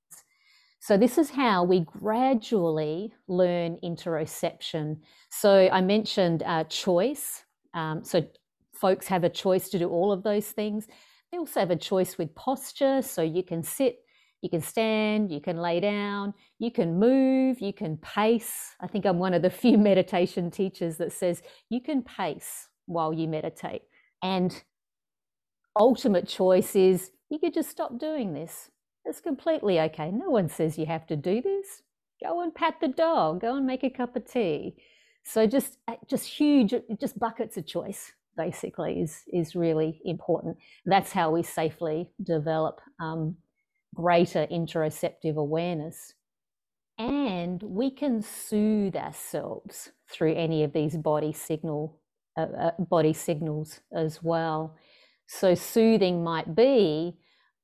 So 0.80 0.96
this 0.96 1.18
is 1.18 1.30
how 1.30 1.64
we 1.64 1.80
gradually 1.80 3.12
learn 3.26 3.78
interoception. 3.82 4.98
So 5.30 5.68
i 5.72 5.80
mentioned 5.80 6.42
uh, 6.44 6.64
choice. 6.64 7.42
Um, 7.74 8.04
so 8.04 8.24
folks 8.74 9.08
have 9.08 9.24
a 9.24 9.28
choice 9.28 9.68
to 9.70 9.78
do 9.78 9.88
all 9.88 10.12
of 10.12 10.22
those 10.22 10.46
things. 10.46 10.86
They 11.32 11.38
also 11.38 11.60
have 11.60 11.70
a 11.70 11.76
choice 11.76 12.16
with 12.16 12.34
posture, 12.34 13.02
so 13.02 13.22
you 13.22 13.42
can 13.42 13.62
sit, 13.62 13.98
you 14.40 14.48
can 14.48 14.60
stand, 14.60 15.32
you 15.32 15.40
can 15.40 15.56
lay 15.56 15.80
down, 15.80 16.32
you 16.58 16.70
can 16.70 16.98
move, 16.98 17.60
you 17.60 17.72
can 17.72 17.96
pace. 17.98 18.74
I 18.80 18.86
think 18.86 19.04
I'm 19.04 19.18
one 19.18 19.34
of 19.34 19.42
the 19.42 19.50
few 19.64 19.78
meditation 19.78 20.50
teachers 20.50 20.96
that 20.98 21.12
says 21.12 21.42
you 21.68 21.80
can 21.80 22.02
pace 22.02 22.68
while 22.86 23.12
you 23.12 23.28
meditate. 23.28 23.82
And 24.22 24.62
ultimate 25.78 26.28
choice 26.28 26.74
is 26.76 27.10
you 27.30 27.38
could 27.38 27.54
just 27.54 27.70
stop 27.70 27.98
doing 27.98 28.32
this. 28.32 28.70
It's 29.04 29.20
completely 29.20 29.80
okay. 29.80 30.10
No 30.10 30.30
one 30.30 30.48
says 30.48 30.78
you 30.78 30.86
have 30.86 31.06
to 31.06 31.16
do 31.16 31.40
this. 31.40 31.82
Go 32.22 32.42
and 32.42 32.54
pat 32.54 32.74
the 32.80 32.88
dog, 32.88 33.40
go 33.40 33.56
and 33.56 33.66
make 33.66 33.84
a 33.84 33.90
cup 33.90 34.16
of 34.16 34.30
tea. 34.30 34.76
So 35.24 35.46
just 35.46 35.78
uh, 35.86 35.94
just 36.08 36.26
huge, 36.26 36.74
just 37.00 37.18
buckets 37.18 37.56
of 37.56 37.66
choice 37.66 38.12
basically 38.36 39.00
is 39.00 39.22
is 39.32 39.54
really 39.54 40.00
important. 40.04 40.56
That's 40.84 41.12
how 41.12 41.30
we 41.30 41.42
safely 41.42 42.10
develop 42.22 42.80
um, 43.00 43.36
greater 43.94 44.46
interoceptive 44.46 45.36
awareness, 45.36 46.14
and 46.98 47.62
we 47.62 47.90
can 47.90 48.22
soothe 48.22 48.96
ourselves 48.96 49.92
through 50.10 50.34
any 50.34 50.64
of 50.64 50.72
these 50.72 50.96
body 50.96 51.32
signal 51.32 52.00
uh, 52.36 52.46
uh, 52.58 52.70
body 52.78 53.12
signals 53.12 53.80
as 53.92 54.22
well. 54.22 54.76
So 55.26 55.54
soothing 55.54 56.22
might 56.22 56.54
be, 56.54 57.16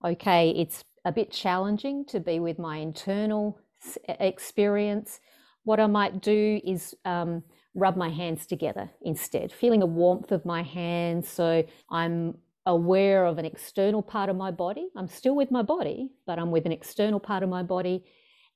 okay, 0.05 0.51
it's 0.51 0.85
a 1.05 1.13
bit 1.13 1.31
challenging 1.31 2.05
to 2.07 2.21
be 2.21 2.41
with 2.41 2.59
my 2.59 2.79
internal 2.79 3.59
experience. 4.07 5.21
What 5.63 5.81
I 5.81 5.87
might 5.87 6.21
do 6.21 6.61
is 6.65 6.95
um, 7.05 7.43
rub 7.75 7.97
my 7.97 8.09
hands 8.09 8.47
together 8.47 8.91
instead, 9.03 9.53
feeling 9.53 9.83
a 9.83 9.87
warmth 9.87 10.33
of 10.33 10.45
my 10.45 10.63
hands. 10.63 11.29
So 11.29 11.65
I'm 11.91 12.35
aware 12.67 13.27
of 13.27 13.39
an 13.39 13.45
external 13.45 14.03
part 14.03 14.29
of 14.29 14.37
my 14.37 14.51
body. 14.51 14.89
I'm 14.97 15.09
still 15.09 15.37
with 15.37 15.51
my 15.51 15.63
body, 15.63 16.11
but 16.27 16.39
I'm 16.39 16.51
with 16.51 16.67
an 16.67 16.73
external 16.73 17.21
part 17.21 17.43
of 17.43 17.49
my 17.49 17.63
body 17.63 18.05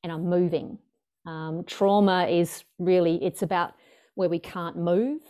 and 0.02 0.12
I'm 0.12 0.28
moving. 0.28 0.78
Um, 1.26 1.64
trauma 1.66 2.26
is 2.26 2.64
really, 2.78 3.22
it's 3.22 3.42
about 3.42 3.74
where 4.14 4.28
we 4.28 4.38
can't 4.38 4.76
move. 4.76 5.20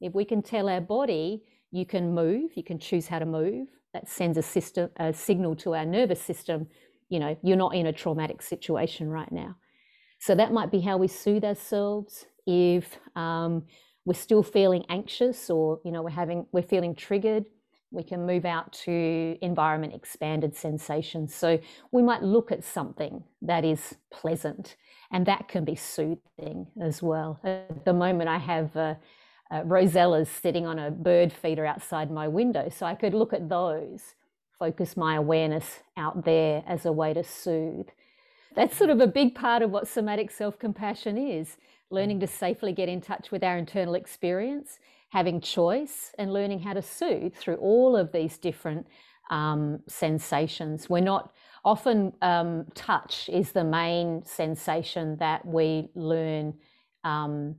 If 0.00 0.14
we 0.14 0.24
can 0.24 0.42
tell 0.42 0.68
our 0.68 0.80
body, 0.80 1.42
you 1.72 1.84
can 1.84 2.14
move, 2.14 2.52
you 2.54 2.62
can 2.62 2.78
choose 2.78 3.08
how 3.08 3.18
to 3.18 3.26
move, 3.26 3.68
that 3.92 4.08
sends 4.08 4.38
a, 4.38 4.42
system, 4.42 4.90
a 4.98 5.12
signal 5.12 5.56
to 5.56 5.74
our 5.74 5.84
nervous 5.84 6.22
system, 6.22 6.68
you 7.08 7.18
know, 7.18 7.36
you're 7.42 7.56
not 7.56 7.74
in 7.74 7.86
a 7.86 7.92
traumatic 7.92 8.42
situation 8.42 9.08
right 9.08 9.32
now. 9.32 9.56
So 10.20 10.34
that 10.34 10.52
might 10.52 10.70
be 10.70 10.80
how 10.80 10.96
we 10.96 11.08
soothe 11.08 11.44
ourselves 11.44 12.26
if 12.46 12.98
um, 13.16 13.64
we're 14.04 14.14
still 14.14 14.42
feeling 14.42 14.84
anxious 14.88 15.50
or 15.50 15.80
you 15.84 15.92
know 15.92 16.02
we're 16.02 16.08
having 16.10 16.46
we're 16.50 16.62
feeling 16.62 16.94
triggered 16.94 17.44
we 17.90 18.02
can 18.02 18.26
move 18.26 18.44
out 18.44 18.72
to 18.72 19.38
environment 19.40 19.94
expanded 19.94 20.54
sensations. 20.54 21.34
So 21.34 21.58
we 21.90 22.02
might 22.02 22.22
look 22.22 22.52
at 22.52 22.64
something 22.64 23.24
that 23.42 23.64
is 23.64 23.96
pleasant 24.10 24.76
and 25.10 25.24
that 25.26 25.48
can 25.48 25.64
be 25.64 25.74
soothing 25.74 26.66
as 26.80 27.02
well. 27.02 27.40
At 27.44 27.84
the 27.84 27.94
moment 27.94 28.28
i 28.28 28.38
have 28.38 28.76
uh, 28.76 28.94
uh, 29.50 29.62
rosellas 29.62 30.28
sitting 30.28 30.66
on 30.66 30.78
a 30.78 30.90
bird 30.90 31.32
feeder 31.32 31.64
outside 31.64 32.10
my 32.10 32.28
window 32.28 32.68
so 32.68 32.84
i 32.84 32.94
could 32.94 33.14
look 33.14 33.32
at 33.32 33.48
those 33.48 34.14
focus 34.58 34.96
my 34.96 35.14
awareness 35.14 35.80
out 35.96 36.24
there 36.24 36.62
as 36.66 36.84
a 36.84 36.92
way 36.92 37.14
to 37.14 37.22
soothe. 37.22 37.88
That's 38.56 38.76
sort 38.76 38.90
of 38.90 39.00
a 39.00 39.06
big 39.06 39.34
part 39.34 39.62
of 39.62 39.70
what 39.70 39.86
somatic 39.86 40.30
self-compassion 40.30 41.16
is 41.16 41.56
learning 41.90 42.20
to 42.20 42.26
safely 42.26 42.72
get 42.72 42.88
in 42.88 43.00
touch 43.00 43.30
with 43.30 43.42
our 43.42 43.56
internal 43.56 43.94
experience, 43.94 44.78
having 45.10 45.40
choice, 45.40 46.12
and 46.18 46.32
learning 46.32 46.60
how 46.60 46.72
to 46.72 46.82
soothe 46.82 47.34
through 47.34 47.56
all 47.56 47.96
of 47.96 48.12
these 48.12 48.38
different 48.38 48.86
um, 49.30 49.80
sensations. 49.86 50.88
We're 50.88 51.00
not 51.00 51.32
often 51.64 52.12
um, 52.22 52.66
touch 52.74 53.28
is 53.28 53.52
the 53.52 53.64
main 53.64 54.24
sensation 54.24 55.16
that 55.18 55.44
we 55.44 55.88
learn. 55.94 56.54
Um, 57.04 57.56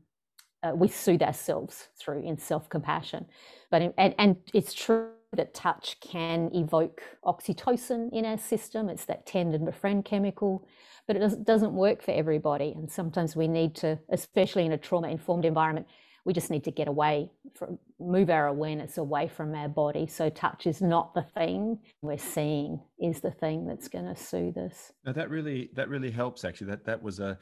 uh, 0.61 0.73
we 0.75 0.89
soothe 0.89 1.21
ourselves 1.21 1.87
through 1.97 2.21
in 2.23 2.37
self-compassion, 2.37 3.25
but 3.71 3.93
and, 3.97 4.13
and 4.17 4.35
it's 4.53 4.73
true 4.73 5.11
that 5.31 5.53
touch 5.53 5.97
can 6.01 6.49
evoke 6.53 7.01
oxytocin 7.23 8.11
in 8.11 8.25
our 8.25 8.37
system. 8.37 8.89
It's 8.89 9.05
that 9.05 9.25
tend 9.25 9.53
and 9.53 9.63
befriend 9.63 10.03
chemical 10.03 10.67
but 11.09 11.15
it 11.15 11.43
doesn't 11.43 11.73
work 11.73 12.03
for 12.03 12.11
everybody. 12.11 12.71
And 12.77 12.89
sometimes 12.89 13.35
we 13.35 13.47
need 13.47 13.73
to, 13.77 13.97
especially 14.11 14.67
in 14.67 14.73
a 14.73 14.77
trauma 14.77 15.07
informed 15.07 15.43
environment, 15.43 15.87
we 16.25 16.33
just 16.33 16.49
need 16.49 16.63
to 16.63 16.71
get 16.71 16.87
away 16.87 17.29
from 17.53 17.77
move 17.99 18.29
our 18.29 18.47
awareness 18.47 18.97
away 18.97 19.27
from 19.27 19.53
our 19.55 19.69
body 19.69 20.07
so 20.07 20.29
touch 20.29 20.67
is 20.67 20.81
not 20.81 21.13
the 21.13 21.21
thing 21.21 21.77
we're 22.01 22.17
seeing 22.17 22.79
is 22.99 23.21
the 23.21 23.31
thing 23.31 23.65
that's 23.65 23.87
going 23.87 24.05
to 24.05 24.15
soothe 24.15 24.57
us 24.57 24.91
now 25.05 25.11
that 25.11 25.29
really 25.29 25.69
that 25.73 25.89
really 25.89 26.11
helps 26.11 26.43
actually 26.45 26.67
that 26.67 26.85
that 26.85 27.01
was 27.01 27.19
a 27.19 27.37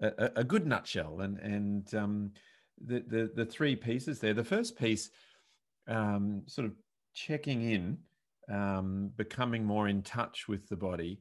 a, 0.00 0.30
a 0.36 0.44
good 0.44 0.66
nutshell 0.66 1.20
and 1.20 1.38
and 1.38 1.94
um, 1.94 2.30
the, 2.86 3.02
the 3.08 3.30
the 3.34 3.44
three 3.44 3.74
pieces 3.74 4.20
there 4.20 4.34
the 4.34 4.44
first 4.44 4.78
piece 4.78 5.10
um, 5.88 6.42
sort 6.46 6.66
of 6.66 6.72
checking 7.14 7.62
in 7.62 7.98
um, 8.52 9.10
becoming 9.16 9.64
more 9.64 9.88
in 9.88 10.02
touch 10.02 10.46
with 10.46 10.68
the 10.68 10.76
body 10.76 11.20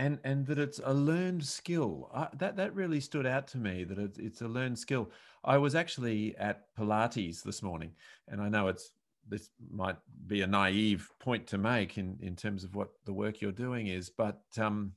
and 0.00 0.18
and 0.24 0.46
that 0.46 0.58
it's 0.58 0.80
a 0.84 0.94
learned 0.94 1.44
skill. 1.44 2.10
That 2.38 2.56
that 2.56 2.74
really 2.74 3.00
stood 3.00 3.26
out 3.26 3.46
to 3.48 3.58
me. 3.58 3.84
That 3.84 3.98
it's, 3.98 4.18
it's 4.18 4.40
a 4.40 4.48
learned 4.48 4.78
skill. 4.78 5.10
I 5.44 5.58
was 5.58 5.74
actually 5.74 6.36
at 6.36 6.74
Pilates 6.76 7.42
this 7.42 7.62
morning, 7.62 7.92
and 8.28 8.40
I 8.40 8.48
know 8.48 8.68
it's 8.68 8.92
this 9.28 9.50
might 9.70 9.96
be 10.26 10.42
a 10.42 10.46
naive 10.46 11.08
point 11.20 11.46
to 11.48 11.58
make 11.58 11.98
in 11.98 12.18
in 12.20 12.36
terms 12.36 12.64
of 12.64 12.74
what 12.74 12.90
the 13.04 13.12
work 13.12 13.40
you're 13.40 13.52
doing 13.52 13.86
is, 13.86 14.10
but 14.10 14.42
um, 14.58 14.92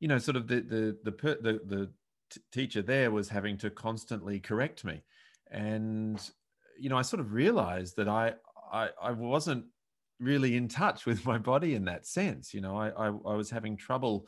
you 0.00 0.08
know, 0.08 0.18
sort 0.18 0.36
of 0.36 0.46
the 0.46 0.60
the 0.60 0.98
the 1.04 1.10
the, 1.10 1.60
the 1.66 1.90
t- 2.30 2.40
teacher 2.52 2.82
there 2.82 3.10
was 3.10 3.28
having 3.28 3.56
to 3.58 3.70
constantly 3.70 4.38
correct 4.38 4.84
me, 4.84 5.02
and 5.50 6.20
you 6.78 6.88
know, 6.88 6.98
I 6.98 7.02
sort 7.02 7.20
of 7.20 7.32
realized 7.32 7.96
that 7.96 8.08
I 8.08 8.34
I, 8.72 8.90
I 9.02 9.10
wasn't 9.12 9.66
really 10.20 10.56
in 10.56 10.68
touch 10.68 11.06
with 11.06 11.24
my 11.26 11.38
body 11.38 11.74
in 11.74 11.84
that 11.86 12.06
sense. 12.06 12.54
You 12.54 12.60
know, 12.60 12.76
I, 12.76 12.88
I, 12.90 13.06
I 13.06 13.34
was 13.34 13.50
having 13.50 13.76
trouble 13.76 14.26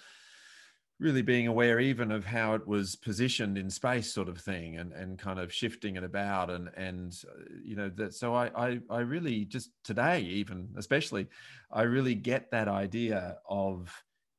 really 0.99 1.23
being 1.23 1.47
aware 1.47 1.79
even 1.79 2.11
of 2.11 2.25
how 2.25 2.55
it 2.55 2.67
was 2.67 2.97
positioned 2.97 3.59
in 3.59 3.69
space 3.69 4.13
sort 4.13 4.29
of 4.29 4.39
thing 4.39 4.79
and, 4.79 4.93
and 4.93 5.19
kind 5.19 5.39
of 5.39 5.53
shifting 5.53 5.97
it 5.97 6.05
about 6.05 6.51
and 6.51 6.71
and 6.77 7.23
uh, 7.29 7.43
you 7.63 7.77
know 7.77 7.91
that 7.91 8.15
so 8.15 8.35
I, 8.35 8.51
I 8.57 8.81
i 8.89 9.01
really 9.01 9.45
just 9.45 9.71
today 9.85 10.21
even 10.21 10.69
especially 10.77 11.27
i 11.71 11.83
really 11.83 12.15
get 12.15 12.51
that 12.51 12.69
idea 12.69 13.37
of 13.49 13.93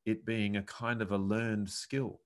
it 0.06 0.26
being 0.26 0.58
a 0.58 0.64
kind 0.64 1.02
of 1.02 1.12
a 1.12 1.18
learned 1.18 1.70
skill 1.70 2.22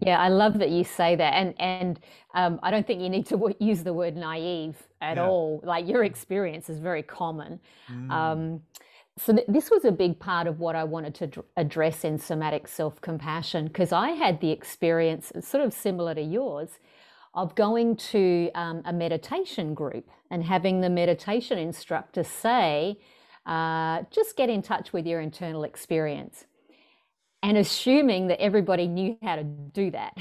yeah, 0.00 0.20
I 0.20 0.28
love 0.28 0.58
that 0.58 0.70
you 0.70 0.84
say 0.84 1.16
that, 1.16 1.34
and 1.34 1.54
and 1.60 2.00
um, 2.34 2.60
I 2.62 2.70
don't 2.70 2.86
think 2.86 3.00
you 3.00 3.08
need 3.08 3.26
to 3.26 3.54
use 3.58 3.82
the 3.82 3.92
word 3.92 4.16
naive 4.16 4.76
at 5.00 5.16
yeah. 5.16 5.26
all. 5.26 5.60
Like 5.64 5.88
your 5.88 6.04
experience 6.04 6.68
is 6.68 6.78
very 6.78 7.02
common. 7.02 7.60
Mm. 7.90 8.10
Um, 8.10 8.60
so 9.18 9.32
th- 9.34 9.46
this 9.48 9.70
was 9.70 9.84
a 9.84 9.92
big 9.92 10.18
part 10.18 10.46
of 10.46 10.58
what 10.58 10.76
I 10.76 10.84
wanted 10.84 11.14
to 11.16 11.26
d- 11.28 11.40
address 11.56 12.04
in 12.04 12.18
somatic 12.18 12.68
self 12.68 13.00
compassion 13.00 13.66
because 13.68 13.92
I 13.92 14.10
had 14.10 14.40
the 14.40 14.50
experience, 14.50 15.32
sort 15.40 15.64
of 15.64 15.72
similar 15.72 16.14
to 16.14 16.22
yours, 16.22 16.70
of 17.34 17.54
going 17.54 17.96
to 17.96 18.50
um, 18.54 18.82
a 18.84 18.92
meditation 18.92 19.74
group 19.74 20.08
and 20.30 20.44
having 20.44 20.80
the 20.80 20.90
meditation 20.90 21.58
instructor 21.58 22.24
say, 22.24 22.98
uh, 23.46 24.02
just 24.10 24.36
get 24.36 24.50
in 24.50 24.62
touch 24.62 24.92
with 24.92 25.06
your 25.06 25.20
internal 25.20 25.64
experience 25.64 26.46
and 27.42 27.58
assuming 27.58 28.28
that 28.28 28.40
everybody 28.40 28.88
knew 28.88 29.18
how 29.22 29.36
to 29.36 29.44
do 29.44 29.90
that. 29.90 30.16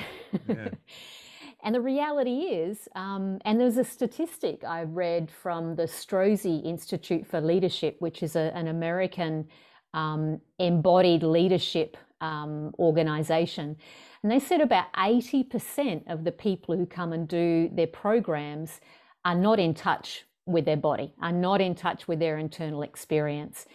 Yeah. 0.48 0.70
and 1.64 1.74
the 1.74 1.82
reality 1.82 2.40
is, 2.40 2.90
um, 2.96 3.40
and 3.46 3.60
there's 3.60 3.78
a 3.78 3.84
statistic 3.84 4.64
I 4.64 4.84
read 4.84 5.32
from 5.32 5.76
the 5.76 5.84
Strozzi 5.84 6.64
Institute 6.64 7.26
for 7.26 7.42
Leadership, 7.42 7.96
which 8.00 8.22
is 8.22 8.36
a, 8.36 8.52
an 8.56 8.68
American 8.68 9.48
um, 9.94 10.42
embodied 10.60 11.24
leadership 11.24 11.98
um, 12.22 12.74
organization. 12.80 13.78
And 14.22 14.32
they 14.32 14.40
said 14.40 14.62
about 14.62 14.92
80% 14.94 16.04
of 16.12 16.24
the 16.24 16.32
people 16.32 16.76
who 16.76 16.86
come 16.86 17.14
and 17.14 17.28
do 17.28 17.70
their 17.74 17.88
programs 17.88 18.80
are 19.26 19.36
not 19.36 19.60
in 19.60 19.74
touch 19.74 20.26
with 20.46 20.66
their 20.66 20.78
body, 20.78 21.14
are 21.22 21.32
not 21.32 21.62
in 21.62 21.76
touch 21.76 22.08
with 22.08 22.20
their 22.20 22.38
internal 22.38 22.82
experience. 22.82 23.66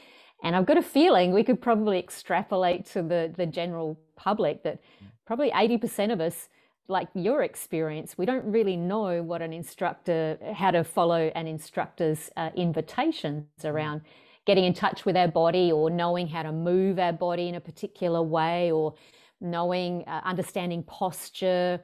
And 0.43 0.55
I've 0.55 0.67
got 0.67 0.77
a 0.77 0.83
feeling 0.83 1.33
we 1.33 1.45
could 1.45 1.61
probably 1.61 1.99
extrapolate 1.99 2.87
to 2.87 3.03
the, 3.03 3.33
the 3.37 3.47
general 3.47 3.99
public 4.17 4.63
that 4.63 4.81
probably 5.27 5.51
80% 5.51 6.13
of 6.13 6.21
us, 6.21 6.49
like 6.89 7.09
your 7.15 7.43
experience, 7.43 8.17
we 8.17 8.25
don't 8.25 8.45
really 8.47 8.77
know 8.77 9.23
what 9.23 9.43
an 9.43 9.53
instructor, 9.53 10.39
how 10.55 10.71
to 10.71 10.83
follow 10.83 11.31
an 11.35 11.47
instructor's 11.47 12.31
uh, 12.37 12.51
invitations 12.57 13.47
around 13.65 14.01
getting 14.47 14.65
in 14.65 14.73
touch 14.73 15.05
with 15.05 15.15
our 15.15 15.29
body 15.29 15.71
or 15.71 15.91
knowing 15.91 16.27
how 16.27 16.43
to 16.43 16.51
move 16.51 16.99
our 16.99 17.13
body 17.13 17.49
in 17.49 17.55
a 17.55 17.61
particular 17.61 18.23
way 18.23 18.73
or 18.73 18.95
knowing, 19.41 20.03
uh, 20.07 20.23
understanding 20.25 20.83
posture. 20.83 21.79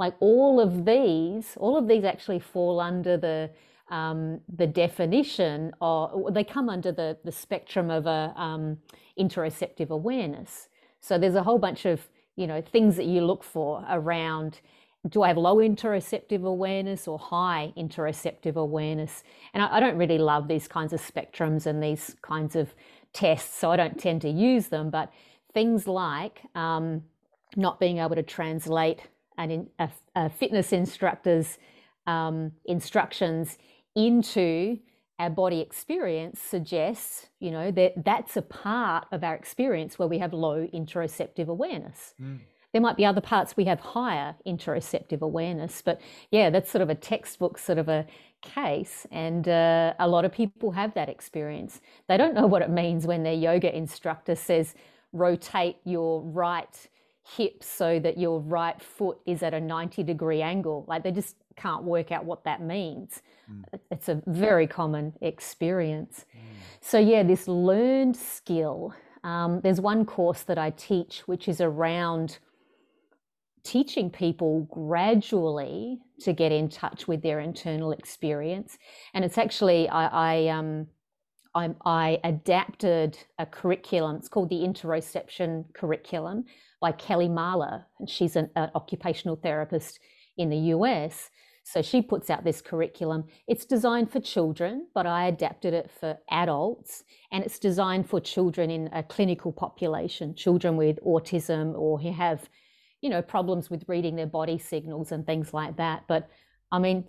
Like 0.00 0.14
all 0.18 0.58
of 0.60 0.84
these, 0.84 1.56
all 1.56 1.76
of 1.76 1.86
these 1.86 2.02
actually 2.02 2.40
fall 2.40 2.80
under 2.80 3.16
the 3.16 3.50
um, 3.90 4.40
the 4.54 4.66
definition 4.66 5.72
or 5.80 6.30
they 6.30 6.44
come 6.44 6.68
under 6.68 6.92
the, 6.92 7.16
the 7.24 7.32
spectrum 7.32 7.90
of 7.90 8.04
a 8.04 8.34
um, 8.36 8.76
interoceptive 9.18 9.88
awareness. 9.88 10.68
So 11.00 11.16
there's 11.16 11.36
a 11.36 11.42
whole 11.42 11.58
bunch 11.58 11.86
of 11.86 12.06
you 12.38 12.46
know 12.46 12.60
things 12.62 12.96
that 12.96 13.06
you 13.06 13.20
look 13.20 13.42
for 13.42 13.84
around 13.90 14.60
do 15.08 15.22
I 15.22 15.28
have 15.28 15.38
low 15.38 15.56
interoceptive 15.56 16.44
awareness 16.44 17.06
or 17.06 17.18
high 17.18 17.72
interoceptive 17.76 18.56
awareness? 18.56 19.22
And 19.54 19.62
I, 19.62 19.76
I, 19.76 19.80
don't 19.80 19.96
really 19.96 20.18
love 20.18 20.48
these 20.48 20.66
kinds 20.66 20.92
of 20.92 21.00
spectrums 21.00 21.66
and 21.66 21.82
these 21.82 22.16
kinds 22.20 22.56
of 22.56 22.74
tests, 23.12 23.58
so 23.58 23.70
I 23.70 23.76
don't 23.76 23.98
tend 23.98 24.22
to 24.22 24.28
use 24.28 24.66
them. 24.66 24.90
But 24.90 25.12
things 25.54 25.86
like 25.86 26.42
um, 26.54 27.04
not 27.56 27.78
being 27.80 27.98
able 27.98 28.16
to 28.16 28.22
translate 28.22 29.02
an, 29.38 29.68
a, 29.78 29.88
a 30.16 30.28
fitness 30.28 30.72
instructor's 30.72 31.58
um, 32.06 32.52
instructions 32.64 33.56
into 33.94 34.78
our 35.18 35.30
body 35.30 35.60
experience 35.60 36.40
suggests, 36.40 37.26
you 37.40 37.50
know, 37.50 37.70
that 37.72 38.04
that's 38.04 38.36
a 38.36 38.42
part 38.42 39.06
of 39.10 39.24
our 39.24 39.34
experience 39.34 39.98
where 39.98 40.08
we 40.08 40.18
have 40.18 40.32
low 40.32 40.66
interoceptive 40.68 41.48
awareness. 41.48 42.14
Mm. 42.22 42.40
There 42.72 42.82
might 42.82 42.96
be 42.96 43.04
other 43.04 43.20
parts 43.20 43.56
we 43.56 43.64
have 43.64 43.80
higher 43.80 44.36
interoceptive 44.46 45.22
awareness, 45.22 45.82
but 45.82 46.00
yeah, 46.30 46.50
that's 46.50 46.70
sort 46.70 46.82
of 46.82 46.90
a 46.90 46.94
textbook 46.94 47.58
sort 47.58 47.78
of 47.78 47.88
a 47.88 48.06
case. 48.42 49.06
And 49.10 49.48
uh, 49.48 49.94
a 49.98 50.06
lot 50.06 50.24
of 50.24 50.32
people 50.32 50.70
have 50.72 50.94
that 50.94 51.08
experience. 51.08 51.80
They 52.08 52.16
don't 52.16 52.34
know 52.34 52.46
what 52.46 52.62
it 52.62 52.70
means 52.70 53.06
when 53.06 53.22
their 53.22 53.32
yoga 53.32 53.74
instructor 53.74 54.34
says, 54.34 54.74
rotate 55.12 55.78
your 55.84 56.22
right 56.22 56.88
hip 57.36 57.62
so 57.62 57.98
that 58.00 58.18
your 58.18 58.40
right 58.40 58.80
foot 58.80 59.18
is 59.26 59.42
at 59.42 59.54
a 59.54 59.60
90 59.60 60.02
degree 60.02 60.42
angle. 60.42 60.84
Like 60.88 61.02
they 61.02 61.10
just 61.10 61.36
can't 61.56 61.84
work 61.84 62.10
out 62.12 62.24
what 62.24 62.44
that 62.44 62.62
means. 62.62 63.22
Mm. 63.50 63.80
It's 63.90 64.08
a 64.08 64.22
very 64.26 64.66
common 64.66 65.12
experience. 65.20 66.24
Mm. 66.34 66.40
So, 66.80 66.98
yeah, 66.98 67.22
this 67.22 67.48
learned 67.48 68.16
skill. 68.16 68.94
Um, 69.24 69.60
there's 69.62 69.80
one 69.80 70.06
course 70.06 70.42
that 70.42 70.58
I 70.58 70.70
teach 70.70 71.22
which 71.26 71.48
is 71.48 71.60
around 71.60 72.38
teaching 73.64 74.08
people 74.08 74.66
gradually 74.70 75.98
to 76.20 76.32
get 76.32 76.52
in 76.52 76.68
touch 76.68 77.06
with 77.06 77.22
their 77.22 77.40
internal 77.40 77.92
experience. 77.92 78.78
And 79.12 79.24
it's 79.24 79.36
actually, 79.36 79.88
I, 79.88 80.06
I, 80.06 80.48
um, 80.48 80.86
I, 81.54 81.74
I 81.84 82.20
adapted 82.24 83.18
a 83.38 83.44
curriculum. 83.44 84.16
It's 84.16 84.28
called 84.28 84.48
the 84.48 84.60
Interoception 84.60 85.64
Curriculum 85.74 86.44
by 86.80 86.92
Kelly 86.92 87.28
Mahler. 87.28 87.86
And 87.98 88.08
she's 88.08 88.36
an, 88.36 88.50
an 88.56 88.70
occupational 88.74 89.36
therapist 89.36 90.00
in 90.36 90.50
the 90.50 90.58
US. 90.74 91.30
So 91.64 91.82
she 91.82 92.00
puts 92.00 92.30
out 92.30 92.44
this 92.44 92.62
curriculum. 92.62 93.24
It's 93.46 93.66
designed 93.66 94.10
for 94.10 94.20
children, 94.20 94.86
but 94.94 95.06
I 95.06 95.26
adapted 95.26 95.74
it 95.74 95.90
for 96.00 96.18
adults. 96.30 97.04
And 97.30 97.44
it's 97.44 97.58
designed 97.58 98.08
for 98.08 98.20
children 98.20 98.70
in 98.70 98.88
a 98.92 99.02
clinical 99.02 99.52
population, 99.52 100.34
children 100.34 100.76
with 100.76 100.98
autism 101.04 101.74
or 101.74 102.00
who 102.00 102.12
have 102.12 102.48
you 103.00 103.10
know, 103.10 103.22
problems 103.22 103.70
with 103.70 103.84
reading 103.86 104.16
their 104.16 104.26
body 104.26 104.58
signals 104.58 105.12
and 105.12 105.24
things 105.24 105.54
like 105.54 105.76
that. 105.76 106.04
But 106.08 106.28
I 106.72 106.78
mean, 106.78 107.04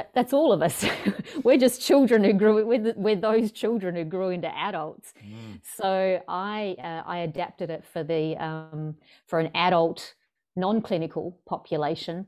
that, 0.00 0.10
that's 0.14 0.32
all 0.32 0.52
of 0.52 0.62
us. 0.62 0.84
we're 1.44 1.58
just 1.58 1.82
children 1.82 2.24
who 2.24 2.32
grew 2.32 2.64
with 2.64 2.96
we're 2.96 3.16
those 3.16 3.52
children 3.52 3.94
who 3.96 4.04
grew 4.04 4.30
into 4.30 4.48
adults. 4.56 5.12
Mm. 5.22 5.60
So 5.76 6.22
I 6.26 6.76
uh, 6.82 7.02
I 7.06 7.18
adapted 7.18 7.70
it 7.70 7.84
for 7.92 8.02
the 8.02 8.36
um, 8.42 8.94
for 9.26 9.40
an 9.40 9.50
adult 9.54 10.14
non-clinical 10.56 11.38
population, 11.46 12.26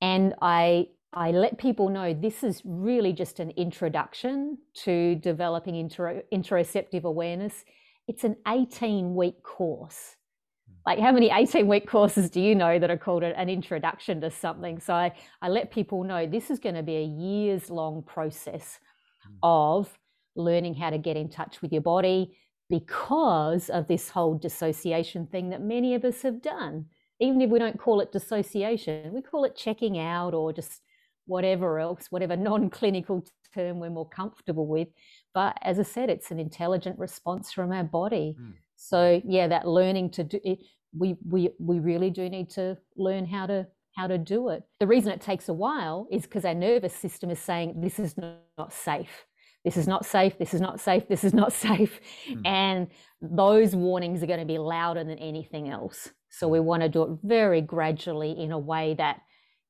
and 0.00 0.34
I 0.40 0.88
I 1.12 1.32
let 1.32 1.58
people 1.58 1.88
know 1.88 2.14
this 2.14 2.44
is 2.44 2.62
really 2.64 3.12
just 3.12 3.40
an 3.40 3.50
introduction 3.56 4.58
to 4.84 5.16
developing 5.16 5.74
inter- 5.74 6.22
interoceptive 6.32 7.02
awareness. 7.02 7.64
It's 8.06 8.24
an 8.24 8.36
18 8.46 9.14
week 9.14 9.42
course 9.42 10.16
like 10.88 10.98
how 10.98 11.12
many 11.12 11.30
18 11.30 11.68
week 11.68 11.86
courses 11.86 12.30
do 12.30 12.40
you 12.40 12.54
know 12.54 12.78
that 12.78 12.90
are 12.90 12.96
called 12.96 13.22
an 13.22 13.50
introduction 13.50 14.22
to 14.22 14.30
something 14.30 14.80
so 14.80 14.94
i, 14.94 15.12
I 15.42 15.50
let 15.50 15.70
people 15.70 16.02
know 16.02 16.26
this 16.26 16.50
is 16.50 16.58
going 16.58 16.76
to 16.76 16.82
be 16.82 16.96
a 16.96 17.04
years 17.04 17.68
long 17.68 18.02
process 18.02 18.80
mm. 19.28 19.36
of 19.42 19.98
learning 20.34 20.72
how 20.72 20.88
to 20.88 20.96
get 20.96 21.14
in 21.14 21.28
touch 21.28 21.60
with 21.60 21.72
your 21.72 21.82
body 21.82 22.38
because 22.70 23.68
of 23.68 23.86
this 23.86 24.08
whole 24.08 24.34
dissociation 24.34 25.26
thing 25.26 25.50
that 25.50 25.60
many 25.60 25.94
of 25.94 26.06
us 26.06 26.22
have 26.22 26.40
done 26.40 26.86
even 27.20 27.42
if 27.42 27.50
we 27.50 27.58
don't 27.58 27.78
call 27.78 28.00
it 28.00 28.10
dissociation 28.10 29.12
we 29.12 29.20
call 29.20 29.44
it 29.44 29.54
checking 29.54 29.98
out 29.98 30.32
or 30.32 30.54
just 30.54 30.80
whatever 31.26 31.78
else 31.78 32.06
whatever 32.08 32.34
non-clinical 32.34 33.26
term 33.54 33.78
we're 33.78 33.90
more 33.90 34.08
comfortable 34.08 34.66
with 34.66 34.88
but 35.34 35.54
as 35.60 35.78
i 35.78 35.82
said 35.82 36.08
it's 36.08 36.30
an 36.30 36.38
intelligent 36.38 36.98
response 36.98 37.52
from 37.52 37.72
our 37.72 37.84
body 37.84 38.34
mm. 38.40 38.54
so 38.76 39.20
yeah 39.26 39.46
that 39.46 39.68
learning 39.68 40.08
to 40.08 40.24
do 40.24 40.40
it 40.44 40.60
we 40.96 41.16
we 41.26 41.50
we 41.58 41.80
really 41.80 42.10
do 42.10 42.28
need 42.28 42.50
to 42.50 42.76
learn 42.96 43.26
how 43.26 43.46
to 43.46 43.66
how 43.96 44.06
to 44.06 44.18
do 44.18 44.48
it. 44.50 44.62
The 44.78 44.86
reason 44.86 45.10
it 45.10 45.20
takes 45.20 45.48
a 45.48 45.52
while 45.52 46.06
is 46.10 46.22
because 46.22 46.44
our 46.44 46.54
nervous 46.54 46.94
system 46.94 47.30
is 47.30 47.40
saying 47.40 47.80
this 47.80 47.98
is 47.98 48.16
not 48.16 48.72
safe. 48.72 49.26
This 49.64 49.76
is 49.76 49.88
not 49.88 50.06
safe. 50.06 50.38
This 50.38 50.54
is 50.54 50.60
not 50.60 50.80
safe. 50.80 51.08
This 51.08 51.24
is 51.24 51.34
not 51.34 51.52
safe. 51.68 52.00
Mm. 52.30 52.46
And 52.46 52.86
those 53.20 53.74
warnings 53.74 54.22
are 54.22 54.26
going 54.26 54.38
to 54.38 54.46
be 54.46 54.58
louder 54.58 55.02
than 55.02 55.18
anything 55.18 55.68
else. 55.68 56.10
So 56.30 56.46
we 56.46 56.60
want 56.60 56.82
to 56.82 56.88
do 56.88 57.02
it 57.02 57.18
very 57.24 57.60
gradually 57.60 58.32
in 58.38 58.52
a 58.52 58.58
way 58.58 58.94
that 58.94 59.20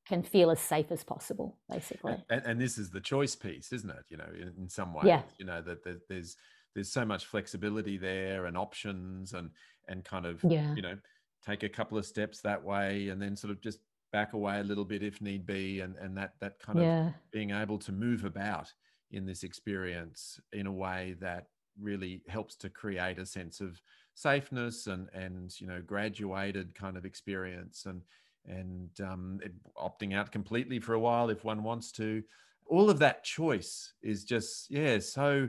can 0.07 0.23
feel 0.23 0.51
as 0.51 0.61
safe 0.61 0.91
as 0.91 1.05
possible, 1.05 1.59
basically. 1.71 2.17
And, 2.31 2.43
and 2.45 2.61
this 2.61 2.79
is 2.79 2.91
the 2.91 3.01
choice 3.01 3.37
piece, 3.37 3.73
isn't 3.73 3.91
it? 3.91 4.05
You 4.09 4.17
know, 4.17 4.29
in, 4.35 4.55
in 4.63 4.69
some 4.69 4.95
ways, 4.95 5.07
yeah. 5.07 5.23
you 5.39 5.47
know, 5.47 5.63
that, 5.63 5.85
that 5.85 6.09
there's 6.09 6.37
there's 6.75 6.93
so 6.93 7.05
much 7.05 7.27
flexibility 7.27 7.97
there 7.97 8.47
and 8.47 8.57
options 8.57 9.33
and 9.33 9.51
and 9.89 10.05
kind 10.05 10.27
of 10.27 10.43
yeah. 10.45 10.75
you 10.75 10.83
know 10.83 10.97
take 11.45 11.63
a 11.63 11.69
couple 11.69 11.97
of 11.97 12.07
steps 12.07 12.41
that 12.41 12.63
way 12.63 13.09
and 13.09 13.21
then 13.21 13.37
sort 13.37 13.51
of 13.51 13.61
just 13.61 13.79
back 14.13 14.33
away 14.33 14.61
a 14.61 14.65
little 14.65 14.85
bit 14.85 15.03
if 15.03 15.21
need 15.21 15.47
be 15.47 15.81
and 15.81 15.97
and 15.97 16.17
that 16.17 16.35
that 16.41 16.59
kind 16.59 16.79
yeah. 16.79 17.09
of 17.09 17.15
being 17.31 17.51
able 17.51 17.79
to 17.79 17.93
move 17.93 18.25
about 18.25 18.73
in 19.11 19.27
this 19.27 19.43
experience 19.43 20.41
in 20.53 20.67
a 20.67 20.73
way 20.73 21.15
that 21.21 21.47
really 21.81 22.23
helps 22.29 22.57
to 22.57 22.69
create 22.69 23.19
a 23.19 23.27
sense 23.27 23.61
of 23.61 23.81
safeness 24.15 24.87
and 24.87 25.09
and 25.15 25.61
you 25.61 25.67
know 25.67 25.81
graduated 25.87 26.75
kind 26.75 26.97
of 26.97 27.05
experience 27.05 27.87
and 27.87 28.03
and 28.47 28.91
um, 29.01 29.41
it, 29.43 29.53
opting 29.77 30.15
out 30.15 30.33
completely 30.33 30.81
for 30.81 30.95
a 30.95 31.01
while 31.01 31.29
if 31.29 31.45
one 31.45 31.63
wants 31.63 31.93
to 31.93 32.23
all 32.67 32.91
of 32.91 32.99
that 32.99 33.25
choice 33.25 33.93
is 34.03 34.25
just 34.25 34.71
yeah 34.71 34.99
so 34.99 35.49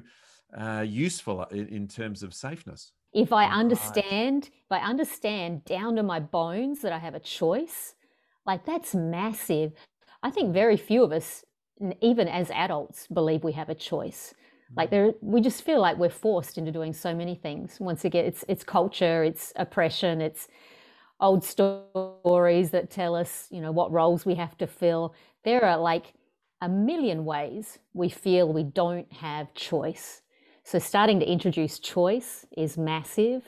uh, 0.58 0.86
useful 0.88 1.44
in, 1.52 1.68
in 1.68 1.88
terms 1.88 2.24
of 2.24 2.34
safeness 2.34 2.92
if 3.14 3.34
I 3.34 3.46
understand, 3.46 4.50
if 4.66 4.72
I 4.72 4.80
understand 4.80 5.66
down 5.66 5.96
to 5.96 6.04
my 6.04 6.20
bones 6.20 6.82
that 6.82 6.92
I 6.92 7.00
have 7.00 7.16
a 7.16 7.20
choice, 7.20 7.96
like 8.46 8.66
that's 8.66 8.94
massive. 8.94 9.74
I 10.22 10.30
think 10.30 10.54
very 10.54 10.78
few 10.78 11.04
of 11.04 11.12
us, 11.12 11.44
even 12.02 12.28
as 12.28 12.52
adults, 12.52 13.08
believe 13.08 13.44
we 13.44 13.54
have 13.54 13.70
a 13.70 13.76
choice. 13.76 14.34
Like 14.76 14.90
mm. 14.90 14.92
there, 14.92 15.14
we 15.22 15.42
just 15.42 15.64
feel 15.64 15.82
like 15.82 15.98
we're 15.98 16.10
forced 16.10 16.58
into 16.58 16.72
doing 16.72 16.94
so 16.94 17.16
many 17.16 17.36
things. 17.36 17.80
Once 17.80 18.06
again, 18.06 18.26
it's 18.26 18.46
it's 18.48 18.64
culture, 18.64 19.24
it's 19.24 19.54
oppression, 19.56 20.22
it's 20.22 20.48
old 21.20 21.44
stories 21.44 22.70
that 22.72 22.92
tell 22.92 23.16
us, 23.16 23.48
you 23.50 23.60
know, 23.60 23.72
what 23.72 23.92
roles 23.92 24.26
we 24.26 24.36
have 24.36 24.58
to 24.60 24.68
fill. 24.68 25.16
There 25.44 25.66
are 25.66 25.78
like 25.78 26.14
a 26.62 26.70
million 26.70 27.26
ways 27.26 27.80
we 27.94 28.10
feel 28.10 28.54
we 28.54 28.64
don't 28.64 29.12
have 29.14 29.54
choice. 29.56 30.22
So 30.70 30.78
starting 30.78 31.20
to 31.20 31.28
introduce 31.28 31.80
choice 31.80 32.46
is 32.56 32.78
massive. 32.78 33.42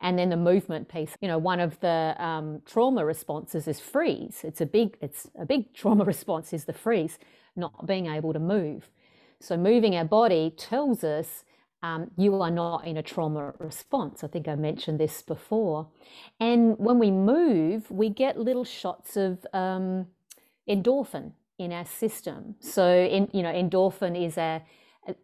And 0.00 0.18
then 0.18 0.30
the 0.30 0.38
movement 0.38 0.88
piece, 0.88 1.14
you 1.20 1.28
know, 1.28 1.36
one 1.36 1.60
of 1.60 1.78
the 1.80 2.16
um, 2.18 2.62
trauma 2.64 3.04
responses 3.04 3.68
is 3.68 3.78
freeze. 3.78 4.40
It's 4.42 4.62
a 4.62 4.64
big, 4.64 4.96
it's 5.02 5.28
a 5.38 5.44
big 5.44 5.74
trauma 5.74 6.02
response 6.14 6.54
is 6.54 6.64
the 6.64 6.72
freeze, 6.72 7.18
not 7.56 7.86
being 7.86 8.06
able 8.06 8.32
to 8.32 8.38
move. 8.38 8.88
So 9.38 9.54
moving 9.58 9.94
our 9.96 10.06
body 10.06 10.54
tells 10.56 11.04
us 11.04 11.44
um, 11.82 12.10
you 12.16 12.40
are 12.40 12.50
not 12.50 12.86
in 12.86 12.96
a 12.96 13.02
trauma 13.02 13.52
response. 13.58 14.24
I 14.24 14.28
think 14.28 14.48
I 14.48 14.54
mentioned 14.54 14.98
this 14.98 15.20
before. 15.20 15.88
And 16.40 16.78
when 16.78 16.98
we 16.98 17.10
move, 17.10 17.90
we 17.90 18.08
get 18.08 18.38
little 18.38 18.64
shots 18.64 19.18
of 19.18 19.44
um, 19.52 20.06
endorphin 20.66 21.32
in 21.58 21.70
our 21.70 21.84
system. 21.84 22.54
So, 22.60 22.90
in, 22.90 23.28
you 23.34 23.42
know, 23.42 23.52
endorphin 23.52 24.18
is 24.18 24.38
a 24.38 24.62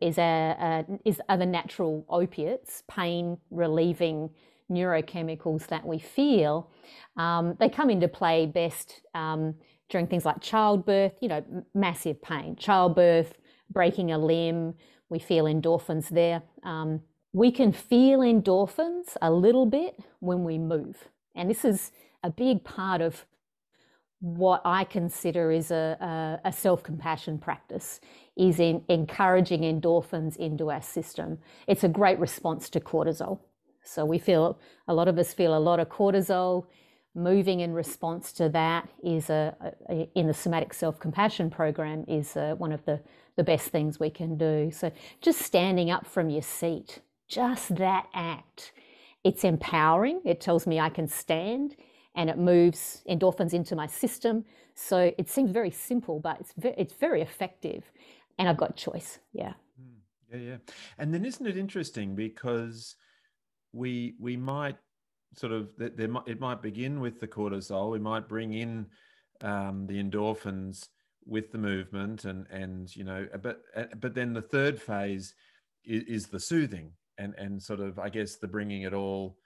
is, 0.01 0.19
a, 0.19 0.85
a, 0.89 0.99
is 1.05 1.21
the 1.29 1.47
natural 1.47 2.05
opiates, 2.09 2.83
pain 2.89 3.39
relieving 3.51 4.31
neurochemicals 4.71 5.67
that 5.69 5.87
we 5.87 5.99
feel. 5.99 6.71
Um, 7.17 7.57
they 7.59 7.69
come 7.69 7.91
into 7.91 8.09
play 8.09 8.47
best 8.47 9.01
um, 9.15 9.55
during 9.89 10.07
things 10.07 10.25
like 10.25 10.41
childbirth, 10.41 11.15
you 11.21 11.29
know, 11.29 11.45
massive 11.75 12.21
pain, 12.23 12.57
childbirth, 12.57 13.35
breaking 13.71 14.13
a 14.13 14.19
limb. 14.19 14.75
We 15.09 15.19
feel 15.19 15.45
endorphins 15.45 16.09
there. 16.09 16.43
Um, 16.65 17.01
we 17.33 17.51
can 17.51 17.73
feel 17.73 18.21
endorphins 18.21 19.17
a 19.23 19.31
little 19.31 19.67
bit 19.67 19.99
when 20.21 20.45
we 20.45 20.59
move. 20.59 20.97
And 21.35 21.49
this 21.49 21.65
is 21.65 21.93
a 22.23 22.31
big 22.31 22.65
part 22.65 23.01
of 23.01 23.25
what 24.21 24.63
I 24.65 24.85
consider 24.85 25.53
is 25.53 25.71
a, 25.71 26.41
a, 26.45 26.49
a 26.49 26.53
self 26.53 26.83
compassion 26.83 27.39
practice, 27.39 28.01
is 28.39 28.61
in 28.61 28.83
encouraging 28.89 29.63
endorphins 29.63 30.37
into 30.37 30.71
our 30.71 30.83
system. 30.83 31.39
It's 31.67 31.85
a 31.85 31.89
great 31.89 32.19
response 32.19 32.71
to 32.71 32.81
cortisol. 32.81 33.41
So 33.83 34.05
we 34.05 34.19
feel 34.19 34.59
a 34.87 34.95
lot 34.95 35.09
of 35.09 35.19
us 35.19 35.33
feel 35.33 35.57
a 35.57 35.59
lot 35.59 35.81
of 35.81 35.89
cortisol. 35.89 36.67
Moving 37.15 37.61
in 37.61 37.73
response 37.73 38.33
to 38.35 38.49
that 38.51 38.89
is 39.03 39.29
a, 39.31 39.57
a 39.91 40.09
in 40.15 40.29
the 40.29 40.35
somatic 40.35 40.73
self 40.73 41.01
compassion 41.01 41.51
program 41.51 42.05
is 42.07 42.37
a, 42.37 42.55
one 42.55 42.73
of 42.73 42.85
the 42.85 43.01
the 43.37 43.45
best 43.45 43.69
things 43.69 43.99
we 43.99 44.11
can 44.11 44.37
do. 44.37 44.71
So 44.73 44.93
just 45.21 45.41
standing 45.41 45.91
up 45.91 46.07
from 46.07 46.31
your 46.31 46.43
seat, 46.43 47.01
just 47.29 47.77
that 47.77 48.07
act, 48.15 48.73
it's 49.25 49.45
empowering. 49.45 50.21
It 50.25 50.41
tells 50.41 50.67
me 50.67 50.79
I 50.79 50.91
can 50.91 51.09
stand 51.09 51.77
and 52.15 52.29
it 52.29 52.39
moves 52.39 53.03
endorphins 53.09 53.55
into 53.55 53.75
my 53.75 53.87
system. 53.87 54.45
So 54.75 55.13
it 55.19 55.29
seems 55.29 55.51
very 55.51 55.71
simple, 55.71 56.21
but 56.21 56.39
it's 56.41 56.53
it's 56.59 56.95
very 56.95 57.23
effective. 57.23 57.85
And 58.39 58.49
I've 58.49 58.57
got 58.57 58.77
choice. 58.77 59.19
Yeah. 59.33 59.55
Hmm. 59.81 59.99
Yeah, 60.33 60.39
yeah. 60.39 60.57
And 60.99 61.13
then 61.13 61.25
isn't 61.25 61.47
it 61.47 61.57
interesting 61.57 62.15
because 62.15 62.97
we 63.73 64.15
we 64.21 64.37
might 64.37 64.77
sort 65.37 65.53
of 65.53 65.71
there 65.77 66.09
might 66.09 66.27
it 66.27 66.41
might 66.41 66.63
begin 66.63 67.01
with 67.01 67.21
the 67.21 67.29
cortisol. 67.29 67.91
We 67.91 67.99
might 67.99 68.29
bring 68.29 68.53
in 68.55 68.87
um, 69.43 69.87
the 69.87 70.03
endorphins 70.03 70.89
with 71.27 71.53
the 71.53 71.59
movement 71.59 72.25
and 72.25 72.47
and 72.51 72.95
you 72.97 73.05
know 73.05 73.27
but 73.43 73.61
uh, 73.77 73.85
but 74.01 74.15
then 74.15 74.33
the 74.33 74.43
third 74.43 74.81
phase 74.81 75.35
is, 75.85 76.03
is 76.05 76.27
the 76.27 76.41
soothing 76.41 76.93
and 77.19 77.35
and 77.37 77.63
sort 77.63 77.81
of 77.81 77.99
I 77.99 78.09
guess 78.09 78.37
the 78.37 78.49
bringing 78.49 78.83
it 78.83 78.95
all 78.95 79.37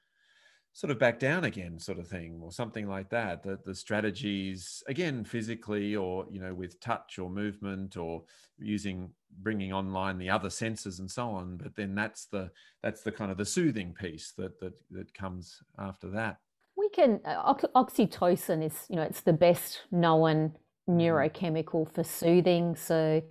sort 0.72 0.90
of 0.90 0.98
back 0.98 1.18
down 1.18 1.44
again 1.44 1.78
sort 1.78 1.98
of 1.98 2.08
thing 2.08 2.40
or 2.42 2.50
something 2.50 2.88
like 2.88 3.10
that 3.10 3.42
the, 3.42 3.58
the 3.66 3.74
strategies 3.74 4.82
again 4.88 5.24
physically 5.24 5.94
or 5.94 6.26
you 6.30 6.40
know 6.40 6.54
with 6.54 6.80
touch 6.80 7.18
or 7.18 7.28
movement 7.28 7.96
or 7.96 8.22
using 8.58 9.10
bringing 9.42 9.72
online 9.72 10.18
the 10.18 10.30
other 10.30 10.50
senses 10.50 10.98
and 10.98 11.10
so 11.10 11.28
on 11.28 11.56
but 11.56 11.76
then 11.76 11.94
that's 11.94 12.26
the 12.26 12.50
that's 12.82 13.02
the 13.02 13.12
kind 13.12 13.30
of 13.30 13.36
the 13.36 13.44
soothing 13.44 13.92
piece 13.92 14.32
that 14.36 14.58
that, 14.60 14.72
that 14.90 15.12
comes 15.14 15.62
after 15.78 16.08
that 16.08 16.38
we 16.76 16.88
can 16.88 17.20
uh, 17.24 17.54
oxytocin 17.74 18.64
is 18.64 18.86
you 18.88 18.96
know 18.96 19.02
it's 19.02 19.20
the 19.20 19.32
best 19.32 19.82
known 19.90 20.52
mm-hmm. 20.88 20.98
neurochemical 20.98 21.90
for 21.92 22.02
soothing 22.02 22.74
so 22.74 23.22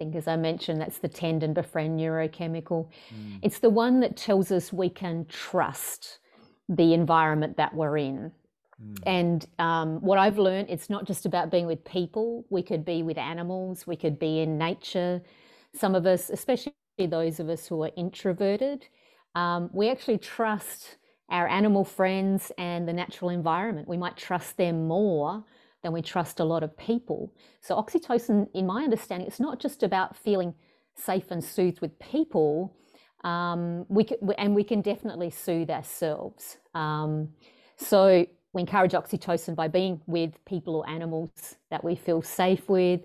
I 0.00 0.04
think, 0.04 0.16
as 0.16 0.26
I 0.26 0.36
mentioned, 0.36 0.80
that's 0.80 0.98
the 0.98 1.06
tend 1.06 1.44
and 1.44 1.54
befriend 1.54 2.00
neurochemical. 2.00 2.88
Mm. 3.14 3.38
It's 3.42 3.60
the 3.60 3.70
one 3.70 4.00
that 4.00 4.16
tells 4.16 4.50
us 4.50 4.72
we 4.72 4.88
can 4.88 5.26
trust 5.26 6.18
the 6.68 6.94
environment 6.94 7.56
that 7.56 7.74
we're 7.74 7.96
in. 7.96 8.32
Mm. 8.82 8.98
And 9.06 9.46
um, 9.58 10.00
what 10.00 10.18
I've 10.18 10.38
learned, 10.38 10.70
it's 10.70 10.90
not 10.90 11.06
just 11.06 11.26
about 11.26 11.50
being 11.50 11.66
with 11.66 11.84
people. 11.84 12.44
We 12.50 12.62
could 12.62 12.84
be 12.84 13.02
with 13.02 13.18
animals. 13.18 13.86
We 13.86 13.96
could 13.96 14.18
be 14.18 14.40
in 14.40 14.58
nature. 14.58 15.22
Some 15.74 15.94
of 15.94 16.06
us, 16.06 16.30
especially 16.30 16.74
those 16.98 17.40
of 17.40 17.48
us 17.48 17.66
who 17.66 17.82
are 17.82 17.90
introverted, 17.96 18.86
um, 19.34 19.70
we 19.72 19.90
actually 19.90 20.18
trust 20.18 20.96
our 21.30 21.48
animal 21.48 21.84
friends 21.84 22.52
and 22.58 22.86
the 22.86 22.92
natural 22.92 23.30
environment. 23.30 23.88
We 23.88 23.96
might 23.96 24.16
trust 24.16 24.56
them 24.56 24.86
more 24.86 25.42
than 25.82 25.92
we 25.92 26.02
trust 26.02 26.40
a 26.40 26.44
lot 26.44 26.62
of 26.62 26.76
people. 26.76 27.32
So 27.60 27.74
oxytocin, 27.76 28.48
in 28.54 28.66
my 28.66 28.84
understanding, 28.84 29.26
it's 29.26 29.40
not 29.40 29.58
just 29.58 29.82
about 29.82 30.16
feeling 30.16 30.54
safe 30.94 31.30
and 31.30 31.42
soothed 31.42 31.80
with 31.80 31.98
people 31.98 32.76
um, 33.24 33.86
we 33.88 34.04
can, 34.04 34.16
and 34.38 34.54
we 34.54 34.64
can 34.64 34.80
definitely 34.80 35.30
soothe 35.30 35.70
ourselves. 35.70 36.58
Um, 36.74 37.28
so 37.76 38.26
we 38.52 38.60
encourage 38.60 38.92
oxytocin 38.92 39.54
by 39.54 39.68
being 39.68 40.00
with 40.06 40.32
people 40.44 40.76
or 40.76 40.88
animals 40.88 41.56
that 41.70 41.82
we 41.82 41.94
feel 41.94 42.22
safe 42.22 42.68
with, 42.68 43.02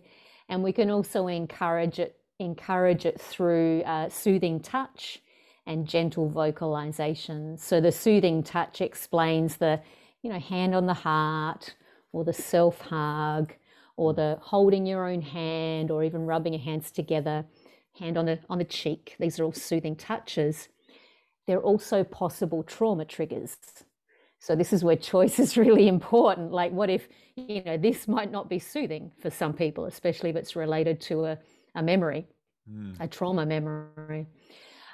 and 0.49 0.63
we 0.63 0.71
can 0.71 0.89
also 0.89 1.27
encourage 1.27 1.99
it 1.99 2.15
encourage 2.39 3.05
it 3.07 3.19
through 3.19 3.81
uh, 3.81 4.07
soothing 4.09 4.59
touch 4.59 5.23
and 5.65 5.87
gentle 5.87 6.29
vocalization. 6.29 7.57
So 7.57 7.81
the 7.81 7.91
soothing 7.91 8.43
touch 8.43 8.81
explains 8.81 9.57
the 9.57 9.79
you 10.21 10.31
know 10.31 10.39
hand 10.39 10.75
on 10.75 10.85
the 10.85 10.93
heart 10.93 11.75
or 12.11 12.23
the 12.23 12.33
self 12.33 12.79
hug 12.81 13.53
or 13.97 14.13
the 14.13 14.37
holding 14.41 14.85
your 14.85 15.07
own 15.07 15.21
hand 15.21 15.91
or 15.91 16.03
even 16.03 16.25
rubbing 16.25 16.53
your 16.53 16.61
hands 16.61 16.91
together 16.91 17.45
hand 17.97 18.17
on 18.17 18.25
the, 18.25 18.39
on 18.49 18.57
the 18.57 18.65
cheek. 18.65 19.15
These 19.19 19.39
are 19.39 19.43
all 19.43 19.53
soothing 19.53 19.95
touches. 19.95 20.69
They're 21.45 21.61
also 21.61 22.03
possible 22.03 22.63
trauma 22.63 23.05
triggers. 23.05 23.57
So 24.39 24.55
this 24.55 24.71
is 24.71 24.83
where 24.83 24.95
choice 24.95 25.39
is 25.39 25.57
really 25.57 25.87
important. 25.87 26.51
Like 26.51 26.71
what 26.71 26.89
if, 26.89 27.07
you 27.35 27.63
know, 27.63 27.77
this 27.77 28.07
might 28.07 28.31
not 28.31 28.49
be 28.49 28.59
soothing 28.59 29.11
for 29.21 29.29
some 29.29 29.53
people, 29.53 29.85
especially 29.85 30.29
if 30.29 30.35
it's 30.35 30.55
related 30.55 31.01
to 31.01 31.25
a, 31.25 31.37
a 31.75 31.81
memory, 31.81 32.27
mm. 32.71 32.95
a 32.99 33.07
trauma 33.07 33.45
memory. 33.45 34.27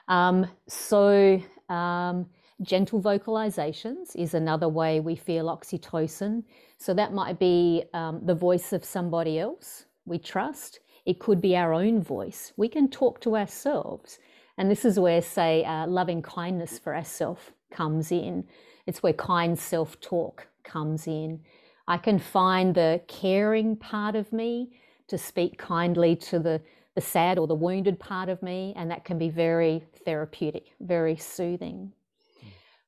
Um, 0.08 0.48
so 0.68 1.42
um, 1.70 2.28
gentle 2.62 3.02
vocalizations 3.02 4.16
is 4.16 4.34
another 4.34 4.70
way 4.70 5.00
we 5.00 5.16
feel 5.16 5.46
oxytocin. 5.46 6.44
So 6.78 6.94
that 6.94 7.14
might 7.14 7.40
be 7.40 7.84
um, 7.94 8.22
the 8.26 8.36
voice 8.36 8.74
of 8.74 8.84
somebody 8.86 9.40
else 9.40 9.86
we 10.06 10.20
trust. 10.20 10.80
It 11.06 11.20
could 11.20 11.42
be 11.42 11.56
our 11.56 11.74
own 11.74 12.02
voice. 12.02 12.54
We 12.56 12.70
can 12.70 12.90
talk 12.90 13.20
to 13.22 13.36
ourselves. 13.36 14.20
And 14.58 14.70
this 14.70 14.86
is 14.86 15.00
where, 15.00 15.22
say, 15.22 15.64
uh, 15.66 15.88
loving 15.88 16.22
kindness 16.22 16.80
for 16.80 16.96
ourselves 16.96 17.42
comes 17.72 18.12
in. 18.12 18.46
It's 18.86 19.02
where 19.04 19.14
kind 19.14 19.58
self 19.58 20.00
talk 20.00 20.48
comes 20.64 21.08
in. 21.08 21.42
I 21.88 21.98
can 21.98 22.20
find 22.20 22.74
the 22.74 23.02
caring 23.08 23.76
part 23.76 24.16
of 24.16 24.32
me 24.32 24.80
to 25.08 25.18
speak 25.18 25.58
kindly 25.58 26.16
to 26.16 26.40
the, 26.40 26.62
the 26.96 27.02
sad 27.02 27.38
or 27.38 27.48
the 27.48 27.56
wounded 27.56 28.00
part 28.00 28.30
of 28.30 28.42
me, 28.42 28.74
and 28.78 28.90
that 28.90 29.04
can 29.04 29.18
be 29.18 29.30
very 29.30 29.84
therapeutic, 30.06 30.74
very 30.80 31.18
soothing. 31.18 31.92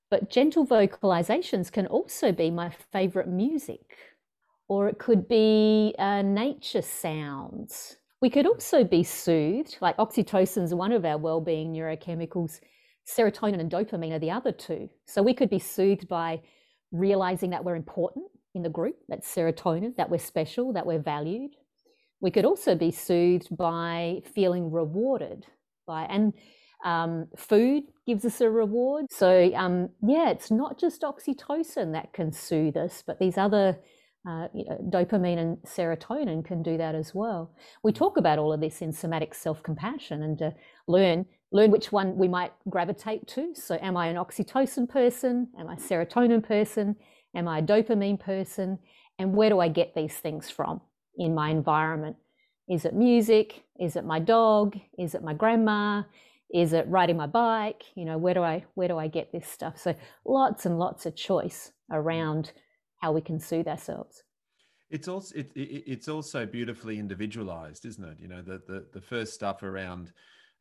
But 0.10 0.30
gentle 0.30 0.66
vocalizations 0.66 1.72
can 1.72 1.88
also 1.88 2.32
be 2.32 2.52
my 2.52 2.70
favorite 2.70 3.28
music, 3.28 3.98
or 4.68 4.88
it 4.88 4.98
could 4.98 5.28
be 5.28 5.94
uh, 6.00 6.22
nature 6.22 6.82
sounds. 6.82 7.98
We 8.26 8.32
could 8.32 8.48
also 8.48 8.84
be 8.84 9.04
soothed, 9.04 9.78
like 9.82 9.98
oxytocin 9.98 10.64
is 10.64 10.74
one 10.74 10.92
of 10.92 11.06
our 11.06 11.16
well-being 11.16 11.72
neurochemicals. 11.72 12.60
Serotonin 13.08 13.60
and 13.60 13.70
dopamine 13.70 14.14
are 14.14 14.20
the 14.20 14.32
other 14.32 14.52
two. 14.52 14.90
So 15.06 15.22
we 15.22 15.36
could 15.36 15.52
be 15.52 15.60
soothed 15.60 16.08
by 16.08 16.42
realizing 16.92 17.52
that 17.52 17.64
we're 17.64 17.76
important 17.76 18.26
in 18.56 18.64
the 18.64 18.70
group, 18.70 18.96
that 19.10 19.24
serotonin, 19.24 19.96
that 19.98 20.10
we're 20.10 20.18
special, 20.18 20.74
that 20.74 20.88
we're 20.88 20.98
valued. 20.98 21.52
We 22.20 22.32
could 22.32 22.46
also 22.46 22.74
be 22.74 22.90
soothed 22.90 23.56
by 23.56 24.24
feeling 24.34 24.72
rewarded 24.72 25.46
by, 25.86 26.06
and 26.06 26.34
um, 26.84 27.28
food 27.38 27.84
gives 28.08 28.26
us 28.26 28.42
a 28.42 28.50
reward. 28.50 29.06
So 29.12 29.54
um, 29.54 29.90
yeah, 30.02 30.32
it's 30.32 30.50
not 30.50 30.80
just 30.80 31.04
oxytocin 31.04 31.94
that 31.94 32.12
can 32.12 32.32
soothe 32.32 32.76
us, 32.76 33.04
but 33.06 33.20
these 33.20 33.38
other 33.38 33.78
uh, 34.28 34.48
you 34.54 34.66
know, 34.66 34.78
dopamine 34.90 35.38
and 35.38 35.58
serotonin 35.64 36.44
can 36.44 36.64
do 36.64 36.78
that 36.78 36.96
as 36.96 37.14
well. 37.14 37.52
We 37.84 37.92
mm. 37.92 37.96
talk 37.96 38.18
about 38.18 38.40
all 38.40 38.52
of 38.52 38.60
this 38.60 38.82
in 38.82 38.92
somatic 38.92 39.36
self-compassion 39.36 40.24
and 40.24 40.38
to 40.40 40.54
learn 40.88 41.26
learn 41.52 41.72
which 41.72 41.92
one 41.92 42.18
we 42.18 42.28
might 42.28 42.52
gravitate 42.70 43.28
to. 43.28 43.54
So, 43.54 43.78
am 43.82 43.96
I 43.96 44.08
an 44.08 44.16
oxytocin 44.16 44.90
person? 44.90 45.48
Am 45.60 45.70
I 45.70 45.76
a 45.76 45.78
serotonin 45.78 46.44
person? 46.44 46.96
Am 47.36 47.48
I 47.48 47.60
a 47.60 47.62
dopamine 47.62 48.20
person? 48.20 48.80
And 49.20 49.34
where 49.34 49.50
do 49.50 49.60
I 49.60 49.70
get 49.70 49.94
these 49.96 50.16
things 50.16 50.50
from 50.50 50.82
in 51.18 51.34
my 51.34 51.50
environment? 51.50 52.18
Is 52.68 52.84
it 52.84 52.96
music? 52.96 53.64
Is 53.80 53.96
it 53.96 54.06
my 54.06 54.20
dog? 54.20 54.78
Is 54.98 55.14
it 55.16 55.24
my 55.24 55.34
grandma? 55.34 56.04
Is 56.54 56.74
it 56.74 56.88
riding 56.88 57.18
my 57.18 57.28
bike? 57.28 57.84
You 57.96 58.06
know, 58.06 58.18
where 58.18 58.34
do 58.34 58.42
I 58.42 58.66
where 58.74 58.88
do 58.88 58.98
I 58.98 59.08
get 59.08 59.32
this 59.32 59.48
stuff? 59.48 59.78
So, 59.78 59.96
lots 60.26 60.66
and 60.66 60.80
lots 60.80 61.06
of 61.06 61.16
choice 61.16 61.72
mm. 61.92 61.98
around 61.98 62.54
how 62.98 63.12
we 63.12 63.22
can 63.22 63.40
soothe 63.40 63.68
ourselves. 63.68 64.24
It's 64.90 65.08
also 65.08 65.36
it, 65.36 65.52
it, 65.56 65.84
it's 65.88 66.08
also 66.08 66.46
beautifully 66.46 67.00
individualized 67.00 67.86
isn't 67.86 68.04
it? 68.04 68.18
You 68.20 68.28
know 68.28 68.42
the 68.42 68.62
the, 68.68 68.86
the 68.94 69.02
first 69.02 69.34
stuff 69.34 69.64
around 69.64 70.14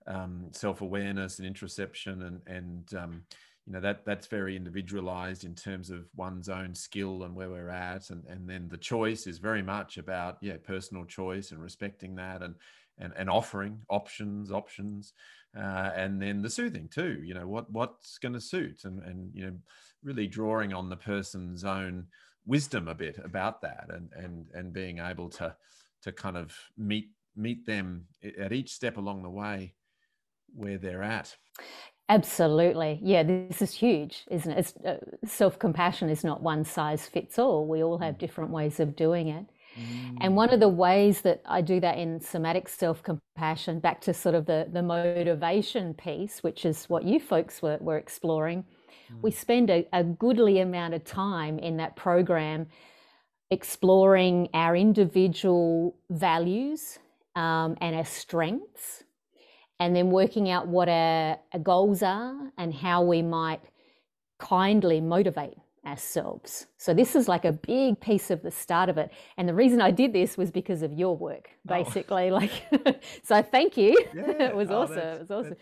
um, 0.07 0.49
self-awareness 0.53 1.39
and 1.39 1.47
introspection 1.47 2.23
and 2.23 2.41
and 2.47 2.95
um, 2.95 3.23
you 3.67 3.73
know 3.73 3.81
that 3.81 4.05
that's 4.05 4.27
very 4.27 4.57
individualized 4.57 5.45
in 5.45 5.55
terms 5.55 5.91
of 5.91 6.07
one's 6.17 6.49
own 6.49 6.75
skill 6.75 7.23
and 7.25 7.35
where 7.35 7.51
we're 7.51 7.71
at. 7.71 8.11
And 8.11 8.25
and 8.27 8.49
then 8.49 8.69
the 8.69 8.79
choice 8.79 9.27
is 9.27 9.39
very 9.39 9.63
much 9.63 9.99
about 9.99 10.39
yeah 10.41 10.57
personal 10.63 11.05
choice 11.05 11.51
and 11.51 11.63
respecting 11.63 12.15
that 12.17 12.43
and 12.43 12.55
and, 12.99 13.13
and 13.17 13.29
offering 13.29 13.81
options 13.89 14.53
options 14.53 15.13
uh, 15.57 15.91
and 15.95 16.21
then 16.21 16.43
the 16.43 16.51
soothing 16.51 16.89
too 16.89 17.21
you 17.25 17.35
know 17.35 17.47
what 17.47 17.71
what's 17.71 18.19
going 18.19 18.33
to 18.33 18.41
suit 18.41 18.85
and 18.85 19.03
and 19.03 19.31
you 19.35 19.47
know 19.47 19.57
really 20.03 20.27
drawing 20.27 20.73
on 20.73 20.89
the 20.89 20.97
person's 20.97 21.65
own 21.65 22.07
wisdom 22.47 22.89
a 22.89 22.95
bit 22.95 23.19
about 23.25 23.61
that 23.63 23.87
and 23.89 24.11
and 24.15 24.47
and 24.55 24.73
being 24.73 24.99
able 24.99 25.29
to 25.29 25.55
to 26.03 26.13
kind 26.13 26.37
of 26.37 26.55
meet 26.77 27.09
meet 27.37 27.67
them 27.67 28.07
at 28.39 28.53
each 28.53 28.71
step 28.71 28.97
along 28.97 29.23
the 29.23 29.31
way 29.31 29.75
where 30.55 30.79
they're 30.79 31.03
at 31.03 31.37
Absolutely. 32.11 33.01
Yeah, 33.03 33.23
this 33.23 33.63
is 33.63 33.73
huge, 33.73 34.25
isn't 34.31 34.53
it? 34.53 34.75
Uh, 34.85 34.97
Self 35.27 35.59
compassion 35.59 36.11
is 36.11 36.23
not 36.23 36.43
one 36.43 36.65
size 36.65 37.07
fits 37.07 37.39
all. 37.39 37.67
We 37.67 37.83
all 37.83 37.99
have 37.99 38.17
mm. 38.17 38.19
different 38.19 38.51
ways 38.51 38.79
of 38.79 38.95
doing 38.95 39.29
it. 39.29 39.47
Mm. 39.79 40.19
And 40.21 40.37
one 40.37 40.51
of 40.51 40.61
the 40.61 40.69
ways 40.69 41.23
that 41.23 41.43
I 41.47 41.61
do 41.61 41.81
that 41.81 41.99
in 41.99 42.21
somatic 42.21 42.69
self 42.69 43.03
compassion, 43.03 43.81
back 43.81 44.01
to 44.03 44.15
sort 44.15 44.35
of 44.35 44.47
the, 44.47 44.69
the 44.73 44.83
motivation 44.83 45.95
piece, 45.95 46.43
which 46.43 46.65
is 46.65 46.85
what 46.85 47.05
you 47.05 47.21
folks 47.21 47.63
were, 47.63 47.79
were 47.81 47.99
exploring, 47.99 48.65
mm. 49.13 49.23
we 49.23 49.31
spend 49.31 49.71
a, 49.71 49.87
a 49.93 50.05
goodly 50.05 50.61
amount 50.61 50.95
of 50.95 51.05
time 51.05 51.59
in 51.59 51.77
that 51.79 51.97
program 51.97 52.67
exploring 53.51 54.49
our 54.55 54.75
individual 54.75 55.97
values 56.11 56.99
um, 57.37 57.77
and 57.81 57.95
our 57.95 58.05
strengths 58.05 59.05
and 59.81 59.95
then 59.95 60.11
working 60.11 60.51
out 60.51 60.67
what 60.67 60.89
our, 60.89 61.39
our 61.53 61.61
goals 61.61 62.03
are 62.03 62.35
and 62.57 62.73
how 62.73 63.03
we 63.03 63.23
might 63.23 63.61
kindly 64.39 65.01
motivate 65.01 65.57
ourselves. 65.87 66.67
So 66.77 66.95
this 66.95 67.15
is 67.15 67.29
like 67.29 67.45
a 67.45 67.53
big 67.53 68.01
piece 68.01 68.31
of 68.31 68.43
the 68.43 68.51
start 68.51 68.89
of 68.89 68.99
it. 68.99 69.11
And 69.37 69.49
the 69.49 69.55
reason 69.55 69.81
I 69.81 69.91
did 69.91 70.13
this 70.13 70.37
was 70.37 70.51
because 70.51 70.83
of 70.83 70.93
your 70.93 71.17
work, 71.17 71.51
oh. 71.69 71.83
basically. 71.83 72.31
Oh. 72.31 72.35
Like 72.35 73.03
so 73.23 73.43
thank 73.43 73.77
you. 73.77 73.97
Yeah. 74.15 74.31
it 74.49 74.57
was 74.57 74.71
oh, 74.71 74.83
awesome. 74.83 74.99
It 74.99 75.21
was 75.21 75.31
awesome. 75.31 75.57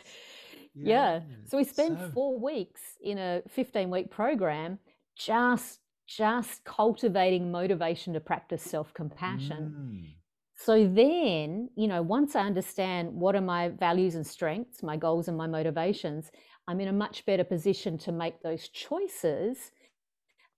Yeah. 0.74 1.14
yeah. 1.14 1.20
So 1.46 1.58
we 1.58 1.64
spent 1.64 1.98
so... 1.98 2.10
four 2.14 2.38
weeks 2.38 2.80
in 3.02 3.18
a 3.18 3.42
15 3.48 3.90
week 3.90 4.10
program 4.10 4.78
just 5.16 5.80
just 6.06 6.64
cultivating 6.64 7.50
motivation 7.50 8.12
to 8.12 8.20
practice 8.20 8.62
self-compassion. 8.62 9.74
Mm. 9.78 10.14
So 10.54 10.86
then, 10.86 11.70
you 11.74 11.88
know, 11.88 12.02
once 12.02 12.36
I 12.36 12.42
understand 12.42 13.12
what 13.14 13.34
are 13.34 13.40
my 13.40 13.70
values 13.70 14.14
and 14.14 14.26
strengths, 14.26 14.82
my 14.82 14.96
goals 14.96 15.28
and 15.28 15.36
my 15.36 15.46
motivations, 15.46 16.30
I'm 16.68 16.80
in 16.80 16.88
a 16.88 16.92
much 16.92 17.24
better 17.24 17.44
position 17.44 17.98
to 17.98 18.12
make 18.12 18.42
those 18.42 18.68
choices 18.68 19.72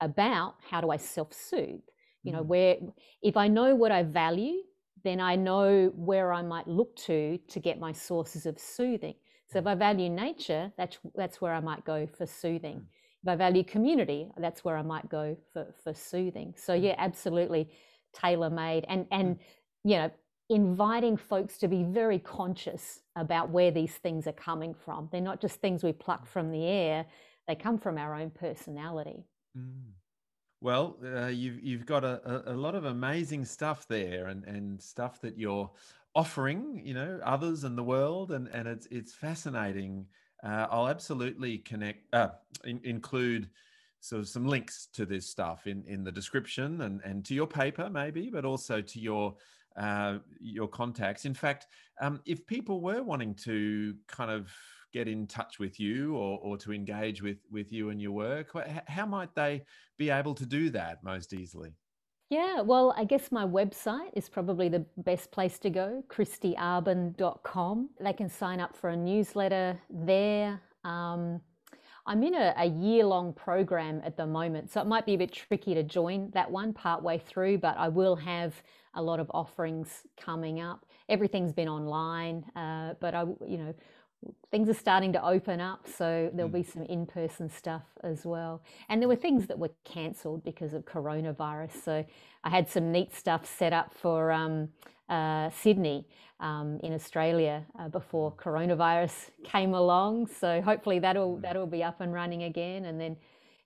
about 0.00 0.56
how 0.68 0.80
do 0.80 0.90
I 0.90 0.96
self 0.96 1.32
soothe. 1.32 1.82
You 2.22 2.32
know, 2.32 2.42
mm. 2.42 2.46
where 2.46 2.76
if 3.22 3.36
I 3.36 3.48
know 3.48 3.74
what 3.74 3.92
I 3.92 4.02
value, 4.02 4.62
then 5.02 5.20
I 5.20 5.36
know 5.36 5.92
where 5.94 6.32
I 6.32 6.42
might 6.42 6.66
look 6.66 6.96
to 6.96 7.38
to 7.48 7.60
get 7.60 7.78
my 7.78 7.92
sources 7.92 8.46
of 8.46 8.58
soothing. 8.58 9.14
So 9.46 9.58
if 9.58 9.66
I 9.66 9.74
value 9.74 10.08
nature, 10.08 10.72
that's 10.76 10.98
that's 11.14 11.40
where 11.40 11.54
I 11.54 11.60
might 11.60 11.84
go 11.84 12.06
for 12.06 12.26
soothing. 12.26 12.76
Mm. 12.76 12.84
If 13.22 13.28
I 13.28 13.36
value 13.36 13.64
community, 13.64 14.30
that's 14.38 14.64
where 14.64 14.76
I 14.76 14.82
might 14.82 15.08
go 15.08 15.36
for 15.52 15.66
for 15.82 15.94
soothing. 15.94 16.54
So 16.56 16.72
mm. 16.72 16.82
yeah, 16.82 16.94
absolutely 16.98 17.70
tailor 18.14 18.50
made 18.50 18.84
and 18.88 19.06
and 19.10 19.38
you 19.84 19.96
know, 19.96 20.10
inviting 20.50 21.16
folks 21.16 21.58
to 21.58 21.68
be 21.68 21.84
very 21.84 22.18
conscious 22.18 23.00
about 23.16 23.50
where 23.50 23.70
these 23.70 23.94
things 23.96 24.26
are 24.26 24.32
coming 24.32 24.74
from. 24.74 25.08
They're 25.12 25.20
not 25.20 25.40
just 25.40 25.60
things 25.60 25.84
we 25.84 25.92
pluck 25.92 26.26
from 26.26 26.50
the 26.50 26.64
air, 26.64 27.06
they 27.46 27.54
come 27.54 27.78
from 27.78 27.98
our 27.98 28.14
own 28.14 28.30
personality. 28.30 29.24
Mm. 29.56 29.92
Well, 30.60 30.96
uh, 31.04 31.26
you've 31.26 31.62
you've 31.62 31.86
got 31.86 32.04
a, 32.04 32.50
a, 32.50 32.54
lot 32.54 32.74
of 32.74 32.86
amazing 32.86 33.44
stuff 33.44 33.86
there, 33.86 34.28
and, 34.28 34.44
and 34.44 34.82
stuff 34.82 35.20
that 35.20 35.38
you're 35.38 35.70
offering, 36.14 36.80
you 36.84 36.94
know, 36.94 37.20
others 37.22 37.64
and 37.64 37.76
the 37.76 37.82
world, 37.82 38.32
and, 38.32 38.48
and 38.48 38.66
it's 38.66 38.86
it's 38.90 39.12
fascinating. 39.12 40.06
Uh, 40.42 40.66
I'll 40.70 40.88
absolutely 40.88 41.58
connect, 41.58 42.14
uh, 42.14 42.28
in, 42.64 42.80
include 42.84 43.50
sort 44.00 44.20
of 44.20 44.28
some 44.28 44.46
links 44.46 44.88
to 44.94 45.04
this 45.04 45.26
stuff 45.26 45.66
in 45.66 45.84
in 45.86 46.02
the 46.02 46.12
description 46.12 46.80
and 46.82 47.00
and 47.04 47.24
to 47.26 47.34
your 47.34 47.46
paper 47.46 47.90
maybe, 47.90 48.30
but 48.30 48.44
also 48.44 48.80
to 48.80 49.00
your 49.00 49.34
uh, 49.76 50.18
your 50.40 50.68
contacts. 50.68 51.24
In 51.26 51.34
fact, 51.34 51.66
um, 52.00 52.20
if 52.24 52.46
people 52.46 52.80
were 52.80 53.02
wanting 53.02 53.34
to 53.34 53.94
kind 54.06 54.30
of 54.30 54.50
get 54.94 55.08
in 55.08 55.26
touch 55.26 55.58
with 55.58 55.78
you 55.80 56.14
or, 56.14 56.38
or 56.40 56.56
to 56.56 56.72
engage 56.72 57.20
with, 57.20 57.38
with 57.50 57.72
you 57.72 57.90
and 57.90 58.00
your 58.00 58.12
work, 58.12 58.46
how 58.86 59.04
might 59.04 59.34
they 59.34 59.64
be 59.98 60.08
able 60.08 60.34
to 60.34 60.46
do 60.46 60.70
that 60.70 61.02
most 61.02 61.34
easily? 61.34 61.74
Yeah, 62.30 62.62
well, 62.62 62.94
I 62.96 63.04
guess 63.04 63.30
my 63.30 63.44
website 63.44 64.10
is 64.14 64.28
probably 64.28 64.68
the 64.68 64.86
best 64.96 65.30
place 65.30 65.58
to 65.58 65.70
go, 65.70 66.02
kristyarbon.com. 66.08 67.90
They 68.00 68.12
can 68.12 68.28
sign 68.28 68.60
up 68.60 68.76
for 68.76 68.90
a 68.90 68.96
newsletter 68.96 69.78
there. 69.90 70.60
Um, 70.84 71.40
I'm 72.06 72.22
in 72.22 72.34
a, 72.34 72.54
a 72.56 72.66
year 72.66 73.04
long 73.04 73.32
program 73.32 74.00
at 74.04 74.16
the 74.16 74.26
moment, 74.26 74.70
so 74.70 74.80
it 74.80 74.86
might 74.86 75.06
be 75.06 75.14
a 75.14 75.18
bit 75.18 75.32
tricky 75.32 75.74
to 75.74 75.82
join 75.82 76.30
that 76.34 76.50
one 76.50 76.72
part 76.72 77.02
way 77.02 77.18
through, 77.18 77.58
but 77.58 77.76
I 77.76 77.88
will 77.88 78.16
have 78.16 78.54
a 78.94 79.02
lot 79.02 79.20
of 79.20 79.30
offerings 79.34 80.06
coming 80.16 80.60
up. 80.60 80.86
Everything's 81.08 81.52
been 81.52 81.68
online, 81.68 82.44
uh, 82.56 82.94
but 83.00 83.14
I, 83.14 83.22
you 83.46 83.58
know, 83.58 83.74
things 84.50 84.68
are 84.68 84.74
starting 84.74 85.12
to 85.12 85.24
open 85.24 85.60
up, 85.60 85.86
so 85.86 86.30
there'll 86.32 86.50
mm. 86.50 86.62
be 86.62 86.62
some 86.62 86.82
in-person 86.82 87.50
stuff 87.50 87.82
as 88.02 88.24
well. 88.24 88.62
And 88.88 89.00
there 89.00 89.08
were 89.08 89.16
things 89.16 89.46
that 89.48 89.58
were 89.58 89.70
cancelled 89.84 90.44
because 90.44 90.74
of 90.74 90.84
coronavirus. 90.84 91.82
So 91.84 92.04
I 92.44 92.50
had 92.50 92.68
some 92.68 92.92
neat 92.92 93.14
stuff 93.14 93.44
set 93.44 93.72
up 93.72 93.92
for 93.94 94.32
um, 94.32 94.68
uh, 95.08 95.50
Sydney 95.50 96.06
um, 96.40 96.80
in 96.82 96.92
Australia 96.92 97.64
uh, 97.78 97.88
before 97.88 98.32
coronavirus 98.32 99.30
came 99.44 99.74
along. 99.74 100.28
So 100.28 100.60
hopefully 100.60 100.98
that'll 100.98 101.36
mm. 101.36 101.42
that'll 101.42 101.66
be 101.66 101.82
up 101.82 102.00
and 102.00 102.12
running 102.12 102.44
again. 102.44 102.84
And 102.84 103.00
then 103.00 103.16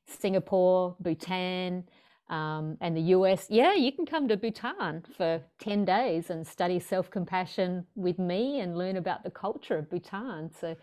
Singapore, 0.06 0.96
Bhutan 1.00 1.84
um, 2.30 2.76
and 2.80 2.96
the 2.96 3.00
US, 3.16 3.46
yeah, 3.48 3.74
you 3.74 3.90
can 3.90 4.04
come 4.04 4.28
to 4.28 4.36
Bhutan 4.36 5.04
for 5.16 5.40
10 5.60 5.84
days 5.84 6.30
and 6.30 6.46
study 6.46 6.78
self 6.78 7.10
compassion 7.10 7.86
with 7.94 8.18
me 8.18 8.60
and 8.60 8.76
learn 8.76 8.96
about 8.96 9.22
the 9.24 9.30
culture 9.30 9.78
of 9.78 9.88
Bhutan. 9.88 10.50
So 10.60 10.76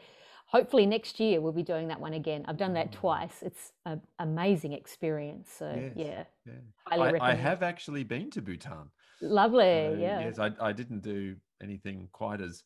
hopefully 0.48 0.86
next 0.86 1.20
year 1.20 1.42
we'll 1.42 1.52
be 1.52 1.64
doing 1.64 1.88
that 1.90 2.00
one 2.00 2.14
again. 2.14 2.46
I've 2.48 2.58
done 2.58 2.74
that 2.74 2.92
mm. 2.92 2.96
twice. 2.96 3.44
It's 3.44 3.74
an 3.86 4.02
amazing 4.20 4.74
experience. 4.74 5.52
So 5.56 5.72
yes, 5.76 5.94
yeah, 5.96 6.24
yeah. 6.46 6.54
Highly 6.88 7.20
I, 7.20 7.32
I, 7.32 7.36
have 7.36 7.62
actually 7.62 8.04
been 8.04 8.32
to 8.32 8.42
Bhutan. 8.42 8.90
Lovely. 9.22 9.98
Yeah. 10.00 10.22
Yes, 10.22 10.40
I, 10.40 10.52
I 10.60 10.72
didn't 10.72 11.02
do 11.02 11.36
anything 11.62 12.10
quite 12.12 12.42
as 12.42 12.64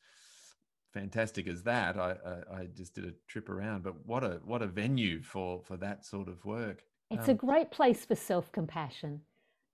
fantastic 0.94 1.48
as 1.48 1.64
that. 1.64 1.98
I, 1.98 2.16
I, 2.26 2.60
I 2.62 2.66
just 2.76 2.96
did 2.96 3.06
a 3.06 3.14
trip 3.28 3.50
around, 3.50 3.84
but 3.84 4.06
what 4.06 4.24
a 4.24 4.40
what 4.46 4.62
a 4.62 4.68
venue 4.68 5.22
for 5.22 5.62
for 5.62 5.78
that 5.78 6.06
sort 6.06 6.28
of 6.28 6.44
work. 6.46 6.84
It's 7.12 7.28
um, 7.28 7.36
a 7.36 7.38
great 7.38 7.72
place 7.72 8.06
for 8.06 8.16
self 8.16 8.52
compassion. 8.52 9.22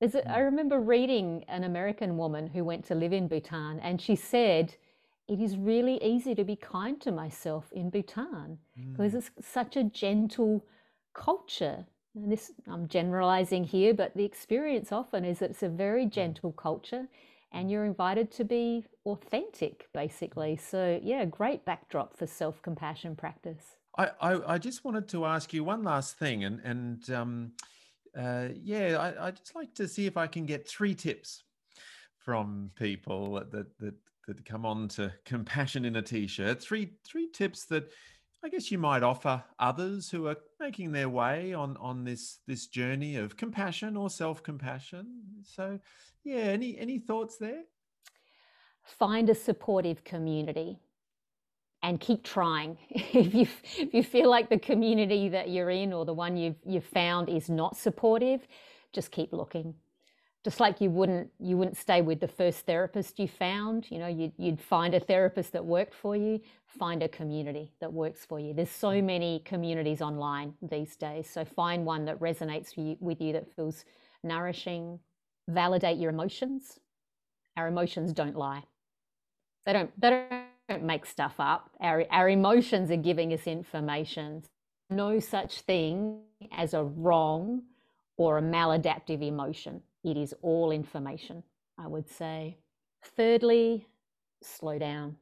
I 0.02 0.08
mm. 0.08 0.46
remember 0.46 0.80
reading 0.80 1.46
an 1.48 1.64
American 1.64 2.18
woman 2.18 2.48
who 2.48 2.64
went 2.64 2.86
to 2.86 2.96
live 2.96 3.14
in 3.14 3.28
Bhutan, 3.28 3.80
and 3.80 4.02
she 4.02 4.16
said, 4.16 4.76
It 5.28 5.40
is 5.40 5.58
really 5.58 6.04
easy 6.04 6.36
to 6.36 6.44
be 6.44 6.56
kind 6.56 7.00
to 7.02 7.12
myself 7.12 7.72
in 7.72 7.90
Bhutan 7.90 8.58
mm. 8.78 8.92
because 8.92 9.16
it's 9.16 9.32
such 9.42 9.78
a 9.78 9.84
gentle 9.84 10.66
culture. 11.14 11.86
And 12.16 12.32
this, 12.32 12.52
I'm 12.68 12.88
generalizing 12.88 13.66
here, 13.66 13.94
but 13.94 14.16
the 14.16 14.24
experience 14.24 14.92
often 14.92 15.26
is 15.26 15.40
that 15.40 15.52
it's 15.52 15.64
a 15.64 15.70
very 15.70 16.06
mm. 16.06 16.12
gentle 16.12 16.52
culture 16.52 17.08
and 17.52 17.68
mm. 17.68 17.72
you're 17.72 17.86
invited 17.86 18.32
to 18.32 18.44
be 18.44 18.86
authentic, 19.06 19.88
basically. 19.94 20.58
So, 20.58 21.00
yeah, 21.02 21.26
great 21.26 21.66
backdrop 21.66 22.18
for 22.18 22.28
self 22.28 22.62
compassion 22.62 23.16
practice. 23.16 23.78
I, 23.98 24.12
I, 24.22 24.54
I, 24.54 24.58
just 24.58 24.84
wanted 24.84 25.08
to 25.10 25.26
ask 25.26 25.54
you 25.54 25.64
one 25.64 25.84
last 25.84 26.18
thing, 26.18 26.44
and 26.44 26.60
and 26.64 27.10
um, 27.12 27.52
uh, 28.18 28.50
yeah, 28.54 28.98
I, 28.98 29.28
I 29.28 29.32
just 29.32 29.56
like 29.56 29.74
to 29.76 29.88
see 29.88 30.06
if 30.06 30.18
I 30.18 30.28
can 30.28 30.46
get 30.46 30.68
three 30.68 30.94
tips 30.94 31.44
from 32.18 32.72
people 32.76 33.36
that 33.52 33.52
that 33.80 33.94
that, 34.28 34.46
come 34.46 34.66
on 34.66 34.88
to 34.88 35.14
compassion 35.24 35.86
in 35.86 35.96
a 35.98 36.02
t-shirt. 36.02 36.62
Three 36.62 36.94
three 37.06 37.30
tips 37.32 37.66
that 37.66 37.92
I 38.44 38.50
guess 38.50 38.70
you 38.72 38.78
might 38.78 39.04
offer 39.04 39.44
others 39.60 40.10
who 40.10 40.28
are 40.28 40.38
making 40.60 40.92
their 40.92 41.10
way 41.10 41.54
on 41.54 41.78
on 41.78 42.04
this 42.04 42.40
this 42.48 42.68
journey 42.68 43.16
of 43.16 43.38
compassion 43.38 43.96
or 43.96 44.10
self 44.10 44.44
compassion. 44.44 45.22
So, 45.44 45.80
yeah, 46.24 46.38
any 46.38 46.78
any 46.78 47.00
thoughts 47.00 47.38
there? 47.38 47.64
Find 48.84 49.30
a 49.30 49.36
supportive 49.36 50.04
community 50.04 50.80
and 51.86 52.00
keep 52.00 52.24
trying. 52.24 52.78
if 52.90 53.34
you 53.34 53.48
if 53.78 53.94
you 53.94 54.04
feel 54.04 54.30
like 54.30 54.50
the 54.50 54.58
community 54.58 55.30
that 55.30 55.50
you're 55.50 55.70
in 55.70 55.94
or 55.94 56.04
the 56.04 56.14
one 56.14 56.36
you've 56.36 56.56
you've 56.66 56.86
found 56.86 57.30
is 57.30 57.48
not 57.48 57.78
supportive, 57.78 58.48
just 58.92 59.12
keep 59.12 59.32
looking. 59.32 59.76
Just 60.44 60.60
like 60.60 60.82
you 60.82 60.90
wouldn't 60.90 61.30
you 61.40 61.58
wouldn't 61.58 61.78
stay 61.78 62.02
with 62.02 62.20
the 62.20 62.28
first 62.28 62.66
therapist 62.66 63.20
you 63.20 63.28
found, 63.28 63.90
you 63.92 64.00
know, 64.00 64.08
you'd, 64.08 64.34
you'd 64.38 64.60
find 64.60 64.96
a 64.96 65.00
therapist 65.00 65.52
that 65.54 65.64
worked 65.64 65.94
for 65.94 66.16
you. 66.16 66.42
Find 66.66 67.04
a 67.04 67.08
community 67.08 67.72
that 67.80 67.94
works 67.94 68.26
for 68.26 68.40
you. 68.40 68.54
There's 68.54 68.72
so 68.72 69.00
many 69.00 69.44
communities 69.46 70.02
online 70.02 70.56
these 70.64 70.96
days, 70.96 71.30
so 71.30 71.46
find 71.46 71.86
one 71.86 72.06
that 72.06 72.20
resonates 72.20 72.76
with 73.00 73.22
you 73.22 73.32
that 73.34 73.56
feels 73.56 73.86
nourishing. 74.24 75.00
Validate 75.48 76.00
your 76.00 76.10
emotions. 76.10 76.80
Our 77.58 77.68
emotions 77.68 78.12
don't 78.12 78.36
lie. 78.36 78.64
They 79.68 79.74
don't. 79.74 80.02
They 80.02 80.10
don't 80.10 80.45
don't 80.68 80.84
make 80.84 81.06
stuff 81.06 81.36
up. 81.40 81.70
Our, 81.80 82.06
our 82.12 82.30
emotions 82.30 82.92
are 82.92 82.98
giving 82.98 83.34
us 83.34 83.48
information. 83.48 84.44
No 84.90 85.20
such 85.20 85.62
thing 85.62 86.22
as 86.52 86.74
a 86.74 86.84
wrong 86.84 87.64
or 88.18 88.38
a 88.38 88.42
maladaptive 88.42 89.22
emotion. 89.22 89.82
It 90.04 90.18
is 90.18 90.34
all 90.42 90.72
information, 90.72 91.44
I 91.78 91.88
would 91.88 92.10
say. 92.10 92.58
Thirdly, 93.04 93.88
slow 94.42 94.80
down. 94.80 95.18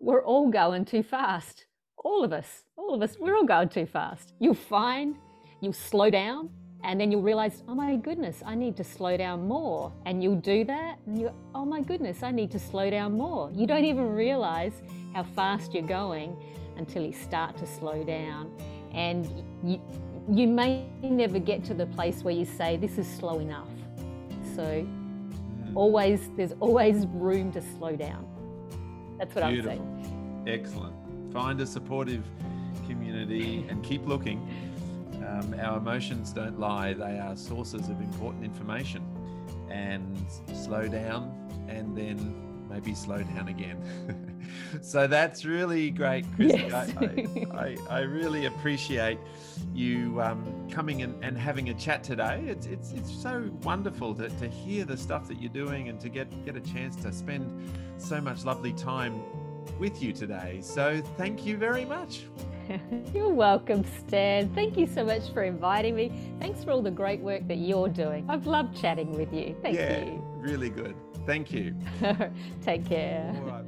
We're 0.00 0.24
all 0.24 0.50
going 0.50 0.84
too 0.84 1.02
fast 1.02 1.66
all 2.04 2.24
of 2.24 2.32
us, 2.32 2.64
all 2.76 2.94
of 2.94 3.02
us, 3.02 3.16
we're 3.18 3.36
all 3.36 3.44
going 3.44 3.68
too 3.68 3.86
fast. 3.86 4.32
You'll 4.38 4.54
find, 4.54 5.16
you'll 5.60 5.72
slow 5.72 6.10
down, 6.10 6.50
and 6.84 7.00
then 7.00 7.10
you'll 7.12 7.22
realize, 7.22 7.62
oh 7.68 7.74
my 7.74 7.96
goodness, 7.96 8.42
I 8.44 8.54
need 8.54 8.76
to 8.76 8.84
slow 8.84 9.16
down 9.16 9.46
more. 9.46 9.92
And 10.06 10.22
you'll 10.22 10.36
do 10.40 10.64
that, 10.64 10.98
and 11.06 11.20
you, 11.20 11.30
oh 11.54 11.64
my 11.64 11.80
goodness, 11.80 12.22
I 12.22 12.30
need 12.30 12.50
to 12.52 12.58
slow 12.58 12.90
down 12.90 13.12
more. 13.12 13.50
You 13.54 13.66
don't 13.66 13.84
even 13.84 14.08
realize 14.14 14.72
how 15.14 15.22
fast 15.22 15.74
you're 15.74 15.82
going 15.86 16.36
until 16.76 17.02
you 17.04 17.12
start 17.12 17.56
to 17.58 17.66
slow 17.66 18.02
down. 18.02 18.50
And 18.92 19.26
you, 19.64 19.80
you 20.30 20.46
may 20.48 20.86
never 21.02 21.38
get 21.38 21.64
to 21.64 21.74
the 21.74 21.86
place 21.86 22.22
where 22.22 22.34
you 22.34 22.44
say, 22.44 22.76
this 22.76 22.98
is 22.98 23.06
slow 23.08 23.38
enough. 23.38 23.68
So, 24.56 24.86
Mm. 25.72 25.76
always, 25.76 26.28
there's 26.36 26.52
always 26.60 27.06
room 27.06 27.50
to 27.52 27.62
slow 27.62 27.96
down. 27.96 28.26
That's 29.18 29.34
what 29.34 29.48
Beautiful. 29.48 29.72
I'm 29.72 30.04
saying. 30.04 30.44
Excellent. 30.46 30.94
Find 31.32 31.60
a 31.60 31.66
supportive 31.66 32.24
community 32.86 33.64
and 33.70 33.82
keep 33.82 34.06
looking. 34.06 34.46
Um, 35.32 35.54
our 35.60 35.78
emotions 35.78 36.32
don't 36.32 36.58
lie, 36.58 36.92
they 36.92 37.18
are 37.18 37.36
sources 37.36 37.88
of 37.88 38.00
important 38.00 38.44
information. 38.44 39.02
And 39.70 40.18
slow 40.52 40.86
down 40.86 41.32
and 41.66 41.96
then 41.96 42.68
maybe 42.68 42.94
slow 42.94 43.22
down 43.22 43.48
again. 43.48 44.42
so 44.82 45.06
that's 45.06 45.44
really 45.44 45.90
great, 45.90 46.26
Kristy. 46.32 46.68
Yes. 46.68 47.52
I, 47.52 47.56
I, 47.56 47.76
I, 47.90 47.98
I 47.98 48.00
really 48.00 48.46
appreciate 48.46 49.18
you 49.74 50.20
um, 50.20 50.68
coming 50.70 51.02
and, 51.02 51.22
and 51.24 51.38
having 51.38 51.70
a 51.70 51.74
chat 51.74 52.02
today. 52.02 52.42
It's, 52.46 52.66
it's, 52.66 52.92
it's 52.92 53.14
so 53.14 53.50
wonderful 53.62 54.14
to, 54.16 54.28
to 54.28 54.48
hear 54.48 54.84
the 54.84 54.96
stuff 54.96 55.28
that 55.28 55.40
you're 55.40 55.52
doing 55.52 55.88
and 55.88 55.98
to 56.00 56.08
get, 56.08 56.44
get 56.44 56.56
a 56.56 56.60
chance 56.60 56.96
to 56.96 57.12
spend 57.12 57.70
so 57.96 58.20
much 58.20 58.44
lovely 58.44 58.72
time 58.72 59.20
with 59.78 60.02
you 60.02 60.12
today. 60.12 60.60
So 60.62 61.02
thank 61.16 61.46
you 61.46 61.56
very 61.56 61.84
much. 61.84 62.24
You're 63.14 63.32
welcome, 63.32 63.84
Stan. 63.98 64.52
Thank 64.54 64.76
you 64.76 64.86
so 64.86 65.04
much 65.04 65.32
for 65.32 65.42
inviting 65.42 65.94
me. 65.94 66.12
Thanks 66.40 66.64
for 66.64 66.70
all 66.70 66.82
the 66.82 66.90
great 66.90 67.20
work 67.20 67.46
that 67.48 67.58
you're 67.58 67.88
doing. 67.88 68.24
I've 68.28 68.46
loved 68.46 68.80
chatting 68.80 69.12
with 69.12 69.32
you. 69.32 69.56
Thank 69.62 69.76
yeah, 69.76 70.04
you. 70.04 70.22
really 70.36 70.70
good. 70.70 70.94
Thank 71.26 71.52
you. 71.52 71.74
Take 72.62 72.86
care. 72.86 73.32
All 73.36 73.42
right. 73.42 73.61